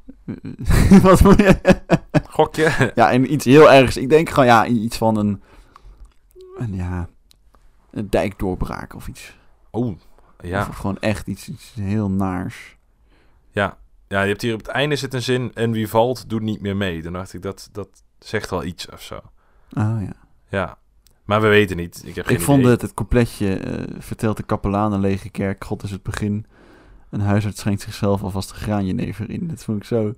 wat 1.02 1.22
moet 1.22 1.38
je... 1.38 1.80
Gokje? 2.36 2.92
Ja, 2.94 3.12
en 3.12 3.32
iets 3.32 3.44
heel 3.44 3.72
ergs. 3.72 3.96
Ik 3.96 4.08
denk 4.08 4.28
gewoon, 4.28 4.46
ja, 4.46 4.66
iets 4.66 4.96
van 4.96 5.16
een... 5.16 5.42
een 6.58 6.74
ja... 6.74 7.08
Een 7.90 8.10
dijkdoorbraak 8.10 8.94
of 8.94 9.08
iets. 9.08 9.36
Oh, 9.70 9.98
ja. 10.40 10.66
Of 10.68 10.76
gewoon 10.76 10.98
echt 10.98 11.26
iets, 11.26 11.48
iets 11.48 11.72
heel 11.74 12.10
naars. 12.10 12.76
Ja. 13.50 13.78
ja, 14.08 14.22
je 14.22 14.28
hebt 14.28 14.42
hier 14.42 14.52
op 14.52 14.58
het 14.58 14.68
einde 14.68 14.96
zit 14.96 15.14
een 15.14 15.22
zin... 15.22 15.50
en 15.54 15.70
wie 15.70 15.88
valt, 15.88 16.28
doet 16.28 16.42
niet 16.42 16.60
meer 16.60 16.76
mee. 16.76 17.02
Dan 17.02 17.12
dacht 17.12 17.32
ik, 17.32 17.42
dat, 17.42 17.68
dat 17.72 17.88
zegt 18.18 18.50
wel 18.50 18.64
iets 18.64 18.88
of 18.88 19.02
zo. 19.02 19.14
Oh 19.70 19.98
ja. 20.00 20.12
Ja, 20.48 20.78
maar 21.24 21.40
we 21.40 21.48
weten 21.48 21.76
niet. 21.76 22.02
Ik 22.04 22.14
heb 22.14 22.26
geen 22.26 22.36
Ik 22.36 22.42
vond 22.42 22.58
idee. 22.58 22.70
het, 22.70 22.82
het 22.82 22.94
coupletje, 22.94 23.58
eh, 23.58 23.94
vertelt 23.98 24.36
de 24.36 24.42
kapelaan 24.42 24.92
een 24.92 25.00
lege 25.00 25.30
kerk, 25.30 25.64
God 25.64 25.82
is 25.82 25.90
het 25.90 26.02
begin. 26.02 26.46
Een 27.20 27.26
huisarts 27.26 27.60
schenkt 27.60 27.80
zichzelf 27.80 28.22
alvast 28.22 28.50
een 28.50 28.56
graanjenever 28.56 29.30
in. 29.30 29.48
Dat 29.48 29.64
vond 29.64 29.78
ik 29.78 29.84
zo... 29.84 30.14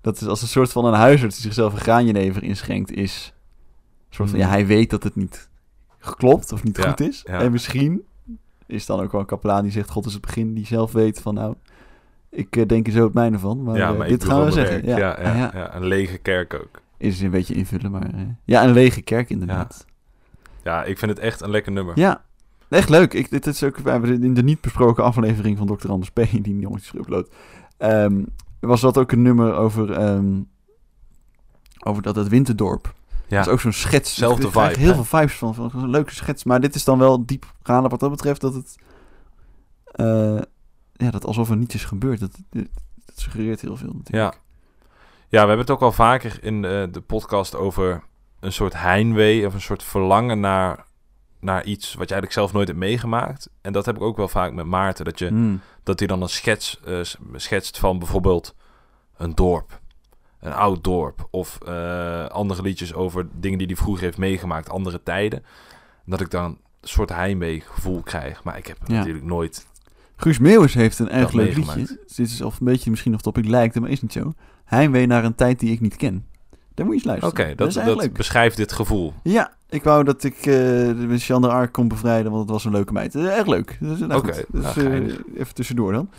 Dat 0.00 0.20
is 0.20 0.26
als 0.26 0.42
een 0.42 0.48
soort 0.48 0.72
van 0.72 0.84
een 0.84 0.94
huisarts 0.94 1.34
die 1.34 1.44
zichzelf 1.44 1.72
een 1.72 1.80
graanjenever 1.80 2.42
inschenkt, 2.42 2.90
is... 2.92 3.32
Een 4.08 4.14
soort 4.14 4.30
van, 4.30 4.38
ja, 4.38 4.48
hij 4.48 4.66
weet 4.66 4.90
dat 4.90 5.02
het 5.02 5.16
niet 5.16 5.48
klopt 6.00 6.52
of 6.52 6.64
niet 6.64 6.76
Ja, 6.76 6.88
goed 6.88 7.00
is. 7.00 7.22
ja. 7.26 7.40
En 7.40 7.52
misschien 7.52 8.02
is 8.66 8.86
dan 8.86 9.00
ook 9.00 9.12
wel 9.12 9.20
een 9.20 9.26
kapelaan 9.26 9.62
die 9.62 9.72
zegt, 9.72 9.90
God 9.90 10.06
is 10.06 10.12
het 10.12 10.22
begin, 10.22 10.54
die 10.54 10.66
zelf 10.66 10.92
weet 10.92 11.20
van, 11.20 11.34
nou, 11.34 11.54
ik 12.30 12.56
eh, 12.56 12.66
denk 12.66 12.86
er 12.86 12.92
zo 12.92 13.04
het 13.04 13.14
mijne 13.14 13.38
van. 13.38 13.62
Maar, 13.62 13.76
ja, 13.76 13.90
eh, 13.90 13.98
maar 13.98 14.08
dit 14.08 14.24
gaan 14.24 14.44
we 14.44 14.50
zeggen. 14.50 14.86
ja, 14.86 14.98
ja. 14.98 15.34
ja. 15.54 15.74
een 15.74 15.84
lege 15.86 16.18
kerk 16.18 16.54
ook. 16.54 16.80
Is 16.96 17.20
een 17.20 17.30
beetje 17.30 17.54
invullen, 17.54 17.90
maar... 17.90 18.14
eh, 18.14 18.20
ja, 18.44 18.64
een 18.64 18.72
lege 18.72 19.02
kerk 19.02 19.30
inderdaad. 19.30 19.86
Ja, 20.62 20.84
ik 20.84 20.98
vind 20.98 21.10
het 21.10 21.20
echt 21.20 21.40
een 21.40 21.50
lekker 21.50 21.72
nummer. 21.72 21.98
Ja, 21.98 22.24
echt 22.68 22.88
leuk. 22.88 23.14
Ik, 23.14 23.30
dit 23.30 23.46
is 23.46 23.62
ook 23.62 23.76
we 23.76 23.90
hebben 23.90 24.22
in 24.22 24.34
de 24.34 24.42
niet 24.42 24.60
besproken 24.60 25.04
aflevering 25.04 25.58
van 25.58 25.66
Dr. 25.76 25.90
Anders 25.90 26.10
P. 26.10 26.20
die 26.42 26.58
jongens 26.58 26.82
is 26.82 27.00
geüpload. 27.00 27.32
ehm, 27.76 28.22
was 28.60 28.80
dat 28.80 28.98
ook 28.98 29.12
een 29.12 29.22
nummer 29.22 29.54
over, 29.54 29.92
ehm, 29.92 30.40
over 31.84 32.02
dat 32.02 32.16
het 32.16 32.28
Winterdorp. 32.28 32.94
Ja, 33.28 33.36
Dat 33.36 33.46
is 33.46 33.52
ook 33.52 33.60
zo'n 33.60 33.72
schets. 33.72 34.14
Zelfde 34.14 34.50
vibe, 34.50 34.78
Heel 34.78 34.88
hè? 34.88 34.94
veel 34.94 35.04
vibes 35.04 35.34
van, 35.34 35.54
van 35.54 35.70
een 35.74 35.90
leuke 35.90 36.14
schets. 36.14 36.44
Maar 36.44 36.60
dit 36.60 36.74
is 36.74 36.84
dan 36.84 36.98
wel 36.98 37.26
diepgaande 37.26 37.88
wat 37.88 38.00
dat 38.00 38.10
betreft 38.10 38.40
dat 38.40 38.54
het... 38.54 38.76
eh, 39.84 40.38
ja, 40.92 41.10
dat 41.10 41.24
alsof 41.24 41.50
er 41.50 41.56
niets 41.56 41.74
is 41.74 41.84
gebeurd. 41.84 42.20
Dat, 42.20 42.30
dat, 42.50 42.66
dat 43.04 43.18
suggereert 43.20 43.60
heel 43.60 43.76
veel 43.76 43.92
natuurlijk. 43.94 44.34
Ja. 44.34 44.40
ja, 45.28 45.40
we 45.42 45.48
hebben 45.48 45.58
het 45.58 45.70
ook 45.70 45.80
al 45.82 45.92
vaker 45.92 46.38
in 46.44 46.62
de, 46.62 46.88
de 46.92 47.00
podcast 47.00 47.54
over 47.54 48.02
een 48.40 48.52
soort 48.52 48.72
heimwee 48.80 49.46
of 49.46 49.54
een 49.54 49.60
soort 49.60 49.82
verlangen 49.82 50.40
naar, 50.40 50.85
naar 51.46 51.64
iets 51.64 51.84
wat 51.84 52.08
je 52.08 52.14
eigenlijk 52.14 52.32
zelf 52.32 52.52
nooit 52.52 52.66
hebt 52.68 52.78
meegemaakt. 52.80 53.50
En 53.60 53.72
dat 53.72 53.86
heb 53.86 53.96
ik 53.96 54.02
ook 54.02 54.16
wel 54.16 54.28
vaak 54.28 54.52
met 54.52 54.66
Maarten, 54.66 55.04
dat, 55.04 55.18
je, 55.18 55.26
Hmm. 55.28 55.60
dat 55.82 55.98
hij 55.98 56.08
dan 56.08 56.22
een 56.22 56.28
schets 56.28 56.80
eh, 56.84 57.00
schetst 57.34 57.78
van 57.78 57.98
bijvoorbeeld 57.98 58.54
een 59.16 59.34
dorp. 59.34 59.80
Een 60.40 60.52
oud 60.52 60.84
dorp. 60.84 61.28
Of 61.30 61.58
eh, 61.66 62.26
andere 62.26 62.62
liedjes 62.62 62.94
over 62.94 63.26
dingen 63.32 63.58
die 63.58 63.66
hij 63.66 63.76
vroeger 63.76 64.04
heeft 64.04 64.18
meegemaakt, 64.18 64.70
andere 64.70 65.02
tijden. 65.02 65.44
Dat 66.04 66.20
ik 66.20 66.30
dan 66.30 66.44
een 66.44 66.88
soort 66.88 67.08
heimwee 67.10 67.60
gevoel 67.60 68.02
krijg. 68.02 68.44
Maar 68.44 68.56
ik 68.58 68.66
heb 68.66 68.76
Ja. 68.86 68.94
natuurlijk 68.94 69.24
nooit. 69.24 69.66
Guus 70.16 70.38
Meeuwis 70.38 70.74
heeft 70.74 70.98
een 70.98 71.10
erg 71.10 71.22
Dat 71.24 71.34
leuk 71.34 71.56
liedje. 71.56 71.98
Dit 72.16 72.18
is 72.18 72.40
of 72.42 72.60
een 72.60 72.66
beetje 72.66 72.90
misschien 72.90 73.14
of 73.14 73.20
topic 73.20 73.46
lijkt, 73.46 73.80
maar 73.80 73.90
is 73.90 74.02
niet 74.02 74.12
zo. 74.12 74.32
Heimwee 74.64 75.06
naar 75.06 75.24
een 75.24 75.34
tijd 75.34 75.58
die 75.60 75.72
ik 75.72 75.80
niet 75.80 75.96
ken. 75.96 76.26
Daar 76.74 76.86
moet 76.86 77.02
je 77.02 77.10
eens 77.10 77.22
Oké, 77.24 77.26
luisteren. 77.40 77.56
dat, 77.56 77.68
is 77.68 77.74
dat, 77.74 78.00
leuk. 78.00 78.12
beschrijft 78.12 78.56
dit 78.56 78.72
gevoel. 78.72 79.14
Ja, 79.22 79.55
ik 79.68 79.82
wou 79.84 80.04
dat 80.04 80.24
ik 80.24 80.36
eh 80.36 80.44
de 81.42 81.48
Arc 81.48 81.72
kon 81.72 81.88
bevrijden, 81.88 82.30
want 82.30 82.42
het 82.42 82.50
was 82.52 82.64
een 82.64 82.72
leuke 82.72 82.92
meid. 82.92 83.14
Erg 83.14 83.46
leuk. 83.46 83.76
Dus, 83.80 83.98
nou 83.98 84.14
Oké, 84.14 84.32
goed. 84.34 84.62
nou, 84.62 84.74
Dus, 84.74 84.84
eh, 84.84 85.40
even 85.40 85.54
tussendoor 85.54 85.92
dan. 85.92 86.10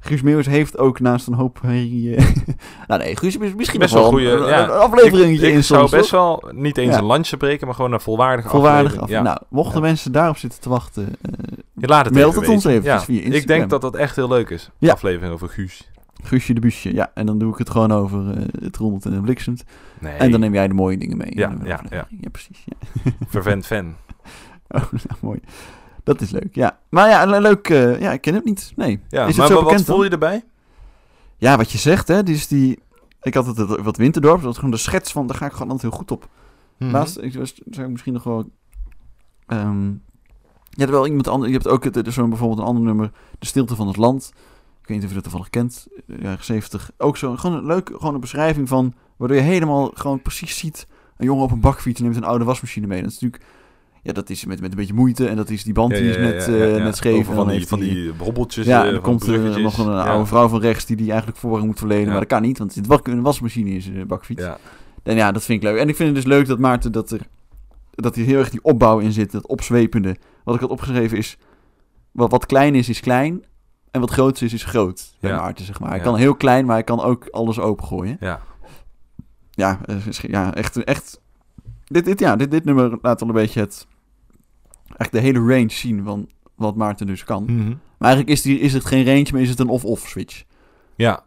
Guus 0.00 0.22
Meeuwis 0.22 0.46
heeft 0.46 0.78
ook 0.78 1.00
naast 1.00 1.26
een 1.26 1.34
hoop 1.34 1.58
herrie... 1.62 2.16
eh, 2.16 2.26
nou 2.88 3.00
nee, 3.02 3.16
Guus 3.16 3.36
is 3.36 3.54
misschien 3.54 3.80
Best 3.80 3.94
wel 3.94 4.18
een, 4.18 4.46
ja. 4.48 4.64
een 4.64 4.70
afleveringetje 4.70 5.42
ik, 5.46 5.48
ik 5.50 5.54
in 5.54 5.64
zou 5.64 5.78
soms, 5.80 5.90
best 5.90 6.10
toch? 6.10 6.40
wel 6.42 6.52
niet 6.54 6.78
eens 6.78 6.92
Ja. 6.94 6.98
een 6.98 7.04
landje 7.04 7.36
breken, 7.36 7.66
maar 7.66 7.74
gewoon 7.76 7.92
een 7.92 8.00
volwaardige 8.00 8.48
Volwaardig 8.48 8.92
af. 8.92 8.98
aflevering. 8.98 9.26
Ja. 9.26 9.32
Nou, 9.32 9.38
mochten 9.48 9.80
Ja. 9.80 9.86
mensen 9.86 10.12
daarop 10.12 10.36
zitten 10.36 10.60
te 10.60 10.68
wachten... 10.68 11.08
eh, 11.22 11.32
je 11.74 11.86
laat 11.86 12.04
het 12.04 12.14
meld 12.14 12.28
even 12.30 12.40
het 12.42 12.50
ons 12.50 12.64
Ja. 12.84 13.00
via 13.00 13.18
Ik 13.18 13.24
Instagram. 13.24 13.46
denk 13.58 13.70
dat 13.70 13.80
dat 13.80 13.96
echt 13.96 14.16
heel 14.16 14.28
leuk 14.28 14.50
is. 14.50 14.70
Ja. 14.78 14.92
Aflevering 14.92 15.32
over 15.32 15.48
Guus. 15.48 15.90
Guusje 16.22 16.54
de 16.54 16.60
Busje, 16.60 16.94
ja. 16.94 17.10
En 17.14 17.26
dan 17.26 17.38
doe 17.38 17.52
ik 17.52 17.58
het 17.58 17.70
gewoon 17.70 17.92
over 17.92 18.30
eh, 18.38 18.42
het 18.60 18.76
rondelt 18.76 19.04
en 19.04 19.12
het 19.12 19.22
bliksemt. 19.22 19.64
Nee, 20.00 20.12
En 20.16 20.30
dan 20.30 20.40
neem 20.40 20.54
jij 20.54 20.68
de 20.68 20.74
mooie 20.74 20.98
dingen 20.98 21.16
mee. 21.16 21.30
Ja, 21.36 21.56
ja, 21.64 21.74
aflevering. 21.74 22.20
ja. 22.20 22.28
precies. 22.30 22.64
Ja. 22.64 22.76
vervent 23.28 23.66
fan. 23.66 23.94
Oh, 24.70 24.82
nou, 24.92 25.18
mooi. 25.20 25.40
Dat 26.04 26.20
is 26.20 26.30
leuk, 26.30 26.54
ja. 26.54 26.78
Maar 26.88 27.08
ja, 27.08 27.24
le- 27.26 27.40
leuk. 27.40 27.68
eh, 27.68 28.00
ja, 28.00 28.12
ik 28.12 28.20
ken 28.20 28.34
het 28.34 28.44
niet. 28.44 28.72
Nee. 28.76 29.00
Ja, 29.08 29.26
is 29.26 29.36
maar 29.36 29.52
wat 29.52 29.82
voel 29.84 30.04
je 30.04 30.10
erbij? 30.10 30.44
Ja, 31.36 31.56
wat 31.56 31.70
je 31.70 31.78
zegt, 31.78 32.08
hè. 32.08 32.22
Dus 32.22 32.46
die... 32.48 32.78
Ik 33.22 33.34
had 33.34 33.46
het 33.46 33.82
wat 33.82 33.96
Winterdorp. 33.96 34.36
Dat 34.36 34.44
was 34.44 34.54
gewoon 34.56 34.70
de 34.70 34.76
schets 34.76 35.12
van... 35.12 35.26
Daar 35.26 35.36
ga 35.36 35.46
ik 35.46 35.52
gewoon 35.52 35.70
altijd 35.70 35.90
heel 35.90 36.00
goed 36.00 36.10
op. 36.10 36.28
Mhm. 36.78 36.90
Laatst 36.90 37.18
ik 37.22 37.34
was, 37.34 37.54
zou 37.70 37.84
ik 37.86 37.92
misschien 37.92 38.12
nog 38.12 38.24
wel... 38.24 38.50
je 39.48 40.76
hebt 40.76 40.90
wel 40.90 41.06
iemand 41.06 41.28
anders... 41.28 41.50
Je 41.50 41.56
hebt 41.56 41.68
ook 41.68 41.84
het, 41.84 42.06
is 42.06 42.14
zo'n 42.14 42.28
bijvoorbeeld 42.28 42.60
een 42.60 42.66
ander 42.66 42.82
nummer. 42.84 43.10
De 43.38 43.46
Stilte 43.46 43.76
van 43.76 43.86
het 43.86 43.96
Land. 43.96 44.32
Ik 44.88 44.94
weet 44.94 45.02
niet 45.02 45.12
of 45.12 45.16
je 45.16 45.22
dat 45.22 45.32
toevallig 45.32 45.50
kent. 45.50 45.86
eh, 46.08 46.22
Jaren 46.22 46.44
70. 46.44 46.90
Ook 46.98 47.16
zo. 47.16 47.36
Gewoon 47.36 47.56
een 47.56 47.66
leuk... 47.66 47.90
Gewoon 47.92 48.14
een 48.14 48.20
beschrijving 48.20 48.68
van... 48.68 48.94
Waardoor 49.16 49.36
je 49.36 49.42
helemaal 49.42 49.90
gewoon 49.94 50.22
precies 50.22 50.58
ziet... 50.58 50.86
Een 51.16 51.26
jongen 51.26 51.44
op 51.44 51.50
een 51.50 51.60
bakfiets 51.60 52.00
neemt 52.00 52.16
een 52.16 52.24
oude 52.24 52.44
wasmachine 52.44 52.86
mee. 52.86 53.02
Dat 53.02 53.10
is 53.10 53.18
natuurlijk... 53.18 53.42
Ja, 54.02 54.12
dat 54.12 54.30
is 54.30 54.44
met, 54.44 54.60
met 54.60 54.70
een 54.70 54.76
beetje 54.76 54.94
moeite. 54.94 55.28
En 55.28 55.36
dat 55.36 55.50
is 55.50 55.64
die 55.64 55.72
band 55.72 55.90
die 55.90 56.08
is 56.10 56.16
net, 56.16 56.48
eh, 56.48 56.82
net 56.84 56.96
scheef. 56.96 57.18
Over 57.18 57.30
en 57.30 57.36
van 57.36 57.48
die, 57.48 57.66
van 57.66 57.80
die 57.80 58.12
hobbeltjes, 58.18 58.66
ja, 58.66 58.80
eh, 58.80 58.86
en 58.86 58.92
dan 58.94 59.02
van 59.02 59.10
komt 59.10 59.26
er 59.26 59.60
nog 59.60 59.78
een 59.78 59.92
Ja. 59.92 60.02
oude 60.04 60.26
vrouw 60.26 60.48
van 60.48 60.60
rechts 60.60 60.86
die 60.86 60.96
die 60.96 61.08
eigenlijk 61.08 61.38
voorrang 61.38 61.66
moet 61.66 61.78
verlenen. 61.78 62.04
Ja. 62.04 62.10
Maar 62.10 62.20
dat 62.20 62.28
kan 62.28 62.42
niet, 62.42 62.58
want 62.58 62.72
zit 62.72 62.86
wak- 62.86 63.06
een 63.06 63.22
wasmachine 63.22 63.70
in 63.70 63.82
zijn 63.82 64.06
bakfiets. 64.06 64.42
Ja. 64.42 64.58
En 65.02 65.16
ja, 65.16 65.32
dat 65.32 65.44
vind 65.44 65.62
ik 65.62 65.68
leuk. 65.68 65.78
En 65.78 65.88
ik 65.88 65.96
vind 65.96 66.08
het 66.08 66.24
dus 66.24 66.32
leuk 66.32 66.46
dat 66.46 66.58
Maarten 66.58 66.92
dat 66.92 67.10
er 67.10 67.20
dat 67.90 68.14
hier 68.14 68.24
heel 68.24 68.38
erg 68.38 68.50
die 68.50 68.62
opbouw 68.64 68.98
in 68.98 69.12
zit, 69.12 69.30
dat 69.32 69.46
opzwepende. 69.46 70.16
Wat 70.44 70.54
ik 70.54 70.60
had 70.60 70.70
opgeschreven 70.70 71.18
is, 71.18 71.36
wat, 72.12 72.30
wat 72.30 72.46
klein 72.46 72.74
is, 72.74 72.88
is 72.88 73.00
klein. 73.00 73.44
En 73.90 74.00
wat 74.00 74.10
groot 74.10 74.40
is, 74.40 74.52
is 74.52 74.64
groot. 74.64 75.14
Bij 75.20 75.30
Ja. 75.30 75.36
Maarten, 75.40 75.64
zeg 75.64 75.80
maar. 75.80 75.88
Hij 75.88 75.98
Ja. 75.98 76.04
kan 76.04 76.16
heel 76.16 76.34
klein, 76.34 76.64
maar 76.66 76.74
hij 76.74 76.84
kan 76.84 77.00
ook 77.00 77.26
alles 77.28 77.58
opengooien. 77.58 78.16
Ja. 78.20 78.40
Ja, 79.50 79.80
eh, 79.84 79.96
ja 80.10 80.54
echt, 80.54 80.84
echt 80.84 81.20
dit, 81.84 82.04
dit, 82.04 82.20
ja, 82.20 82.36
dit, 82.36 82.50
dit 82.50 82.64
nummer 82.64 82.98
laat 83.02 83.22
al 83.22 83.28
een 83.28 83.34
beetje 83.34 83.60
het, 83.60 83.86
echt 84.96 85.12
de 85.12 85.20
hele 85.20 85.38
range 85.38 85.70
zien 85.70 86.04
van 86.04 86.28
wat 86.54 86.76
Maarten 86.76 87.06
dus 87.06 87.24
kan. 87.24 87.44
Mhm. 87.44 87.68
Maar 87.68 88.08
eigenlijk 88.08 88.30
is, 88.36 88.42
die, 88.42 88.58
is 88.60 88.72
het 88.72 88.84
geen 88.84 89.04
range, 89.04 89.26
maar 89.32 89.40
is 89.40 89.48
het 89.48 89.58
een 89.58 89.68
off-off 89.68 90.08
switch. 90.08 90.44
Ja, 90.96 91.24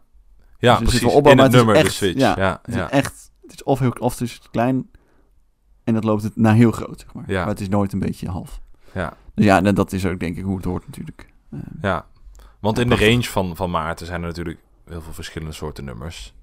ja 0.58 0.78
Dus 0.78 0.88
precies. 0.88 1.08
opbouw, 1.14 1.32
In 1.32 1.38
het 1.38 1.52
nummer, 1.52 1.74
de 1.74 1.80
echt- 1.80 1.92
switch. 1.92 2.18
ja, 2.18 2.34
Ja, 2.38 2.58
Het 2.62 2.74
ja, 2.74 2.84
is 2.84 2.90
echt, 2.90 3.30
het 3.42 3.52
is 3.52 3.62
of 3.62 3.78
heel 3.78 3.90
of 3.90 4.12
het 4.12 4.20
is 4.28 4.40
klein 4.50 4.90
en 5.84 5.94
dat 5.94 6.04
loopt 6.04 6.22
het 6.22 6.36
naar 6.36 6.54
heel 6.54 6.70
groot, 6.72 7.00
zeg 7.00 7.14
maar. 7.14 7.24
Ja. 7.26 7.38
Maar 7.40 7.48
het 7.48 7.60
is 7.60 7.68
nooit 7.68 7.92
een 7.92 7.98
beetje 7.98 8.28
half. 8.28 8.60
ja, 8.94 9.16
Dus 9.34 9.44
ja, 9.44 9.62
en 9.64 9.74
dat 9.74 9.92
is 9.92 10.06
ook 10.06 10.20
denk 10.20 10.36
ik 10.36 10.44
hoe 10.44 10.56
het 10.56 10.64
hoort 10.64 10.86
natuurlijk. 10.86 11.32
Eh, 11.50 11.58
ja. 11.82 12.06
Want 12.62 12.78
in 12.78 12.88
de 12.88 12.96
range 12.96 13.22
van, 13.22 13.56
van 13.56 13.70
Maarten 13.70 14.06
zijn 14.06 14.20
er 14.20 14.26
natuurlijk 14.26 14.58
heel 14.86 15.00
veel 15.02 15.12
verschillende 15.12 15.54
soorten 15.54 15.84
nummers. 15.84 16.34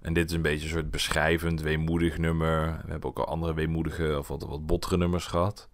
En 0.00 0.12
dit 0.12 0.30
is 0.30 0.36
een 0.36 0.42
beetje 0.42 0.64
een 0.64 0.72
soort 0.72 0.90
beschrijvend, 0.90 1.60
weemoedig 1.60 2.18
nummer. 2.18 2.80
We 2.84 2.90
hebben 2.90 3.08
ook 3.08 3.18
al 3.18 3.26
andere 3.26 3.54
weemoedige 3.54 4.18
of 4.18 4.28
wat, 4.28 4.42
wat 4.42 4.66
bottere 4.66 4.96
nummers 4.96 5.26
gehad. 5.26 5.68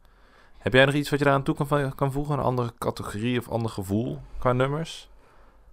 Heb 0.58 0.72
jij 0.72 0.84
nog 0.84 0.94
iets 0.94 1.10
wat 1.10 1.18
je 1.18 1.24
daar 1.24 1.34
aan 1.34 1.42
toe 1.42 1.54
kan, 1.54 1.94
kan 1.94 2.12
voegen? 2.12 2.34
Een 2.34 2.44
andere 2.44 2.72
categorie 2.78 3.38
of 3.38 3.48
ander 3.48 3.70
gevoel 3.70 4.20
qua 4.38 4.52
nummers? 4.52 5.08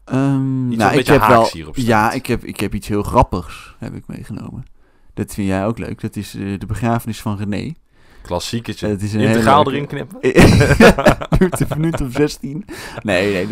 Wat 0.06 0.16
nou, 0.16 0.98
ik 0.98 1.08
heb 1.08 1.28
wel, 1.28 1.50
ja, 1.74 2.12
ik 2.12 2.26
heb, 2.26 2.44
ik 2.44 2.60
heb 2.60 2.74
iets 2.74 2.88
heel 2.88 3.04
grappigs 3.04 3.76
heb 3.80 3.94
ik 3.94 4.08
meegenomen. 4.08 4.66
Dat 5.14 5.34
vind 5.34 5.48
jij 5.48 5.66
ook 5.66 5.78
leuk. 5.78 6.02
Dat 6.02 6.16
is 6.16 6.36
eh, 6.36 6.60
de 6.60 6.66
begrafenis 6.66 7.22
van 7.22 7.38
René. 7.38 7.74
Klassieketje. 8.22 8.88
Het 8.88 9.02
is 9.02 9.14
een 9.14 9.20
Integraal 9.20 9.64
hele 9.64 9.72
erin 9.76 9.88
knippen? 9.88 10.22
duurt 11.40 11.60
een 11.60 11.68
minuut 11.78 12.02
of 12.02 12.12
16. 12.12 12.66
Nee, 13.02 13.34
nee, 13.34 13.48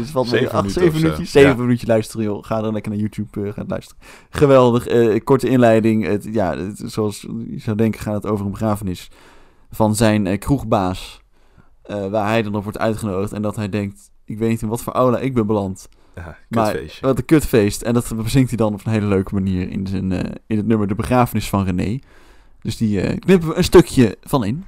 acht, 0.52 0.54
minuten 0.54 0.70
zeven 0.70 0.88
of 0.88 0.94
zo. 0.94 1.02
minuutjes. 1.02 1.32
Zeven 1.32 1.50
Ja. 1.50 1.56
minuutjes 1.56 1.88
luisteren, 1.90 2.26
joh. 2.26 2.44
Ga 2.44 2.62
dan 2.62 2.74
lekker 2.74 2.92
naar 2.92 3.00
YouTube 3.00 3.48
eh, 3.48 3.54
gaan 3.54 3.66
luisteren. 3.68 4.02
Geweldig. 4.30 4.88
eh, 4.88 5.20
korte 5.24 5.50
inleiding. 5.50 6.06
Het, 6.06 6.28
ja, 6.32 6.58
het, 6.58 6.82
zoals 6.86 7.22
je 7.50 7.60
zou 7.60 7.78
denken 7.78 8.00
gaat 8.02 8.14
het 8.24 8.26
over 8.26 8.46
een 8.46 8.52
begrafenis 8.52 9.10
van 9.72 9.96
zijn 9.96 10.28
eh, 10.28 10.40
kroegbaas. 10.40 11.22
waar 11.84 12.28
hij 12.28 12.42
dan 12.44 12.56
op 12.56 12.64
wordt 12.64 12.80
uitgenodigd. 12.80 13.34
En 13.34 13.42
dat 13.42 13.56
hij 13.56 13.70
denkt, 13.70 14.12
ik 14.26 14.38
weet 14.38 14.50
niet 14.50 14.62
in 14.62 14.68
wat 14.68 14.82
voor 14.82 14.94
aula 14.94 15.18
ik 15.20 15.34
ben 15.34 15.46
beland. 15.48 15.90
Ja, 16.16 16.38
Maar 16.50 16.80
wat 17.02 17.18
een 17.18 17.26
kutfeest. 17.26 17.82
En 17.82 17.94
dat 17.94 18.14
bezinkt 18.16 18.50
hij 18.50 18.58
dan 18.58 18.74
op 18.74 18.86
een 18.86 18.92
hele 18.92 19.06
leuke 19.06 19.34
manier 19.34 19.70
in, 19.70 19.88
zijn, 19.88 20.12
in 20.48 20.58
het 20.58 20.68
nummer 20.68 20.88
De 20.88 20.96
Begrafenis 20.96 21.50
van 21.50 21.64
René. 21.66 22.00
Dus 22.62 22.78
die 22.78 23.02
eh, 23.02 23.20
knippen 23.20 23.50
we 23.50 23.56
een 23.56 23.64
stukje 23.64 24.18
van 24.22 24.46
in. 24.46 24.64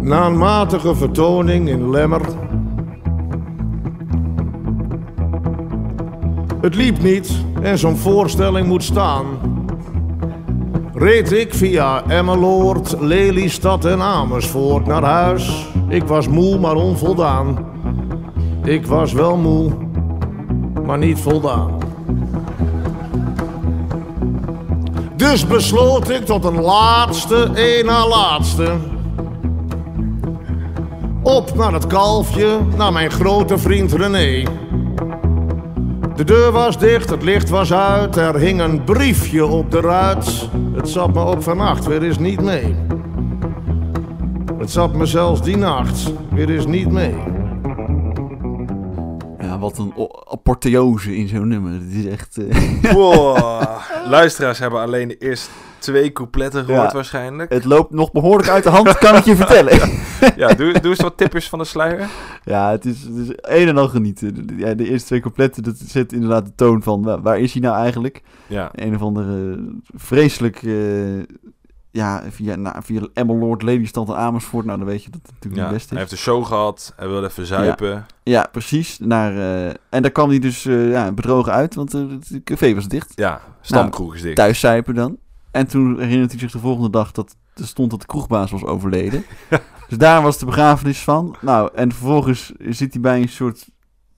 Na 0.00 0.26
een 0.26 0.38
matige 0.38 0.94
vertoning 0.94 1.68
in 1.68 1.90
Lemmer. 1.90 2.20
Het 6.60 6.74
liep 6.74 7.02
niet 7.02 7.44
en 7.62 7.78
zo'n 7.78 7.96
voorstelling 7.96 8.66
moet 8.66 8.82
staan. 8.82 9.51
Reed 11.02 11.32
ik 11.32 11.54
via 11.54 12.02
Emmeloord, 12.08 12.96
Lelystad 13.00 13.84
en 13.84 14.02
Amersfoort 14.02 14.86
naar 14.86 15.02
huis. 15.02 15.66
Ik 15.88 16.04
was 16.04 16.28
moe, 16.28 16.58
maar 16.58 16.74
onvoldaan. 16.74 17.66
Ik 18.64 18.86
was 18.86 19.12
wel 19.12 19.36
moe, 19.36 19.72
maar 20.84 20.98
niet 20.98 21.18
voldaan. 21.18 21.78
Dus 25.16 25.46
besloot 25.46 26.10
ik 26.10 26.24
tot 26.24 26.44
een 26.44 26.60
laatste, 26.60 27.50
één 27.54 27.86
na 27.86 28.08
laatste. 28.08 28.72
Op 31.22 31.54
naar 31.54 31.72
het 31.72 31.86
kalfje, 31.86 32.58
naar 32.76 32.92
mijn 32.92 33.10
grote 33.10 33.58
vriend 33.58 33.92
René. 33.92 34.42
De 36.16 36.24
deur 36.24 36.52
was 36.52 36.78
dicht, 36.78 37.10
het 37.10 37.22
licht 37.22 37.48
was 37.48 37.72
uit, 37.72 38.16
er 38.16 38.36
hing 38.36 38.60
een 38.60 38.84
briefje 38.84 39.46
op 39.46 39.70
de 39.70 39.80
ruit. 39.80 40.48
Het 40.74 40.88
zat 40.88 41.14
me 41.14 41.24
ook 41.24 41.42
vannacht 41.42 41.84
weer 41.86 42.02
eens 42.02 42.18
niet 42.18 42.40
mee. 42.40 42.74
Het 44.58 44.70
zat 44.70 44.94
me 44.94 45.06
zelfs 45.06 45.42
die 45.42 45.56
nacht 45.56 46.12
weer 46.30 46.50
eens 46.50 46.66
niet 46.66 46.90
mee. 46.92 47.14
Ja, 49.40 49.58
wat 49.58 49.78
een 49.78 49.94
apotheose 50.30 51.16
in 51.16 51.28
zo'n 51.28 51.48
nummer. 51.48 51.72
Het 51.72 51.92
is 51.92 52.06
echt... 52.06 52.38
eh, 52.38 52.92
Wow. 52.94 53.62
Luisteraars 54.08 54.58
hebben 54.58 54.80
alleen 54.80 55.08
de 55.08 55.18
eerste 55.18 55.50
twee 55.82 56.12
coupletten 56.12 56.64
gehoord 56.64 56.86
Ja. 56.86 56.92
waarschijnlijk. 56.94 57.52
het 57.52 57.64
loopt 57.64 57.92
nog 57.92 58.12
behoorlijk 58.12 58.48
uit 58.48 58.62
de 58.64 58.70
hand, 58.70 58.98
kan 58.98 59.16
ik 59.16 59.24
je 59.24 59.36
vertellen. 59.36 59.78
Ja, 60.36 60.54
doe, 60.54 60.80
doe 60.80 60.90
eens 60.90 61.00
wat 61.00 61.16
tippers 61.16 61.48
van 61.48 61.58
de 61.58 61.64
sluier. 61.64 62.08
Ja, 62.44 62.70
het 62.70 62.84
is, 62.84 63.02
het 63.02 63.16
is 63.16 63.28
een 63.40 63.68
en 63.68 63.78
al 63.78 63.88
genieten. 63.88 64.46
De- 64.46 64.56
Ja, 64.56 64.74
de 64.74 64.88
eerste 64.88 65.06
twee 65.06 65.20
coupletten, 65.20 65.62
dat 65.62 65.76
zet 65.86 66.12
inderdaad 66.12 66.46
de 66.46 66.52
toon 66.54 66.82
van... 66.82 67.02
wa- 67.02 67.20
Waar 67.20 67.38
is 67.38 67.52
hij 67.52 67.62
nou 67.62 67.76
eigenlijk? 67.76 68.22
Ja, 68.46 68.70
Een 68.74 68.94
of 68.94 69.02
andere 69.02 69.58
vreselijk... 69.94 70.62
eh, 70.62 71.18
ja, 71.90 72.22
via, 72.30 72.56
nou, 72.56 72.76
via 72.82 73.00
Emmeloord, 73.14 73.62
Lelystad 73.62 74.08
en 74.08 74.16
Amersfoort. 74.16 74.64
Nou, 74.66 74.78
dan 74.78 74.86
weet 74.86 75.04
je 75.04 75.10
dat 75.10 75.20
het 75.22 75.30
natuurlijk 75.32 75.62
ja. 75.62 75.68
niet 75.68 75.76
best 75.78 75.90
hij 75.90 75.98
is. 75.98 76.04
heeft 76.04 76.12
een 76.12 76.32
show 76.32 76.44
gehad. 76.44 76.92
Hij 76.96 77.08
wilde 77.08 77.26
even 77.26 77.46
zuipen. 77.46 78.06
Ja, 78.22 78.48
precies. 78.52 78.98
Naar, 78.98 79.32
eh, 79.36 79.66
en 79.90 80.02
daar 80.02 80.10
kwam 80.10 80.28
hij 80.28 80.38
dus 80.38 80.64
eh, 80.66 80.90
ja, 80.90 81.12
bedrogen 81.12 81.52
uit, 81.52 81.74
want 81.74 81.94
eh, 81.94 82.00
het 82.08 82.40
café 82.44 82.74
was 82.74 82.88
dicht. 82.88 83.12
Ja, 83.14 83.40
stamkroeg 83.60 84.14
is 84.14 84.22
dicht. 84.22 84.36
Thuis 84.36 84.60
zuipen 84.60 84.94
dan. 84.94 85.16
En 85.52 85.66
toen 85.66 86.00
herinnert 86.00 86.30
hij 86.30 86.40
zich 86.40 86.50
de 86.50 86.58
volgende 86.58 86.90
dag 86.90 87.12
dat 87.12 87.36
er 87.54 87.66
stond 87.66 87.90
dat 87.90 88.00
de 88.00 88.06
kroegbaas 88.06 88.50
was 88.50 88.64
overleden. 88.64 89.24
dus 89.88 89.98
daar 89.98 90.22
was 90.22 90.38
de 90.38 90.46
begrafenis 90.46 90.98
van. 90.98 91.36
Nou, 91.40 91.70
en 91.74 91.92
vervolgens 91.92 92.52
zit 92.58 92.92
hij 92.92 93.02
bij 93.02 93.20
een 93.20 93.28
soort 93.28 93.68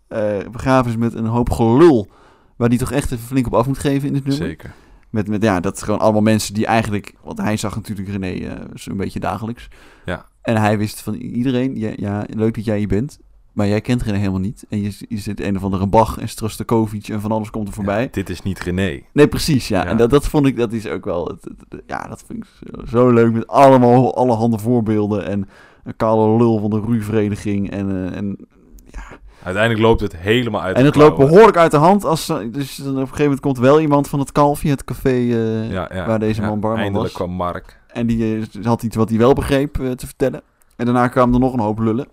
eh, 0.08 0.38
begrafenis 0.50 0.96
met 0.96 1.14
een 1.14 1.26
hoop 1.26 1.50
gelul. 1.50 2.08
Waar 2.56 2.68
hij 2.68 2.78
toch 2.78 2.92
echt 2.92 3.12
even 3.12 3.26
flink 3.26 3.46
op 3.46 3.54
af 3.54 3.66
moet 3.66 3.78
geven 3.78 4.08
in 4.08 4.14
het 4.14 4.24
nummer. 4.24 4.46
Zeker. 4.46 4.72
Met, 5.10 5.28
met, 5.28 5.42
ja, 5.42 5.60
dat 5.60 5.82
gewoon 5.82 6.00
allemaal 6.00 6.22
mensen 6.22 6.54
die 6.54 6.66
eigenlijk... 6.66 7.14
Want 7.22 7.38
hij 7.38 7.56
zag 7.56 7.74
natuurlijk 7.74 8.08
René 8.08 8.46
eh, 8.46 8.64
zo'n 8.74 8.96
beetje 8.96 9.20
dagelijks. 9.20 9.68
Ja. 10.04 10.26
En 10.42 10.56
hij 10.56 10.78
wist 10.78 11.00
van 11.00 11.14
iedereen... 11.14 11.76
Ja, 11.76 11.92
ja, 11.96 12.24
leuk 12.28 12.54
dat 12.54 12.64
jij 12.64 12.78
hier 12.78 12.88
bent. 12.88 13.18
Maar 13.54 13.66
jij 13.68 13.80
kent 13.80 14.02
René 14.02 14.18
helemaal 14.18 14.40
niet. 14.40 14.64
En 14.68 14.82
je, 14.82 14.96
je 15.08 15.18
zit 15.18 15.40
een 15.40 15.56
of 15.56 15.62
andere 15.64 15.86
Bach 15.86 16.18
en 16.18 16.28
Strostakovic 16.28 17.08
en 17.08 17.20
van 17.20 17.32
alles 17.32 17.50
komt 17.50 17.68
er 17.68 17.74
voorbij. 17.74 18.02
Ja, 18.02 18.08
dit 18.10 18.30
is 18.30 18.42
niet 18.42 18.60
René. 18.60 19.00
Nee, 19.12 19.28
precies, 19.28 19.68
ja. 19.68 19.82
Ja. 19.82 19.86
En 19.88 19.96
dat, 19.96 20.10
dat 20.10 20.26
vond 20.28 20.46
ik, 20.46 20.56
dat 20.56 20.72
is 20.72 20.86
ook 20.88 21.04
wel... 21.04 21.24
het- 21.26 21.44
het- 21.44 21.64
het- 21.68 21.82
ja, 21.86 22.06
dat 22.08 22.24
vind 22.26 22.44
ik 22.44 22.50
zo, 22.74 22.86
zo 22.86 23.10
leuk 23.10 23.32
met 23.32 23.46
allemaal 23.46 24.16
allerhande 24.16 24.58
voorbeelden. 24.58 25.26
En 25.26 25.48
een 25.84 25.96
kale 25.96 26.36
lul 26.36 26.58
van 26.58 26.70
de 26.70 26.76
roeivereniging. 26.78 27.70
En, 27.70 27.90
eh, 28.10 28.16
en, 28.16 28.36
Uiteindelijk 29.42 29.84
loopt 29.84 30.00
het 30.00 30.16
helemaal 30.16 30.60
uit 30.60 30.76
en 30.76 30.84
het 30.84 30.94
loopt 30.94 31.18
behoorlijk 31.18 31.56
uit 31.56 31.70
de 31.70 31.76
hand. 31.76 32.04
Als, 32.04 32.24
ze- 32.26 32.48
dus 32.50 32.80
op 32.80 32.86
een 32.86 32.94
gegeven 32.98 33.22
moment 33.22 33.40
komt 33.40 33.58
wel 33.58 33.80
iemand 33.80 34.08
van 34.08 34.18
het 34.18 34.32
kalfje, 34.32 34.68
het 34.70 34.84
café... 34.84 35.08
eh, 35.10 35.70
Ja, 35.70 35.90
ja, 35.94 36.06
waar 36.06 36.18
deze 36.18 36.40
ja. 36.40 36.48
man 36.48 36.60
barman 36.60 36.80
Eindelijk 36.80 37.12
was. 37.12 37.16
kwam 37.26 37.36
Mark. 37.36 37.80
En 37.86 38.06
die 38.06 38.36
eh, 38.36 38.64
had 38.64 38.82
iets 38.82 38.96
wat 38.96 39.08
hij 39.08 39.18
wel 39.18 39.32
begreep 39.32 39.80
eh, 39.80 39.90
te 39.90 40.06
vertellen. 40.06 40.42
En 40.76 40.84
daarna 40.84 41.08
kwamen 41.08 41.34
er 41.34 41.40
nog 41.40 41.52
een 41.52 41.60
hoop 41.60 41.78
lullen. 41.78 42.06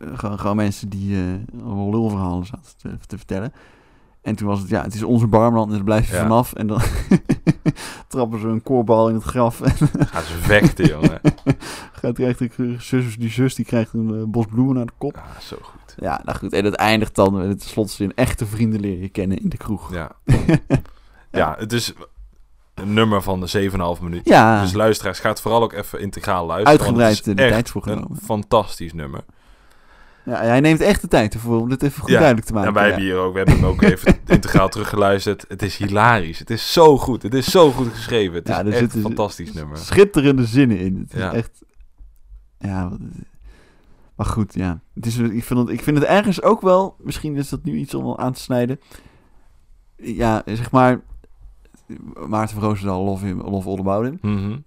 Eh, 0.00 0.08
gewoon, 0.18 0.38
gewoon 0.38 0.56
mensen 0.56 0.88
die 0.88 1.16
eh 1.16 1.64
allemaal 1.64 1.90
lulverhalen 1.90 2.46
zaten 2.46 2.72
te, 2.76 2.98
te 3.06 3.16
vertellen. 3.16 3.52
En 4.22 4.36
toen 4.36 4.48
was 4.48 4.60
het, 4.60 4.68
ja, 4.68 4.82
het 4.82 4.94
is 4.94 5.02
onze 5.02 5.26
barman 5.26 5.68
en 5.68 5.74
daar 5.74 5.84
blijf 5.84 6.08
je 6.08 6.14
Ja. 6.14 6.20
vanaf. 6.22 6.52
En 6.52 6.66
dan 6.66 6.80
trappen 8.08 8.40
ze 8.40 8.46
een 8.46 8.62
koorbal 8.62 9.08
in 9.08 9.14
het 9.14 9.24
graf. 9.24 9.60
En 9.60 9.72
Gaan 10.06 10.22
ze 10.22 10.34
vechten, 10.40 10.86
jongen. 10.86 11.20
gaat 11.92 12.16
die 12.16 12.76
zus, 12.78 13.16
die 13.16 13.30
zus 13.30 13.54
die 13.54 13.64
krijgt 13.64 13.92
een 13.92 14.14
eh, 14.14 14.22
bos 14.26 14.46
bloemen 14.46 14.74
naar 14.74 14.86
de 14.86 14.92
kop. 14.98 15.16
Ah, 15.16 15.38
zo 15.40 15.56
goed. 15.62 15.94
Ja, 15.96 16.20
nou 16.24 16.38
goed. 16.38 16.52
En 16.52 16.64
het 16.64 16.74
eindigt 16.74 17.14
dan 17.14 17.32
met 17.34 17.48
het 17.48 17.62
slotzin 17.62 18.12
echte 18.14 18.46
vrienden 18.46 18.80
leer 18.80 19.00
je 19.00 19.08
kennen 19.08 19.38
in 19.38 19.48
de 19.48 19.56
kroeg. 19.56 19.92
Ja. 19.92 20.10
ja, 21.30 21.54
het 21.58 21.72
is 21.72 21.92
een 22.74 22.92
nummer 22.94 23.22
van 23.22 23.40
de 23.40 23.70
7,5 23.96 24.02
minuut. 24.02 24.28
Ja, 24.28 24.62
Dus 24.62 24.72
luisteraars, 24.72 25.18
gaat 25.18 25.40
vooral 25.40 25.62
ook 25.62 25.72
even 25.72 26.00
integraal 26.00 26.46
luisteren. 26.46 26.78
uitgebreid 26.80 27.18
eh, 27.18 27.24
de 27.24 27.34
tijd 27.34 27.70
voor 27.70 27.86
een 27.86 27.92
genomen. 27.96 28.16
fantastisch 28.16 28.92
nummer. 28.92 29.20
Ja, 30.24 30.40
hij 30.40 30.60
neemt 30.60 30.80
echt 30.80 31.00
de 31.00 31.08
tijd 31.08 31.34
ervoor 31.34 31.60
om 31.60 31.68
dit 31.68 31.82
even 31.82 32.00
goed 32.00 32.10
Ja. 32.10 32.16
duidelijk 32.16 32.46
te 32.46 32.52
maken. 32.52 32.68
En 32.68 32.74
wij 32.74 32.84
hebben 32.84 33.02
hier 33.02 33.16
ook, 33.16 33.32
we 33.32 33.38
hebben 33.38 33.56
hem 33.56 33.64
ook 33.64 33.82
even 33.82 34.18
integraal 34.26 34.68
teruggeluisterd. 34.68 35.44
Het 35.48 35.62
is 35.62 35.76
hilarisch. 35.76 36.38
Het 36.38 36.50
is 36.50 36.72
zo 36.72 36.98
goed. 36.98 37.22
Het 37.22 37.34
is 37.34 37.50
zo 37.50 37.70
goed 37.70 37.88
geschreven. 37.88 38.34
Het 38.34 38.48
is 38.48 38.54
Ja, 38.54 38.64
echt 38.64 38.78
zitten 38.78 38.98
een 38.98 39.04
fantastisch 39.04 39.52
nummer. 39.52 39.76
schitterende 39.76 40.44
zinnen 40.46 40.78
in. 40.78 41.06
Het 41.08 41.14
is 41.14 41.22
echt... 41.38 41.62
Ja, 42.58 42.90
maar 44.16 44.26
goed, 44.26 44.54
ja. 44.54 44.80
Het 44.94 45.06
is, 45.06 45.18
ik, 45.18 45.44
vind 45.44 45.60
het, 45.60 45.68
ik 45.68 45.82
vind 45.82 45.96
het 45.98 46.06
ergens 46.06 46.42
ook 46.42 46.60
wel... 46.60 46.96
Misschien 46.98 47.36
is 47.36 47.48
dat 47.48 47.64
nu 47.64 47.76
iets 47.76 47.94
om 47.94 48.14
aan 48.16 48.32
te 48.32 48.40
snijden. 48.40 48.80
Ja, 49.96 50.42
zeg 50.46 50.70
maar... 50.70 51.00
Maarten 52.28 52.56
van 52.56 52.68
Roosendaal, 52.68 53.04
love 53.04 53.26
him, 53.26 53.40
love 53.40 53.68
all 53.68 53.78
about 53.78 54.04
him. 54.04 54.62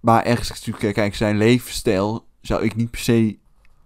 Maar 0.00 0.24
ergens 0.24 0.70
kijk, 0.92 1.14
zijn 1.14 1.36
levensstijl 1.36 2.26
zou 2.40 2.62
ik 2.62 2.76
niet 2.76 2.90
per 2.90 3.00
se 3.00 3.38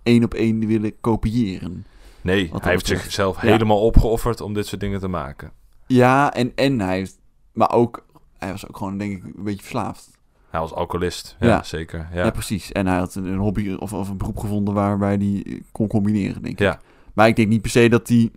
één 0.04 0.24
op 0.24 0.34
één 0.34 0.66
willen 0.66 1.00
kopiëren. 1.00 1.84
Nee, 2.20 2.50
hij 2.52 2.60
heeft 2.62 2.82
betreft. 2.82 3.02
zichzelf 3.02 3.42
Ja. 3.42 3.48
helemaal 3.48 3.80
opgeofferd 3.80 4.40
om 4.40 4.54
dit 4.54 4.66
soort 4.66 4.80
dingen 4.80 5.00
te 5.00 5.08
maken. 5.08 5.52
Ja, 5.86 6.32
en, 6.32 6.52
en 6.54 6.80
hij 6.80 6.96
heeft, 6.96 7.18
maar 7.52 7.70
ook, 7.72 8.06
hij 8.38 8.50
was 8.50 8.68
ook 8.68 8.76
gewoon, 8.76 8.98
denk 8.98 9.12
ik, 9.16 9.24
een 9.36 9.44
beetje 9.44 9.60
verslaafd. 9.62 10.10
Hij 10.50 10.60
was 10.60 10.72
alcoholist, 10.72 11.36
ja, 11.40 11.46
Ja. 11.46 11.62
zeker. 11.62 12.08
Ja, 12.12 12.24
Ja. 12.24 12.30
precies. 12.30 12.72
En 12.72 12.86
hij 12.86 12.98
had 12.98 13.14
een, 13.14 13.24
een 13.24 13.38
hobby 13.38 13.72
of, 13.72 13.92
of 13.92 14.08
een 14.08 14.16
beroep 14.16 14.38
gevonden 14.38 14.74
waarbij 14.74 15.16
hij 15.16 15.62
kon 15.72 15.86
combineren, 15.88 16.42
denk 16.42 16.54
ik. 16.54 16.58
Ja. 16.58 16.80
Maar 17.14 17.28
ik 17.28 17.36
denk 17.36 17.48
niet 17.48 17.60
per 17.62 17.70
se 17.70 17.88
dat 17.88 18.08
hij... 18.08 18.30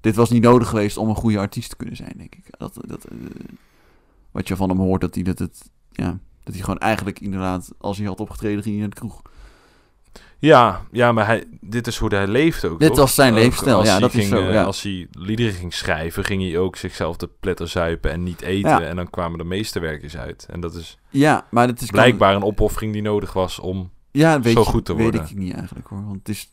Dit 0.00 0.14
was 0.14 0.30
niet 0.30 0.42
nodig 0.42 0.68
geweest 0.68 0.96
om 0.96 1.08
een 1.08 1.14
goede 1.14 1.38
artiest 1.38 1.70
te 1.70 1.76
kunnen 1.76 1.96
zijn, 1.96 2.12
denk 2.16 2.34
ik. 2.34 2.44
Dat, 2.58 2.78
dat, 2.86 3.04
eh, 3.04 3.16
wat 4.30 4.48
je 4.48 4.56
van 4.56 4.68
hem 4.68 4.78
hoort, 4.78 5.00
dat 5.00 5.14
hij 5.14 5.24
dat 5.24 5.38
het... 5.38 5.70
Ja, 5.90 6.18
dat 6.44 6.54
hij 6.54 6.62
gewoon 6.62 6.78
eigenlijk 6.78 7.20
inderdaad, 7.20 7.70
als 7.78 7.98
hij 7.98 8.06
had 8.06 8.20
opgetreden, 8.20 8.62
ging 8.62 8.74
hij 8.74 8.80
naar 8.84 8.94
de 8.94 9.00
kroeg. 9.00 9.22
Ja, 10.48 10.86
ja, 10.92 11.12
maar 11.12 11.26
hij, 11.26 11.44
dit 11.60 11.86
is 11.86 11.98
hoe 11.98 12.14
hij 12.14 12.26
leefde 12.26 12.68
ook. 12.68 12.78
Dit 12.78 12.88
toch? 12.88 12.98
was 12.98 13.14
zijn 13.14 13.32
Ook 13.32 13.38
levensstijl, 13.38 13.76
als 13.76 13.86
ja, 13.86 13.92
hij 13.92 14.00
dat 14.00 14.14
is 14.14 14.28
zo, 14.28 14.46
eh, 14.46 14.52
ja. 14.52 14.62
Als 14.64 14.82
hij 14.82 15.06
liederen 15.10 15.52
ging 15.52 15.74
schrijven, 15.74 16.24
ging 16.24 16.42
hij 16.42 16.58
ook 16.58 16.76
zichzelf 16.76 17.16
de 17.16 17.28
pletter 17.40 17.68
zuipen 17.68 18.10
en 18.10 18.22
niet 18.22 18.40
eten. 18.40 18.70
Ja. 18.70 18.80
En 18.80 18.96
dan 18.96 19.10
kwamen 19.10 19.38
de 19.38 19.44
meeste 19.44 19.80
werkjes 19.80 20.16
uit. 20.16 20.46
En 20.50 20.60
dat 20.60 20.74
is 20.74 20.98
Ja, 21.08 21.46
maar 21.50 21.66
dat 21.66 21.80
is... 21.80 21.90
blijkbaar 21.90 22.34
een 22.34 22.42
opoffering 22.42 22.92
die 22.92 23.02
nodig 23.02 23.32
was 23.32 23.58
om... 23.58 23.90
ja, 24.10 24.40
weet 24.40 24.52
zo 24.54 24.60
je- 24.60 24.66
goed 24.66 24.84
te 24.84 24.94
weet 24.94 25.02
worden. 25.02 25.22
ik 25.30 25.36
niet 25.36 25.54
eigenlijk, 25.54 25.86
hoor. 25.86 26.04
Want 26.04 26.18
het 26.18 26.28
is 26.28 26.48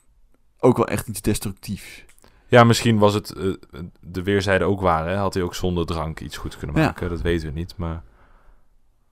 ook 0.59 0.77
wel 0.77 0.87
echt 0.87 1.07
iets 1.07 1.21
destructiefs. 1.21 2.03
Ja, 2.47 2.63
misschien 2.63 2.97
was 2.97 3.13
het 3.13 3.31
eh, 3.31 3.53
de 3.99 4.23
weerzijde 4.23 4.63
ook 4.65 4.81
waar. 4.81 5.07
Hè? 5.07 5.15
Had 5.15 5.33
hij 5.33 5.43
ook 5.43 5.55
zonder 5.55 5.85
drank 5.85 6.19
iets 6.19 6.37
goed 6.37 6.57
kunnen 6.57 6.75
Ja. 6.75 6.85
maken. 6.85 7.09
Dat 7.09 7.21
weten 7.21 7.47
we 7.47 7.53
niet. 7.53 7.73
Maar 7.77 8.03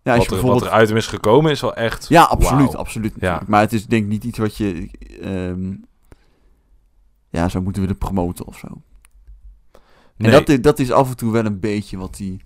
Ja, 0.07 0.13
als 0.15 0.17
wat, 0.17 0.25
je 0.29 0.35
er, 0.35 0.41
bijvoorbeeld... 0.41 0.59
wat 0.63 0.71
er 0.73 0.77
uit 0.79 0.87
hem 0.87 0.97
is 0.97 1.07
gekomen 1.07 1.51
is 1.51 1.61
wel 1.61 1.75
echt... 1.75 2.09
Ja, 2.09 2.23
absoluut, 2.23 2.75
absoluut. 2.75 3.13
Ja. 3.19 3.41
Maar 3.47 3.61
het 3.61 3.73
is 3.73 3.85
denk 3.85 4.03
ik 4.03 4.09
niet 4.09 4.23
iets 4.23 4.37
wat 4.37 4.57
je 4.57 4.89
ehm, 5.21 5.73
ja, 7.29 7.49
zou 7.49 7.63
moeten 7.63 7.81
willen 7.81 7.97
promoten 7.97 8.45
of 8.47 8.57
zo. 8.57 8.67
Nee. 10.17 10.31
En 10.31 10.31
dat, 10.31 10.49
is- 10.49 10.61
dat 10.61 10.79
is 10.79 10.91
af 10.91 11.09
en 11.09 11.17
toe 11.17 11.31
wel 11.31 11.45
een 11.45 11.59
beetje 11.59 11.97
wat 11.97 12.17
hij... 12.17 12.39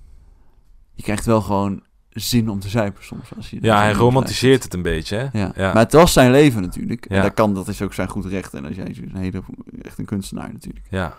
Je 0.93 1.03
krijgt 1.03 1.26
wel 1.26 1.41
gewoon 1.41 1.84
zin 2.09 2.49
om 2.49 2.59
te 2.59 2.70
zuipen 2.70 3.03
soms. 3.03 3.36
Als 3.36 3.49
je 3.49 3.57
ja, 3.62 3.78
hij 3.82 3.93
romantiseert 3.93 4.64
het 4.64 4.74
een 4.74 4.82
beetje, 4.82 5.16
hè? 5.16 5.39
Ja. 5.39 5.51
Ja. 5.55 5.74
maar 5.74 5.84
het 5.84 5.93
was 5.93 6.14
zijn 6.14 6.32
leven 6.32 6.62
natuurlijk. 6.62 7.05
En 7.05 7.16
Ja. 7.16 7.22
dat, 7.22 7.34
kan, 7.34 7.53
dat 7.53 7.68
is 7.68 7.82
ook 7.82 7.93
zijn 7.93 8.07
goed 8.09 8.26
recht. 8.26 8.53
En 8.53 8.66
als 8.66 8.76
jij 8.76 8.86
is 8.86 8.97
een 8.97 9.16
hele, 9.16 9.41
echt 9.82 9.97
een 9.97 10.05
kunstenaar 10.05 10.51
natuurlijk. 10.53 10.86
Ja, 10.89 11.18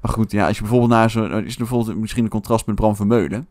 Maar 0.00 0.12
goed, 0.12 0.30
ja, 0.30 0.46
als 0.46 0.54
je 0.56 0.60
bijvoorbeeld 0.62 0.90
naar 0.90 1.10
zo'n... 1.10 1.44
Is 1.44 1.52
er 1.52 1.58
bijvoorbeeld 1.58 1.98
misschien 1.98 2.24
een 2.24 2.30
contrast 2.30 2.66
met 2.66 2.74
Bram 2.74 2.96
Vermeulen. 2.96 3.48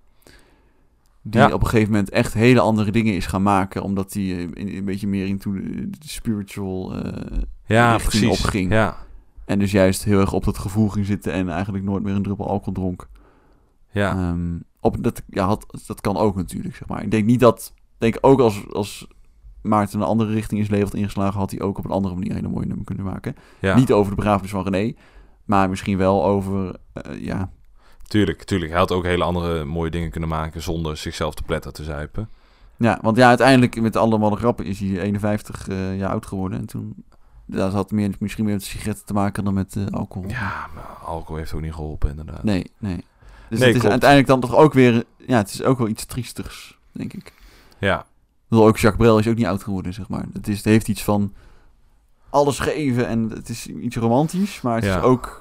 Die 1.21 1.41
Ja. 1.41 1.53
op 1.53 1.61
een 1.61 1.67
gegeven 1.67 1.91
moment 1.91 2.09
echt 2.09 2.33
hele 2.33 2.59
andere 2.59 2.91
dingen 2.91 3.15
is 3.15 3.25
gaan 3.25 3.43
maken. 3.43 3.83
Omdat 3.83 4.13
hij 4.13 4.23
eh, 4.23 4.75
een, 4.75 4.85
beetje 4.85 5.07
meer 5.07 5.25
into 5.25 5.53
de, 5.53 5.89
spiritual... 5.99 6.95
eh, 6.95 7.37
ja 7.65 7.91
richting 7.95 8.23
precies. 8.23 8.43
opging. 8.43 8.71
Ja, 8.71 8.97
en 9.45 9.59
dus 9.59 9.71
juist 9.71 10.03
heel 10.03 10.19
erg 10.19 10.33
op 10.33 10.43
dat 10.43 10.57
gevoel 10.57 10.89
ging 10.89 11.05
zitten. 11.05 11.33
En 11.33 11.49
eigenlijk 11.49 11.83
nooit 11.83 12.03
meer 12.03 12.15
een 12.15 12.23
druppel 12.23 12.47
alcohol 12.47 12.73
dronk. 12.73 13.07
ja. 13.91 14.11
Ehm, 14.11 14.57
op, 14.79 15.03
dat, 15.03 15.23
ja, 15.27 15.45
had, 15.45 15.65
dat 15.87 16.01
kan 16.01 16.17
ook 16.17 16.35
natuurlijk, 16.35 16.75
zeg 16.75 16.87
maar. 16.87 17.03
Ik 17.03 17.11
denk 17.11 17.25
niet 17.25 17.39
dat... 17.39 17.73
Ik 17.75 17.81
denk 17.97 18.17
ook 18.21 18.39
als, 18.39 18.63
als 18.73 19.07
Maarten 19.61 19.99
een 19.99 20.05
andere 20.05 20.33
richting 20.33 20.61
is 20.61 20.69
levend 20.69 20.93
ingeslagen... 20.93 21.39
had 21.39 21.51
hij 21.51 21.61
ook 21.61 21.77
op 21.77 21.85
een 21.85 21.91
andere 21.91 22.13
manier 22.13 22.29
een 22.29 22.35
hele 22.35 22.47
mooie 22.49 22.65
nummer 22.65 22.85
kunnen 22.85 23.05
maken. 23.05 23.35
ja. 23.59 23.75
Niet 23.75 23.91
over 23.91 24.09
de 24.09 24.15
begrafenis 24.15 24.51
van 24.51 24.63
René... 24.63 24.93
maar 25.45 25.69
misschien 25.69 25.97
wel 25.97 26.25
over... 26.25 26.75
eh, 26.93 27.23
ja, 27.23 27.51
Tuurlijk, 28.09 28.43
tuurlijk. 28.43 28.71
Hij 28.71 28.79
had 28.79 28.91
ook 28.91 29.03
hele 29.03 29.23
andere 29.23 29.65
mooie 29.65 29.89
dingen 29.91 30.09
kunnen 30.11 30.29
maken 30.29 30.61
zonder 30.61 30.97
zichzelf 30.97 31.33
te 31.33 31.43
pletter 31.43 31.71
te 31.71 31.83
zuipen. 31.83 32.29
ja, 32.77 32.99
want 33.01 33.17
ja, 33.17 33.27
uiteindelijk 33.27 33.81
met 33.81 33.95
allemaal 33.95 34.29
de 34.29 34.35
grappen 34.35 34.65
is 34.65 34.79
hij 34.79 34.99
51 35.01 35.67
eh, 35.67 35.97
jaar 35.97 36.09
oud 36.09 36.25
geworden. 36.25 36.59
En 36.59 36.65
toen... 36.65 37.03
Dat 37.45 37.73
had 37.73 37.91
meer, 37.91 38.11
misschien 38.19 38.45
meer 38.45 38.53
met 38.53 38.63
sigaretten 38.63 39.05
te 39.05 39.13
maken 39.13 39.43
dan 39.43 39.53
met 39.53 39.75
eh, 39.75 39.85
alcohol. 39.91 40.29
Ja, 40.29 40.67
maar 40.75 40.83
alcohol 41.05 41.35
heeft 41.37 41.53
ook 41.53 41.61
niet 41.61 41.73
geholpen, 41.73 42.09
inderdaad. 42.09 42.43
Nee, 42.43 42.71
nee. 42.77 43.03
Dus 43.49 43.59
Nee, 43.59 43.67
het 43.67 43.75
is 43.75 43.81
klopt. 43.81 43.89
uiteindelijk 43.91 44.29
dan 44.29 44.39
toch 44.39 44.55
ook 44.55 44.73
weer... 44.73 45.03
Ja, 45.17 45.37
het 45.37 45.49
is 45.53 45.63
ook 45.63 45.77
wel 45.77 45.87
iets 45.87 46.05
triestigs, 46.05 46.77
denk 46.91 47.13
ik. 47.13 47.33
Ja, 47.79 48.05
bedoel, 48.47 48.67
ook 48.67 48.77
Jacques 48.77 49.01
Brel 49.05 49.19
is 49.19 49.27
ook 49.27 49.35
niet 49.35 49.45
oud 49.45 49.63
geworden, 49.63 49.93
zeg 49.93 50.09
maar. 50.09 50.25
Het, 50.33 50.47
is, 50.47 50.55
het 50.57 50.65
heeft 50.65 50.87
iets 50.87 51.03
van 51.03 51.33
alles 52.29 52.59
geven 52.59 53.07
en 53.07 53.29
het 53.29 53.49
is 53.49 53.67
iets 53.67 53.95
romantisch, 53.95 54.61
maar 54.61 54.75
het 54.75 54.83
Ja. 54.85 54.97
is 54.97 55.03
ook... 55.03 55.38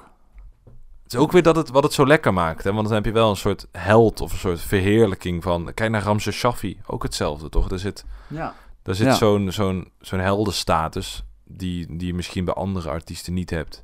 het 1.09 1.17
is 1.17 1.23
ook 1.25 1.31
weer 1.31 1.43
dat 1.43 1.55
het, 1.55 1.69
wat 1.69 1.83
het 1.83 1.93
zo 1.93 2.07
lekker 2.07 2.33
maakt. 2.33 2.63
Hè? 2.63 2.73
Want 2.73 2.85
dan 2.87 2.95
heb 2.95 3.05
je 3.05 3.11
wel 3.11 3.29
een 3.29 3.35
soort 3.35 3.67
held 3.71 4.21
of 4.21 4.31
een 4.31 4.37
soort 4.37 4.61
verheerlijking 4.61 5.43
van... 5.43 5.71
Kijk 5.73 5.91
naar 5.91 6.03
Ramses 6.03 6.35
Shaffi, 6.35 6.81
ook 6.85 7.03
hetzelfde, 7.03 7.49
toch? 7.49 7.67
Daar 7.67 7.79
zit, 7.79 8.05
Ja. 8.27 8.53
daar 8.83 8.95
zit 8.95 9.05
Ja. 9.05 9.13
zo'n 9.13 9.51
zo'n 9.51 9.91
zo'n 9.99 10.19
heldenstatus 10.19 11.23
die, 11.43 11.97
die 11.97 12.07
je 12.07 12.13
misschien 12.13 12.45
bij 12.45 12.53
andere 12.53 12.89
artiesten 12.89 13.33
niet 13.33 13.49
hebt. 13.49 13.83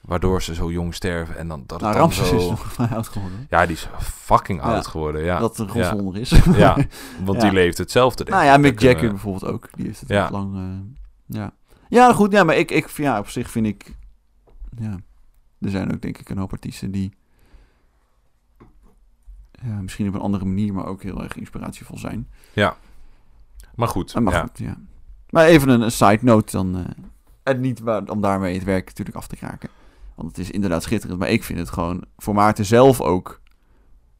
Waardoor 0.00 0.42
ze 0.42 0.54
zo 0.54 0.70
jong 0.70 0.94
sterven 0.94 1.36
en 1.36 1.48
dan 1.48 1.62
dat 1.66 1.80
het 1.80 1.90
Nou, 1.90 1.92
dan 1.92 2.02
Ramses 2.02 2.28
zo... 2.28 2.36
is 2.36 2.48
nog 2.48 2.72
vrij 2.72 2.88
oud 2.88 3.08
geworden. 3.08 3.46
Ja, 3.50 3.66
die 3.66 3.76
is 3.76 3.88
fucking 4.00 4.60
Ja. 4.62 4.66
oud 4.74 4.86
geworden, 4.86 5.22
ja. 5.24 5.38
Dat 5.38 5.58
een 5.58 5.66
ja. 5.66 5.72
rotswonder 5.72 6.20
is. 6.20 6.30
Ja, 6.56 6.76
want 7.24 7.40
die 7.40 7.52
leeft 7.52 7.78
hetzelfde. 7.78 8.24
denk 8.24 8.36
nou 8.36 8.48
ja, 8.48 8.56
Mick 8.56 8.80
Jagger 8.80 9.08
bijvoorbeeld 9.10 9.52
ook. 9.52 9.68
Die 9.74 9.86
heeft 9.86 10.00
het 10.06 10.30
lang... 10.30 10.54
eh, 10.56 11.36
ja. 11.38 11.52
ja, 11.88 12.12
goed. 12.12 12.32
Ja, 12.32 12.44
maar 12.44 12.56
ik, 12.56 12.70
ik, 12.70 12.88
ja, 12.88 13.18
op 13.18 13.28
zich 13.28 13.50
vind 13.50 13.66
ik... 13.66 13.96
Ja, 14.78 14.96
er 15.60 15.70
zijn 15.70 15.92
ook 15.92 16.02
denk 16.02 16.18
ik 16.18 16.28
een 16.28 16.38
hoop 16.38 16.52
artiesten 16.52 16.90
die... 16.90 17.12
Ja, 19.62 19.80
misschien 19.80 20.08
op 20.08 20.14
een 20.14 20.20
andere 20.20 20.44
manier, 20.44 20.72
maar 20.74 20.86
ook 20.86 21.02
heel 21.02 21.22
erg 21.22 21.36
inspiratievol 21.36 21.98
zijn. 21.98 22.28
Maar 23.74 23.88
goed, 23.88 24.14
maar 24.14 24.32
ja. 24.32 24.40
goed, 24.40 24.58
ja. 24.58 24.76
Maar 25.30 25.46
even 25.46 25.68
een, 25.68 25.80
een 25.80 25.90
side 25.92 26.18
note 26.20 26.56
dan. 26.56 26.76
eh, 26.76 26.84
en 27.42 27.60
niet 27.60 27.80
waar, 27.80 28.04
om 28.08 28.20
daarmee 28.20 28.54
het 28.54 28.64
werk 28.64 28.86
natuurlijk 28.86 29.16
af 29.16 29.26
te 29.26 29.36
kraken. 29.36 29.68
Want 30.14 30.28
het 30.28 30.38
is 30.38 30.50
inderdaad 30.50 30.82
schitterend. 30.82 31.18
Maar 31.18 31.30
ik 31.30 31.44
vind 31.44 31.58
het 31.58 31.70
gewoon 31.70 32.04
voor 32.16 32.34
Maarten 32.34 32.64
zelf 32.64 33.00
ook. 33.00 33.40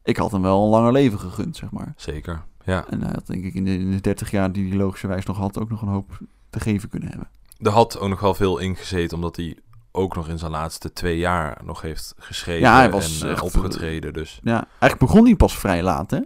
Ik 0.03 0.17
had 0.17 0.31
hem 0.31 0.41
wel 0.41 0.63
een 0.63 0.69
langer 0.69 0.91
leven 0.91 1.19
gegund, 1.19 1.55
zeg 1.55 1.71
maar. 1.71 1.93
zeker. 1.95 2.43
Ja. 2.63 2.85
En 2.89 3.01
hij 3.01 3.11
had 3.13 3.27
denk 3.27 3.43
ik 3.43 3.53
in 3.53 3.63
de, 3.63 3.77
in 3.77 3.91
de 3.91 4.01
30 4.01 4.31
jaar 4.31 4.51
die 4.51 4.67
hij 4.69 4.77
logischerwijs 4.77 5.25
nog 5.25 5.37
had, 5.37 5.59
ook 5.59 5.69
nog 5.69 5.81
een 5.81 5.87
hoop 5.87 6.19
te 6.49 6.59
geven 6.59 6.89
kunnen 6.89 7.09
hebben. 7.09 7.29
Er 7.57 7.71
had 7.71 7.99
ook 7.99 8.09
nog 8.09 8.19
wel 8.19 8.33
veel 8.33 8.57
ingezeten, 8.57 9.15
omdat 9.17 9.35
hij 9.35 9.57
ook 9.97 10.15
nog 10.15 10.27
in 10.27 10.37
zijn 10.37 10.51
laatste 10.51 10.93
twee 10.93 11.17
jaar 11.17 11.57
nog 11.65 11.81
heeft 11.81 12.13
geschreven 12.17 12.61
Ja, 12.61 12.75
hij 12.77 12.91
was 12.91 13.21
en 13.21 13.25
eh, 13.27 13.33
echt, 13.33 13.41
opgetreden. 13.41 14.13
Dus 14.13 14.39
Ja, 14.43 14.65
eigenlijk 14.69 14.99
begon 14.99 15.25
hij 15.25 15.35
pas 15.35 15.57
vrij 15.57 15.83
laat, 15.83 16.11
hè? 16.11 16.19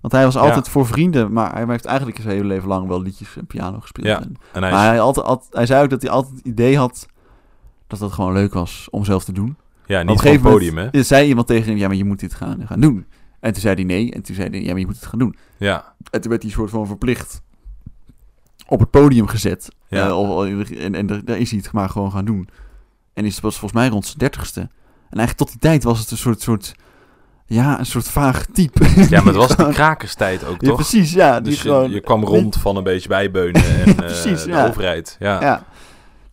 Want 0.00 0.12
hij 0.12 0.24
was 0.24 0.36
altijd 0.36 0.68
voor 0.68 0.86
vrienden, 0.86 1.32
maar 1.32 1.52
hij 1.52 1.64
heeft 1.66 1.84
eigenlijk 1.84 2.18
zijn 2.20 2.28
hele 2.34 2.44
leven 2.46 2.68
lang 2.68 2.88
wel 2.88 3.02
liedjes 3.02 3.36
en 3.36 3.46
piano 3.46 3.80
gespeeld. 3.80 4.06
Ja, 4.06 4.20
En- 4.20 4.36
en 4.52 4.62
hij 4.62 4.70
maar 4.72 4.82
is, 4.84 4.88
hij, 4.88 5.00
altijd, 5.00 5.26
altijd- 5.26 5.54
hij 5.54 5.66
zei 5.66 5.82
ook 5.82 5.90
dat 5.90 6.02
hij 6.02 6.10
altijd 6.10 6.36
het 6.36 6.46
idee 6.46 6.76
had 6.78 7.06
dat 7.86 7.98
dat 7.98 8.12
gewoon 8.12 8.32
leuk 8.32 8.52
was 8.52 8.88
om 8.90 9.04
zelf 9.04 9.24
te 9.24 9.32
doen. 9.32 9.56
ja, 9.86 10.00
Op 10.00 10.06
niet 10.06 10.08
een 10.08 10.08
het 10.08 10.20
gegeven 10.20 10.50
podium, 10.50 10.76
hè? 10.76 10.84
moment 10.84 11.06
zei 11.06 11.28
iemand 11.28 11.46
tegen 11.46 11.68
hem, 11.68 11.76
ja, 11.76 11.86
maar 11.86 11.96
je 11.96 12.04
moet 12.04 12.20
dit 12.20 12.34
gaan, 12.34 12.66
gaan 12.66 12.80
doen. 12.80 13.06
En 13.40 13.52
toen 13.52 13.60
zei 13.62 13.74
hij 13.74 13.84
nee. 13.84 14.12
En 14.12 14.22
toen 14.22 14.34
zei 14.34 14.48
hij, 14.50 14.60
ja, 14.62 14.68
maar 14.70 14.78
je 14.78 14.86
moet 14.86 14.96
het 14.96 15.06
gaan 15.06 15.18
doen. 15.18 15.36
Ja, 15.56 15.94
En 16.10 16.20
toen 16.20 16.30
werd 16.30 16.42
hij 16.42 16.50
soort 16.52 16.70
van 16.70 16.86
verplicht 16.86 17.42
op 18.66 18.80
het 18.80 18.90
podium 18.90 19.26
gezet. 19.26 19.68
Ja. 19.88 20.08
Eh, 20.08 20.84
en, 20.84 20.94
en 20.94 21.06
daar- 21.06 21.24
daar 21.24 21.38
is 21.38 21.50
hij 21.50 21.60
het 21.62 21.72
maar 21.72 21.88
gewoon 21.88 22.12
gaan 22.12 22.24
doen. 22.24 22.48
En 23.20 23.26
is 23.26 23.34
het 23.34 23.42
was 23.42 23.58
volgens 23.58 23.80
mij 23.80 23.88
rond 23.90 24.04
zijn 24.06 24.18
dertigste. 24.18 24.60
En 24.60 25.18
eigenlijk 25.18 25.36
tot 25.36 25.48
die 25.50 25.58
tijd 25.58 25.82
was 25.84 25.98
het 25.98 26.10
een 26.10 26.16
soort, 26.16 26.40
soort 26.42 26.74
ja, 27.46 27.78
een 27.78 27.86
soort 27.86 28.08
vaag 28.08 28.46
type. 28.52 28.84
ja 29.08 29.22
maar 29.22 29.26
het 29.34 29.36
was 29.36 29.56
de 29.56 29.68
krakerstijd 29.80 30.44
ook, 30.44 30.60
Ja, 30.60 30.66
toch? 30.68 30.76
precies, 30.76 31.12
ja. 31.12 31.40
Die 31.40 31.50
dus 31.50 31.62
je, 31.62 31.68
gewoon, 31.68 31.90
je 31.90 32.00
kwam 32.00 32.24
rond 32.24 32.56
van 32.56 32.76
een 32.76 32.82
beetje 32.82 33.08
bijbeunen 33.08 33.64
en 33.80 33.86
eh, 33.86 33.94
Precies, 33.94 34.42
de 34.42 34.50
ja. 34.50 34.66
overheid. 34.66 35.16
Ja. 35.18 35.32
Ja. 35.34 35.40
ja. 35.40 35.64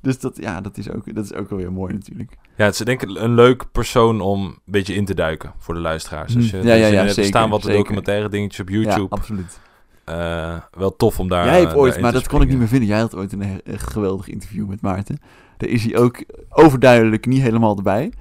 Dus 0.01 0.19
dat, 0.19 0.37
ja, 0.39 0.61
dat 0.61 0.77
is 0.77 0.89
ook, 0.91 1.15
dat 1.15 1.23
is 1.23 1.33
ook 1.33 1.49
wel 1.49 1.59
weer 1.59 1.71
mooi 1.71 1.93
natuurlijk. 1.93 2.37
het 2.55 2.73
is 2.79 2.85
denk 2.85 3.01
ik 3.01 3.09
een 3.17 3.33
leuk 3.33 3.71
persoon 3.71 4.21
om 4.21 4.45
een 4.45 4.55
beetje 4.65 4.93
in 4.95 5.05
te 5.05 5.13
duiken 5.13 5.53
voor 5.57 5.73
de 5.73 5.79
luisteraars. 5.79 6.35
Als 6.35 6.49
je, 6.49 6.57
Hm. 6.59 6.67
Ja, 6.67 6.73
ja, 6.73 6.85
je 6.87 6.93
ja, 6.93 7.01
er 7.03 7.09
zeker, 7.09 7.23
staan 7.29 7.49
wat 7.49 7.61
zeker. 7.61 7.77
documentaire 7.77 8.29
dingetjes 8.29 8.59
op 8.59 8.69
Ja, 8.69 8.75
YouTube. 8.75 9.15
absoluut. 9.15 9.59
Eh, 10.05 10.55
wel 10.71 10.95
tof 10.95 11.19
om 11.19 11.27
daar 11.27 11.45
Jij 11.45 11.59
hebt 11.59 11.71
eh, 11.71 11.77
ooit, 11.77 11.99
maar 12.01 12.13
dat 12.13 12.27
kon 12.27 12.41
ik 12.41 12.47
niet 12.47 12.57
meer 12.57 12.67
vinden. 12.67 12.87
Jij 12.87 12.99
had 12.99 13.15
ooit 13.15 13.33
een 13.33 13.61
geweldig 13.65 14.27
interview 14.27 14.67
met 14.67 14.81
Maarten. 14.81 15.19
Daar 15.57 15.69
is 15.69 15.83
hij 15.83 15.97
ook 15.97 16.23
overduidelijk 16.49 17.25
niet 17.25 17.41
helemaal 17.41 17.75
erbij. 17.77 18.11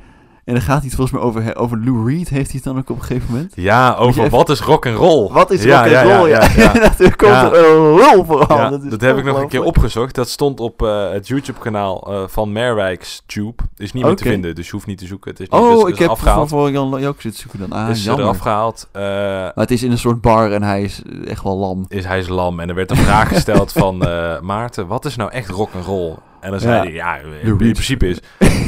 En 0.44 0.54
dan 0.54 0.62
gaat 0.62 0.76
hij 0.80 0.86
het 0.86 0.94
volgens 0.94 1.16
mij 1.18 1.26
over, 1.26 1.56
over 1.56 1.78
Lou 1.84 2.10
Reed, 2.10 2.28
heeft 2.28 2.46
hij 2.50 2.54
het 2.54 2.64
dan 2.64 2.78
ook 2.78 2.90
op 2.90 2.96
een 2.96 3.02
gegeven 3.04 3.30
moment. 3.32 3.52
Ja, 3.56 3.94
over 3.94 4.24
even- 4.24 4.36
wat 4.36 4.48
is 4.48 4.60
rock 4.60 4.86
and 4.86 4.96
roll? 4.96 5.32
Wat 5.32 5.50
is 5.50 5.62
ja, 5.62 5.84
rock 5.84 5.94
and 5.94 6.06
roll? 6.18 6.28
Ja, 6.28 6.42
ja, 6.56 6.72
ja. 6.74 6.74
er 6.98 7.16
komt 7.16 7.32
er 7.32 7.54
een 7.70 7.98
rol 7.98 8.24
vooral. 8.24 8.70
Dat 8.70 8.90
dat 8.90 9.00
heb 9.00 9.16
ik 9.18 9.24
nog 9.24 9.40
een 9.40 9.48
keer 9.48 9.62
opgezocht. 9.62 10.14
Dat 10.14 10.28
stond 10.28 10.60
op 10.60 10.82
eh, 10.82 11.10
het 11.10 11.28
YouTube-kanaal 11.28 12.12
eh, 12.12 12.22
van 12.26 12.52
Merwijks 12.52 13.22
Tube. 13.26 13.62
Is 13.76 13.92
niet 13.92 14.04
meer 14.04 14.16
te 14.16 14.22
vinden, 14.24 14.54
dus 14.54 14.66
je 14.66 14.72
hoeft 14.72 14.86
niet 14.86 14.98
te 14.98 15.06
zoeken. 15.06 15.30
Het 15.30 15.40
is 15.40 15.48
niet, 15.48 15.60
Oh, 15.60 15.84
dus, 15.84 15.92
ik 15.92 15.98
heb 15.98 16.08
afgehaald. 16.08 16.48
voor 16.48 16.70
Jan 16.70 17.00
Jook 17.00 17.20
zitten 17.20 17.40
zoeken 17.40 17.58
dan. 17.68 17.72
Ah, 17.72 17.88
is 17.90 18.04
jammer. 18.04 18.24
eraf 18.24 18.38
gehaald. 18.38 18.88
Eh, 18.92 19.02
Maar 19.02 19.52
het 19.54 19.70
is 19.70 19.82
in 19.82 19.90
een 19.90 19.98
soort 19.98 20.20
bar 20.20 20.52
en 20.52 20.62
hij 20.62 20.82
is 20.82 21.02
echt 21.26 21.42
wel 21.42 21.56
lam. 21.56 21.84
is 21.88 22.04
hij 22.04 22.18
is 22.18 22.28
lam. 22.28 22.60
En 22.60 22.68
er 22.68 22.74
werd 22.74 22.90
een 22.90 22.96
vraag 22.96 23.28
gesteld 23.28 23.72
van 23.72 23.98
Maarten, 24.42 24.86
wat 24.86 25.04
is 25.04 25.16
nou 25.16 25.30
echt 25.30 25.50
rock 25.50 25.70
and 25.74 25.84
roll? 25.84 26.14
En 26.46 26.52
dan 26.52 26.60
zei 26.60 26.74
Ja. 26.74 26.82
hij, 26.82 26.92
ja, 26.92 27.16
in, 27.16 27.28
Lou 27.42 27.64
in 27.64 27.72
principe 27.72 28.08
is 28.08 28.18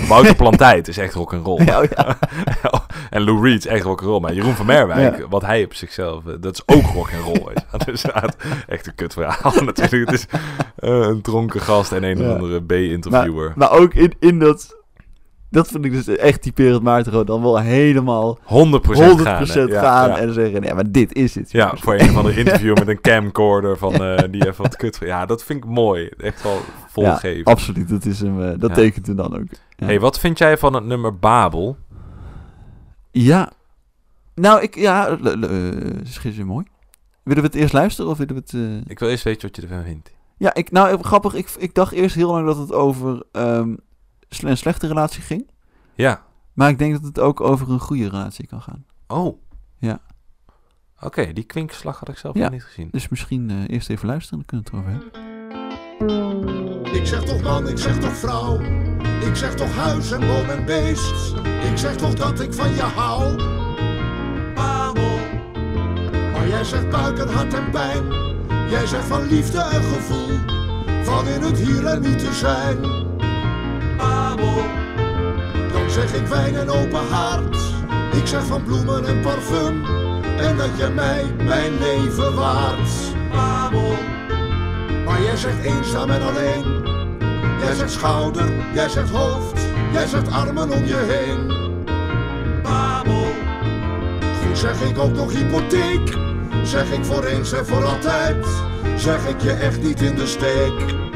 Wouter 0.08 0.34
Plantijt 0.34 0.88
is 0.88 0.98
echt 0.98 1.14
rock 1.14 1.32
and 1.32 1.46
roll. 1.46 1.64
Ja, 1.64 1.82
ja. 1.96 2.16
en 3.10 3.22
Lou 3.22 3.42
Reed 3.42 3.58
is 3.58 3.66
echt 3.66 3.84
rock 3.84 3.98
and 4.00 4.08
roll. 4.08 4.20
Maar 4.20 4.34
Jeroen 4.34 4.54
van 4.54 4.66
Merwijk, 4.66 5.26
wat 5.28 5.42
hij 5.42 5.64
op 5.64 5.74
zichzelf, 5.74 6.26
eh, 6.26 6.32
dat 6.40 6.54
is 6.54 6.76
ook 6.76 6.84
rock 6.86 7.10
and 7.14 7.24
roll. 7.24 7.52
echt 8.66 8.86
een 8.86 8.94
kut 8.94 9.12
verhaal 9.12 9.62
natuurlijk. 9.74 10.10
Het 10.10 10.12
is 10.20 10.26
eh, 10.76 10.90
een 10.90 11.20
dronken 11.22 11.60
gast 11.60 11.92
en 11.92 12.02
een 12.02 12.20
of 12.26 12.32
andere 12.32 12.62
B-interviewer. 12.64 13.52
Maar 13.56 13.70
ook 13.70 13.94
in, 13.94 14.12
in 14.18 14.38
dat... 14.38 14.76
Dat 15.50 15.68
vind 15.68 15.84
ik 15.84 15.92
dus 15.92 16.06
echt 16.06 16.42
typerend 16.42 16.82
Maarten 16.82 17.10
gewoon 17.10 17.26
dan 17.26 17.42
wel 17.42 17.58
helemaal 17.60 18.38
100% 18.38 18.42
100% 18.44 18.48
gaan. 18.48 19.68
Ja, 19.68 20.18
en 20.18 20.32
zeggen, 20.32 20.62
ja, 20.62 20.74
maar 20.74 20.90
dit 20.90 21.14
is 21.14 21.34
het. 21.34 21.50
Ja, 21.50 21.76
voor 21.76 21.94
een 21.94 22.08
of 22.08 22.16
andere 22.16 22.38
interview 22.44 22.76
met 22.76 22.88
een 22.88 23.00
camcorder 23.00 23.78
van 23.78 24.04
eh, 24.04 24.24
die 24.30 24.46
even 24.46 24.62
wat 24.62 24.76
kut. 24.76 24.98
Ja, 25.00 25.26
dat 25.26 25.44
vind 25.44 25.64
ik 25.64 25.70
mooi. 25.70 26.08
Echt 26.08 26.42
wel 26.42 26.60
volgeven. 26.88 27.36
Ja, 27.36 27.42
absoluut, 27.42 27.88
dat, 27.88 28.04
is 28.04 28.20
hem, 28.20 28.42
eh, 28.42 28.58
dat 28.58 28.74
tekent 28.74 29.06
hem 29.06 29.16
dan 29.16 29.36
ook. 29.36 29.46
Hey, 29.76 30.00
wat 30.00 30.18
vind 30.18 30.38
jij 30.38 30.58
van 30.58 30.74
het 30.74 30.84
nummer 30.84 31.18
Babel? 31.18 31.76
Ja. 33.10 33.50
Nou, 34.34 34.62
ik, 34.62 34.74
ja, 34.74 35.08
eh, 35.08 35.38
schitterend 36.02 36.48
mooi. 36.48 36.66
Willen 37.22 37.42
we 37.42 37.48
het 37.48 37.58
eerst 37.58 37.72
luisteren 37.72 38.10
of 38.10 38.18
willen 38.18 38.34
we 38.34 38.40
het... 38.40 38.82
Ik 38.88 38.98
wil 38.98 39.08
eerst 39.08 39.24
weten 39.24 39.48
wat 39.48 39.56
je 39.56 39.62
ervan 39.62 39.84
vindt. 39.84 40.10
Ja, 40.36 40.54
ik, 40.54 40.70
nou, 40.70 41.02
grappig, 41.02 41.34
ik, 41.34 41.50
ik 41.58 41.74
dacht 41.74 41.92
eerst 41.92 42.14
heel 42.14 42.30
lang 42.30 42.46
dat 42.46 42.56
het 42.56 42.72
over 42.72 43.22
ehm, 43.32 43.74
een 44.28 44.56
slechte 44.56 44.86
relatie 44.86 45.22
ging. 45.22 45.50
Ja. 45.94 46.22
Maar 46.52 46.68
ik 46.68 46.78
denk 46.78 46.92
dat 46.92 47.02
het 47.04 47.18
ook 47.18 47.40
over 47.40 47.70
een 47.70 47.80
goede 47.80 48.08
relatie 48.08 48.46
kan 48.46 48.62
gaan. 48.62 48.84
Oh. 49.06 49.40
Ja. 49.78 50.00
Oké, 51.00 51.32
die 51.32 51.44
kwinkslag 51.44 51.98
had 51.98 52.08
ik 52.08 52.16
zelf 52.18 52.34
Ja. 52.34 52.42
nog 52.42 52.50
niet 52.50 52.64
gezien. 52.64 52.88
Dus 52.92 53.08
misschien 53.08 53.50
eh, 53.50 53.56
eerst 53.74 53.90
even 53.90 54.06
luisteren, 54.08 54.44
dan 54.46 54.46
kunnen 54.46 54.66
we 54.70 54.76
het 54.76 54.86
erover 54.86 55.10
hebben. 55.12 55.36
Ik 56.94 57.06
zeg 57.06 57.22
toch 57.24 57.42
man, 57.42 57.68
ik 57.68 57.78
zeg 57.78 57.98
toch 57.98 58.12
vrouw. 58.16 58.60
Ik 59.20 59.36
zeg 59.36 59.54
toch 59.54 59.74
huis 59.76 60.10
en 60.10 60.20
boom 60.20 60.48
en 60.50 60.64
beest. 60.64 61.34
Ik 61.70 61.76
zeg 61.78 61.96
toch 61.96 62.14
dat 62.14 62.40
ik 62.40 62.54
van 62.54 62.74
je 62.74 62.82
hou. 62.82 63.36
Babel. 64.54 65.18
Maar 66.32 66.48
jij 66.48 66.64
zegt 66.64 66.90
buik 66.90 67.18
en 67.18 67.28
hart 67.28 67.54
en 67.54 67.70
pijn. 67.70 68.04
Jij 68.70 68.86
zegt 68.86 69.04
van 69.04 69.22
liefde 69.26 69.58
en 69.60 69.82
gevoel. 69.82 70.38
Van 71.04 71.26
in 71.28 71.40
het 71.42 71.58
hier 71.58 71.86
en 71.86 72.00
nu 72.02 72.14
te 72.16 72.32
zijn. 72.32 73.06
Dan 75.72 75.90
zeg 75.90 76.14
ik 76.14 76.26
wijn 76.26 76.56
en 76.56 76.70
open 76.70 77.08
hart. 77.10 77.56
Ik 78.12 78.26
zeg 78.26 78.44
van 78.44 78.62
bloemen 78.62 79.06
en 79.06 79.20
parfum. 79.20 79.84
En 80.38 80.56
dat 80.56 80.70
jij 80.76 80.90
mij 80.90 81.24
mijn 81.36 81.78
leven 81.78 82.34
waard. 82.34 82.90
Babel. 83.32 83.94
Maar 85.04 85.22
jij 85.22 85.36
zegt 85.36 85.64
eenzaam 85.64 86.10
en 86.10 86.22
alleen. 86.22 86.86
Jij 87.60 87.74
zegt 87.74 87.90
schouder, 87.90 88.52
jij 88.74 88.88
zegt 88.88 89.10
hoofd, 89.10 89.60
jij 89.92 90.06
zegt 90.06 90.30
armen 90.30 90.70
om 90.70 90.84
je 90.84 90.96
heen. 90.96 91.46
Babel. 92.62 93.26
Goed 94.42 94.58
zeg 94.58 94.80
ik 94.80 94.98
ook 94.98 95.14
nog 95.14 95.32
hypotheek. 95.32 96.16
Zeg 96.62 96.90
ik 96.90 97.04
voor 97.04 97.24
eens 97.24 97.52
en 97.52 97.66
voor 97.66 97.84
altijd. 97.84 98.46
Zeg 98.96 99.28
ik 99.28 99.40
je 99.40 99.52
echt 99.52 99.82
niet 99.82 100.00
in 100.00 100.14
de 100.14 100.26
steek. 100.26 101.07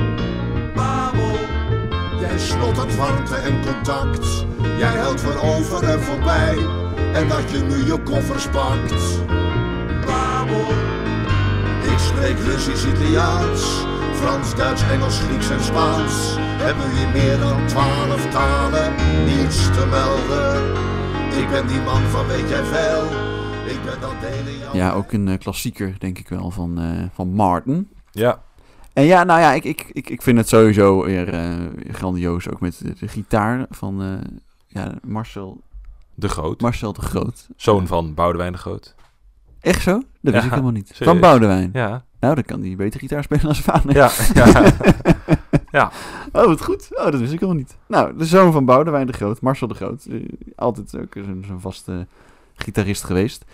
Jij 2.33 2.41
snottert 2.41 2.97
warmte 2.97 3.35
en 3.35 3.61
contact. 3.61 4.47
Jij 4.79 4.99
houdt 4.99 5.21
van 5.21 5.37
over 5.41 5.83
en 5.85 6.01
voorbij. 6.01 6.57
En 7.13 7.29
dat 7.29 7.51
je 7.51 7.59
nu 7.59 7.85
je 7.85 8.03
koffers 8.03 8.49
pakt. 8.49 9.27
Babel. 10.07 10.67
Ik 11.93 11.99
spreek 11.99 12.39
Russisch, 12.39 12.87
Italiaans, 12.87 13.85
Frans, 14.15 14.55
Duits, 14.55 14.83
Engels, 14.83 15.19
Grieks 15.19 15.51
en 15.51 15.63
Spaans. 15.63 16.37
Hebben 16.39 16.91
we 16.91 16.97
hier 16.97 17.09
meer 17.09 17.39
dan 17.39 17.67
twaalf 17.67 18.31
talen, 18.31 18.93
niets 19.25 19.65
te 19.65 19.87
melden. 19.87 20.63
Ik 21.43 21.51
ben 21.51 21.67
die 21.67 21.81
man 21.81 22.03
van 22.03 22.27
weet 22.27 22.49
jij 22.49 22.65
veel, 22.65 23.05
ik 23.67 23.85
ben 23.85 24.01
dat 24.01 24.15
jou. 24.61 24.77
Ja, 24.77 24.93
ook 24.93 25.13
een 25.13 25.29
eh, 25.29 25.39
klassieker, 25.39 25.95
denk 25.99 26.19
ik 26.19 26.29
wel, 26.29 26.51
van, 26.51 26.81
eh, 26.81 27.09
van 27.15 27.29
Martin. 27.29 27.91
Ja. 28.11 28.43
En 28.93 29.05
ja, 29.05 29.25
nou 29.25 29.41
ja, 29.41 29.53
ik, 29.53 29.65
ik, 29.65 29.87
ik, 29.93 30.11
ik 30.11 30.23
vind 30.23 30.39
het 30.39 30.49
sowieso 30.49 31.05
weer 31.05 31.29
eh, 31.35 31.51
grandioos. 31.91 32.49
Ook 32.51 32.61
met 32.61 32.79
de, 32.83 32.95
de 32.99 33.09
gitaar 33.09 33.67
van 33.71 34.03
eh, 34.03 34.09
ja, 34.67 34.93
Marcel, 35.07 35.61
De 36.15 36.29
Groot. 36.29 36.61
Marcel 36.61 36.93
de 36.93 37.01
Groot. 37.03 37.49
Zoon 37.57 37.87
van 37.87 38.15
Boudewijn 38.15 38.53
de 38.53 38.59
Groot. 38.59 38.95
Echt 39.61 39.83
zo? 39.83 39.93
Dat 39.93 40.03
wist 40.21 40.35
Ja, 40.35 40.43
ik 40.43 40.51
helemaal 40.51 40.71
niet. 40.73 40.89
serieus. 40.89 41.09
Van 41.13 41.21
Boudewijn. 41.21 41.71
Ja. 41.73 42.05
Nou, 42.21 42.35
dan 42.35 42.45
kan 42.45 42.63
hij 42.63 42.77
beter 42.77 43.01
gitaar 43.01 43.23
spelen 43.23 43.45
als 43.47 43.63
zijn 43.63 43.77
vader. 43.83 43.95
Ja. 43.95 44.11
ja. 45.79 45.93
Oh, 46.33 46.47
wat 46.47 46.65
goed. 46.65 46.89
Oh, 46.91 47.05
dat 47.05 47.21
wist 47.21 47.33
ik 47.33 47.41
helemaal 47.41 47.61
niet. 47.63 47.77
Nou, 47.89 48.17
de 48.19 48.25
zoon 48.25 48.53
van 48.53 48.65
Boudewijn 48.65 49.07
de 49.07 49.13
Groot, 49.13 49.41
Marcel 49.41 49.69
de 49.69 49.75
Groot. 49.75 50.05
eh, 50.05 50.29
altijd 50.57 50.97
ook 50.99 51.15
zo'n 51.47 51.61
vaste 51.61 52.07
gitarist 52.55 53.05
geweest. 53.05 53.45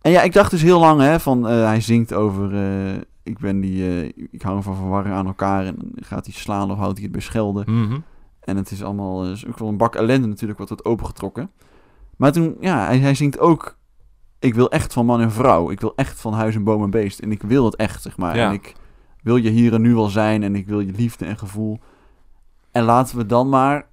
En 0.00 0.10
ja, 0.10 0.22
ik 0.22 0.32
dacht 0.32 0.50
dus 0.50 0.62
heel 0.62 0.80
lang, 0.80 1.00
hè, 1.00 1.20
van 1.20 1.48
eh, 1.48 1.64
hij 1.64 1.80
zingt 1.80 2.12
over... 2.14 2.50
ik 3.28 3.38
ben 3.38 3.60
die... 3.60 3.88
eh, 3.88 4.26
ik 4.30 4.42
hou 4.42 4.62
van 4.62 4.76
verwarren 4.76 5.12
aan 5.12 5.26
elkaar 5.26 5.66
en 5.66 5.74
dan 5.78 5.90
gaat 5.94 6.24
hij 6.24 6.34
slaan 6.34 6.70
of 6.70 6.78
houdt 6.78 6.94
hij 6.94 7.02
het 7.02 7.12
bij 7.12 7.20
schelden. 7.20 7.64
Mhm. 7.82 7.98
En 8.40 8.56
het 8.56 8.70
is 8.70 8.82
allemaal 8.82 9.24
eh, 9.24 9.30
is 9.30 9.46
ook 9.46 9.58
wel 9.58 9.68
een 9.68 9.76
bak 9.76 9.94
ellende 9.94 10.26
natuurlijk, 10.26 10.58
wat 10.58 10.68
wordt 10.68 10.84
opengetrokken. 10.84 11.50
Maar 12.16 12.32
toen, 12.32 12.56
ja, 12.60 12.84
hij, 12.84 12.98
hij 12.98 13.14
zingt 13.14 13.38
ook... 13.38 13.76
Ik 14.38 14.54
wil 14.54 14.70
echt 14.70 14.92
van 14.92 15.06
man 15.06 15.20
en 15.20 15.32
vrouw. 15.32 15.70
Ik 15.70 15.80
wil 15.80 15.92
echt 15.96 16.20
van 16.20 16.32
huis 16.32 16.54
en 16.54 16.64
boom 16.64 16.82
en 16.82 16.90
beest. 16.90 17.18
En 17.18 17.32
ik 17.32 17.42
wil 17.42 17.64
het 17.64 17.76
echt, 17.76 18.02
zeg 18.02 18.16
maar. 18.16 18.36
Ja. 18.36 18.48
En 18.48 18.52
ik 18.52 18.74
wil 19.22 19.36
je 19.36 19.50
hier 19.50 19.74
en 19.74 19.80
nu 19.80 19.94
wel 19.94 20.08
zijn. 20.08 20.42
En 20.42 20.54
ik 20.54 20.66
wil 20.66 20.80
je 20.80 20.92
liefde 20.92 21.24
en 21.24 21.38
gevoel. 21.38 21.78
En 22.72 22.84
laten 22.84 23.16
we 23.16 23.26
dan 23.26 23.48
maar 23.48 23.86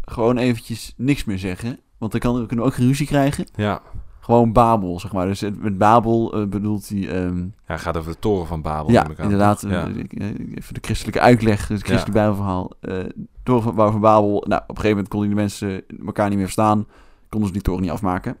gewoon 0.00 0.36
eventjes 0.36 0.94
niks 0.96 1.24
meer 1.24 1.38
zeggen. 1.38 1.78
Want 1.98 2.12
dan 2.12 2.20
kan, 2.20 2.46
kunnen 2.46 2.64
we 2.64 2.70
ook 2.70 2.76
ruzie 2.76 3.06
krijgen. 3.06 3.46
Ja. 3.54 3.82
Gewoon 4.22 4.52
Babel, 4.52 5.00
zeg 5.00 5.12
maar. 5.12 5.26
Dus 5.26 5.40
met 5.58 5.78
Babel 5.78 6.32
eh, 6.34 6.46
bedoelt 6.46 6.88
hij... 6.88 7.08
ehm, 7.08 7.46
Ja, 7.66 7.76
gaat 7.76 7.96
over 7.96 8.12
de 8.12 8.18
toren 8.18 8.46
van 8.46 8.62
Babel. 8.62 8.90
ja, 8.92 9.02
neem 9.02 9.10
ik 9.10 9.18
aan. 9.18 9.24
inderdaad. 9.24 9.60
Ja. 9.68 9.88
eh, 9.88 10.26
Even 10.54 10.74
de 10.74 10.80
christelijke 10.82 11.20
uitleg, 11.20 11.58
het 11.68 11.76
christelijke 11.82 12.10
bijbelverhaal. 12.10 12.70
eh 12.80 12.98
toren 13.42 13.62
van, 13.62 13.92
van 13.92 14.00
Babel. 14.00 14.44
Nou, 14.48 14.62
op 14.62 14.68
een 14.68 14.76
gegeven 14.76 14.88
moment 14.90 15.08
konden 15.08 15.28
die 15.28 15.38
mensen 15.38 15.82
elkaar 16.06 16.26
niet 16.28 16.36
meer 16.36 16.44
verstaan. 16.44 16.86
Konden 17.28 17.48
ze 17.48 17.54
die 17.54 17.62
toren 17.62 17.82
niet 17.82 17.90
afmaken. 17.90 18.36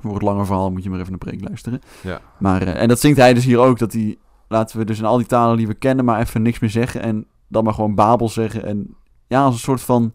Voor 0.00 0.12
het 0.14 0.22
lange 0.22 0.44
verhaal 0.44 0.70
moet 0.70 0.82
je 0.82 0.90
maar 0.90 1.00
even 1.00 1.12
een 1.12 1.18
preek 1.18 1.40
luisteren. 1.48 1.80
Ja. 2.02 2.20
Maar, 2.38 2.62
en 2.62 2.88
dat 2.88 3.00
zingt 3.00 3.18
hij 3.18 3.34
dus 3.34 3.44
hier 3.44 3.58
ook. 3.58 3.78
Dat 3.78 3.92
hij, 3.92 4.16
laten 4.48 4.78
we 4.78 4.84
dus 4.84 4.98
in 4.98 5.04
al 5.04 5.16
die 5.16 5.26
talen 5.26 5.56
die 5.56 5.66
we 5.66 5.74
kennen, 5.74 6.04
maar 6.04 6.20
even 6.20 6.42
niks 6.42 6.58
meer 6.58 6.70
zeggen. 6.70 7.00
En 7.02 7.26
dan 7.48 7.64
maar 7.64 7.74
gewoon 7.74 7.94
Babel 7.94 8.28
zeggen. 8.28 8.64
En 8.64 8.94
ja, 9.26 9.42
als 9.44 9.54
een 9.54 9.60
soort 9.60 9.80
van... 9.80 10.12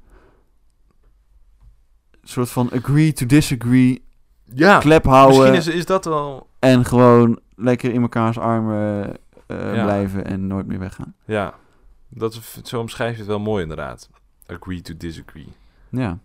soort 2.23 2.49
van 2.49 2.69
agree 2.71 3.13
to 3.13 3.25
disagree. 3.25 4.03
Ja. 4.55 4.77
Klep 4.79 5.05
houden. 5.05 5.37
Misschien 5.51 5.73
is, 5.73 5.79
is 5.79 5.85
dat 5.85 6.05
wel... 6.05 6.47
En 6.59 6.85
gewoon 6.85 7.39
lekker 7.55 7.93
in 7.93 8.01
mekaars 8.01 8.37
armen 8.39 9.05
eh, 9.47 9.75
Ja. 9.75 9.83
blijven 9.83 10.25
en 10.25 10.47
nooit 10.47 10.67
meer 10.67 10.79
weggaan. 10.79 11.13
Ja. 11.25 11.53
Dat 12.09 12.39
zo 12.63 12.79
omschrijf 12.79 13.11
je 13.11 13.17
het 13.17 13.27
wel 13.27 13.39
mooi 13.39 13.61
inderdaad. 13.61 14.09
Agree 14.47 14.81
to 14.81 14.93
disagree. 14.97 15.47
Ja. 15.89 16.17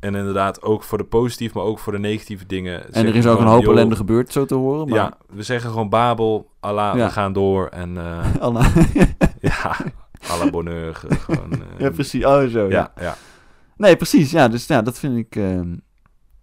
En 0.00 0.14
inderdaad 0.14 0.62
ook 0.62 0.82
voor 0.82 0.98
de 0.98 1.04
positieve, 1.04 1.56
maar 1.58 1.66
ook 1.66 1.78
voor 1.78 1.92
de 1.92 1.98
negatieve 1.98 2.46
dingen. 2.46 2.92
En 2.92 3.06
er 3.06 3.14
is 3.14 3.26
ook 3.26 3.38
een 3.40 3.46
hoop 3.46 3.66
ellende 3.66 3.96
gebeurd, 3.96 4.32
zo 4.32 4.44
te 4.44 4.54
horen. 4.54 4.88
Maar 4.88 4.98
Ja, 4.98 5.12
we 5.28 5.42
zeggen 5.42 5.70
gewoon 5.70 5.88
Babel, 5.88 6.50
Allah, 6.60 6.96
Ja. 6.96 7.04
we 7.06 7.10
gaan 7.12 7.32
door. 7.32 7.66
En 7.66 7.96
eh, 7.96 8.24
Anna- 8.40 8.70
ja, 9.40 9.76
à 10.30 10.36
la 10.44 10.50
bonheur. 10.50 10.94
ge- 10.94 11.14
gewoon, 11.14 11.52
eh, 11.52 11.58
ja, 11.84 11.90
precies. 11.90 12.24
Oh, 12.24 12.44
zo. 12.46 12.68
Ja. 12.68 12.68
Ja, 12.96 13.02
ja. 13.02 13.14
Nee, 13.76 13.96
precies. 13.96 14.30
Ja, 14.30 14.48
dus 14.48 14.66
ja, 14.66 14.82
dat 14.82 14.98
vind 14.98 15.16
ik... 15.16 15.36
ehm, 15.36 15.74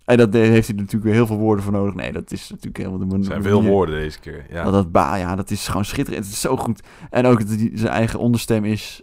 en 0.09 0.17
dat 0.17 0.33
heeft 0.33 0.67
hij 0.67 0.75
natuurlijk 0.75 1.03
weer 1.03 1.13
heel 1.13 1.25
veel 1.27 1.37
woorden 1.37 1.63
voor 1.63 1.73
nodig. 1.73 1.93
Nee, 1.93 2.11
dat 2.11 2.31
is 2.31 2.49
natuurlijk 2.49 2.77
helemaal 2.77 2.97
de 2.97 3.03
Er 3.05 3.09
manier. 3.11 3.25
zijn 3.25 3.43
veel 3.43 3.63
woorden 3.63 3.95
deze 3.95 4.19
keer. 4.19 4.45
Ja. 4.49 4.63
Dat, 4.63 4.73
dat 4.73 4.91
ba, 4.91 5.15
ja, 5.15 5.35
dat 5.35 5.51
is 5.51 5.67
gewoon 5.67 5.85
schitterend. 5.85 6.23
Het 6.25 6.33
is 6.33 6.41
zo 6.41 6.57
goed. 6.57 6.81
En 7.09 7.25
ook 7.25 7.39
dat 7.39 7.59
hij 7.59 7.71
zijn 7.73 7.91
eigen 7.93 8.19
onderstem 8.19 8.65
is. 8.65 9.01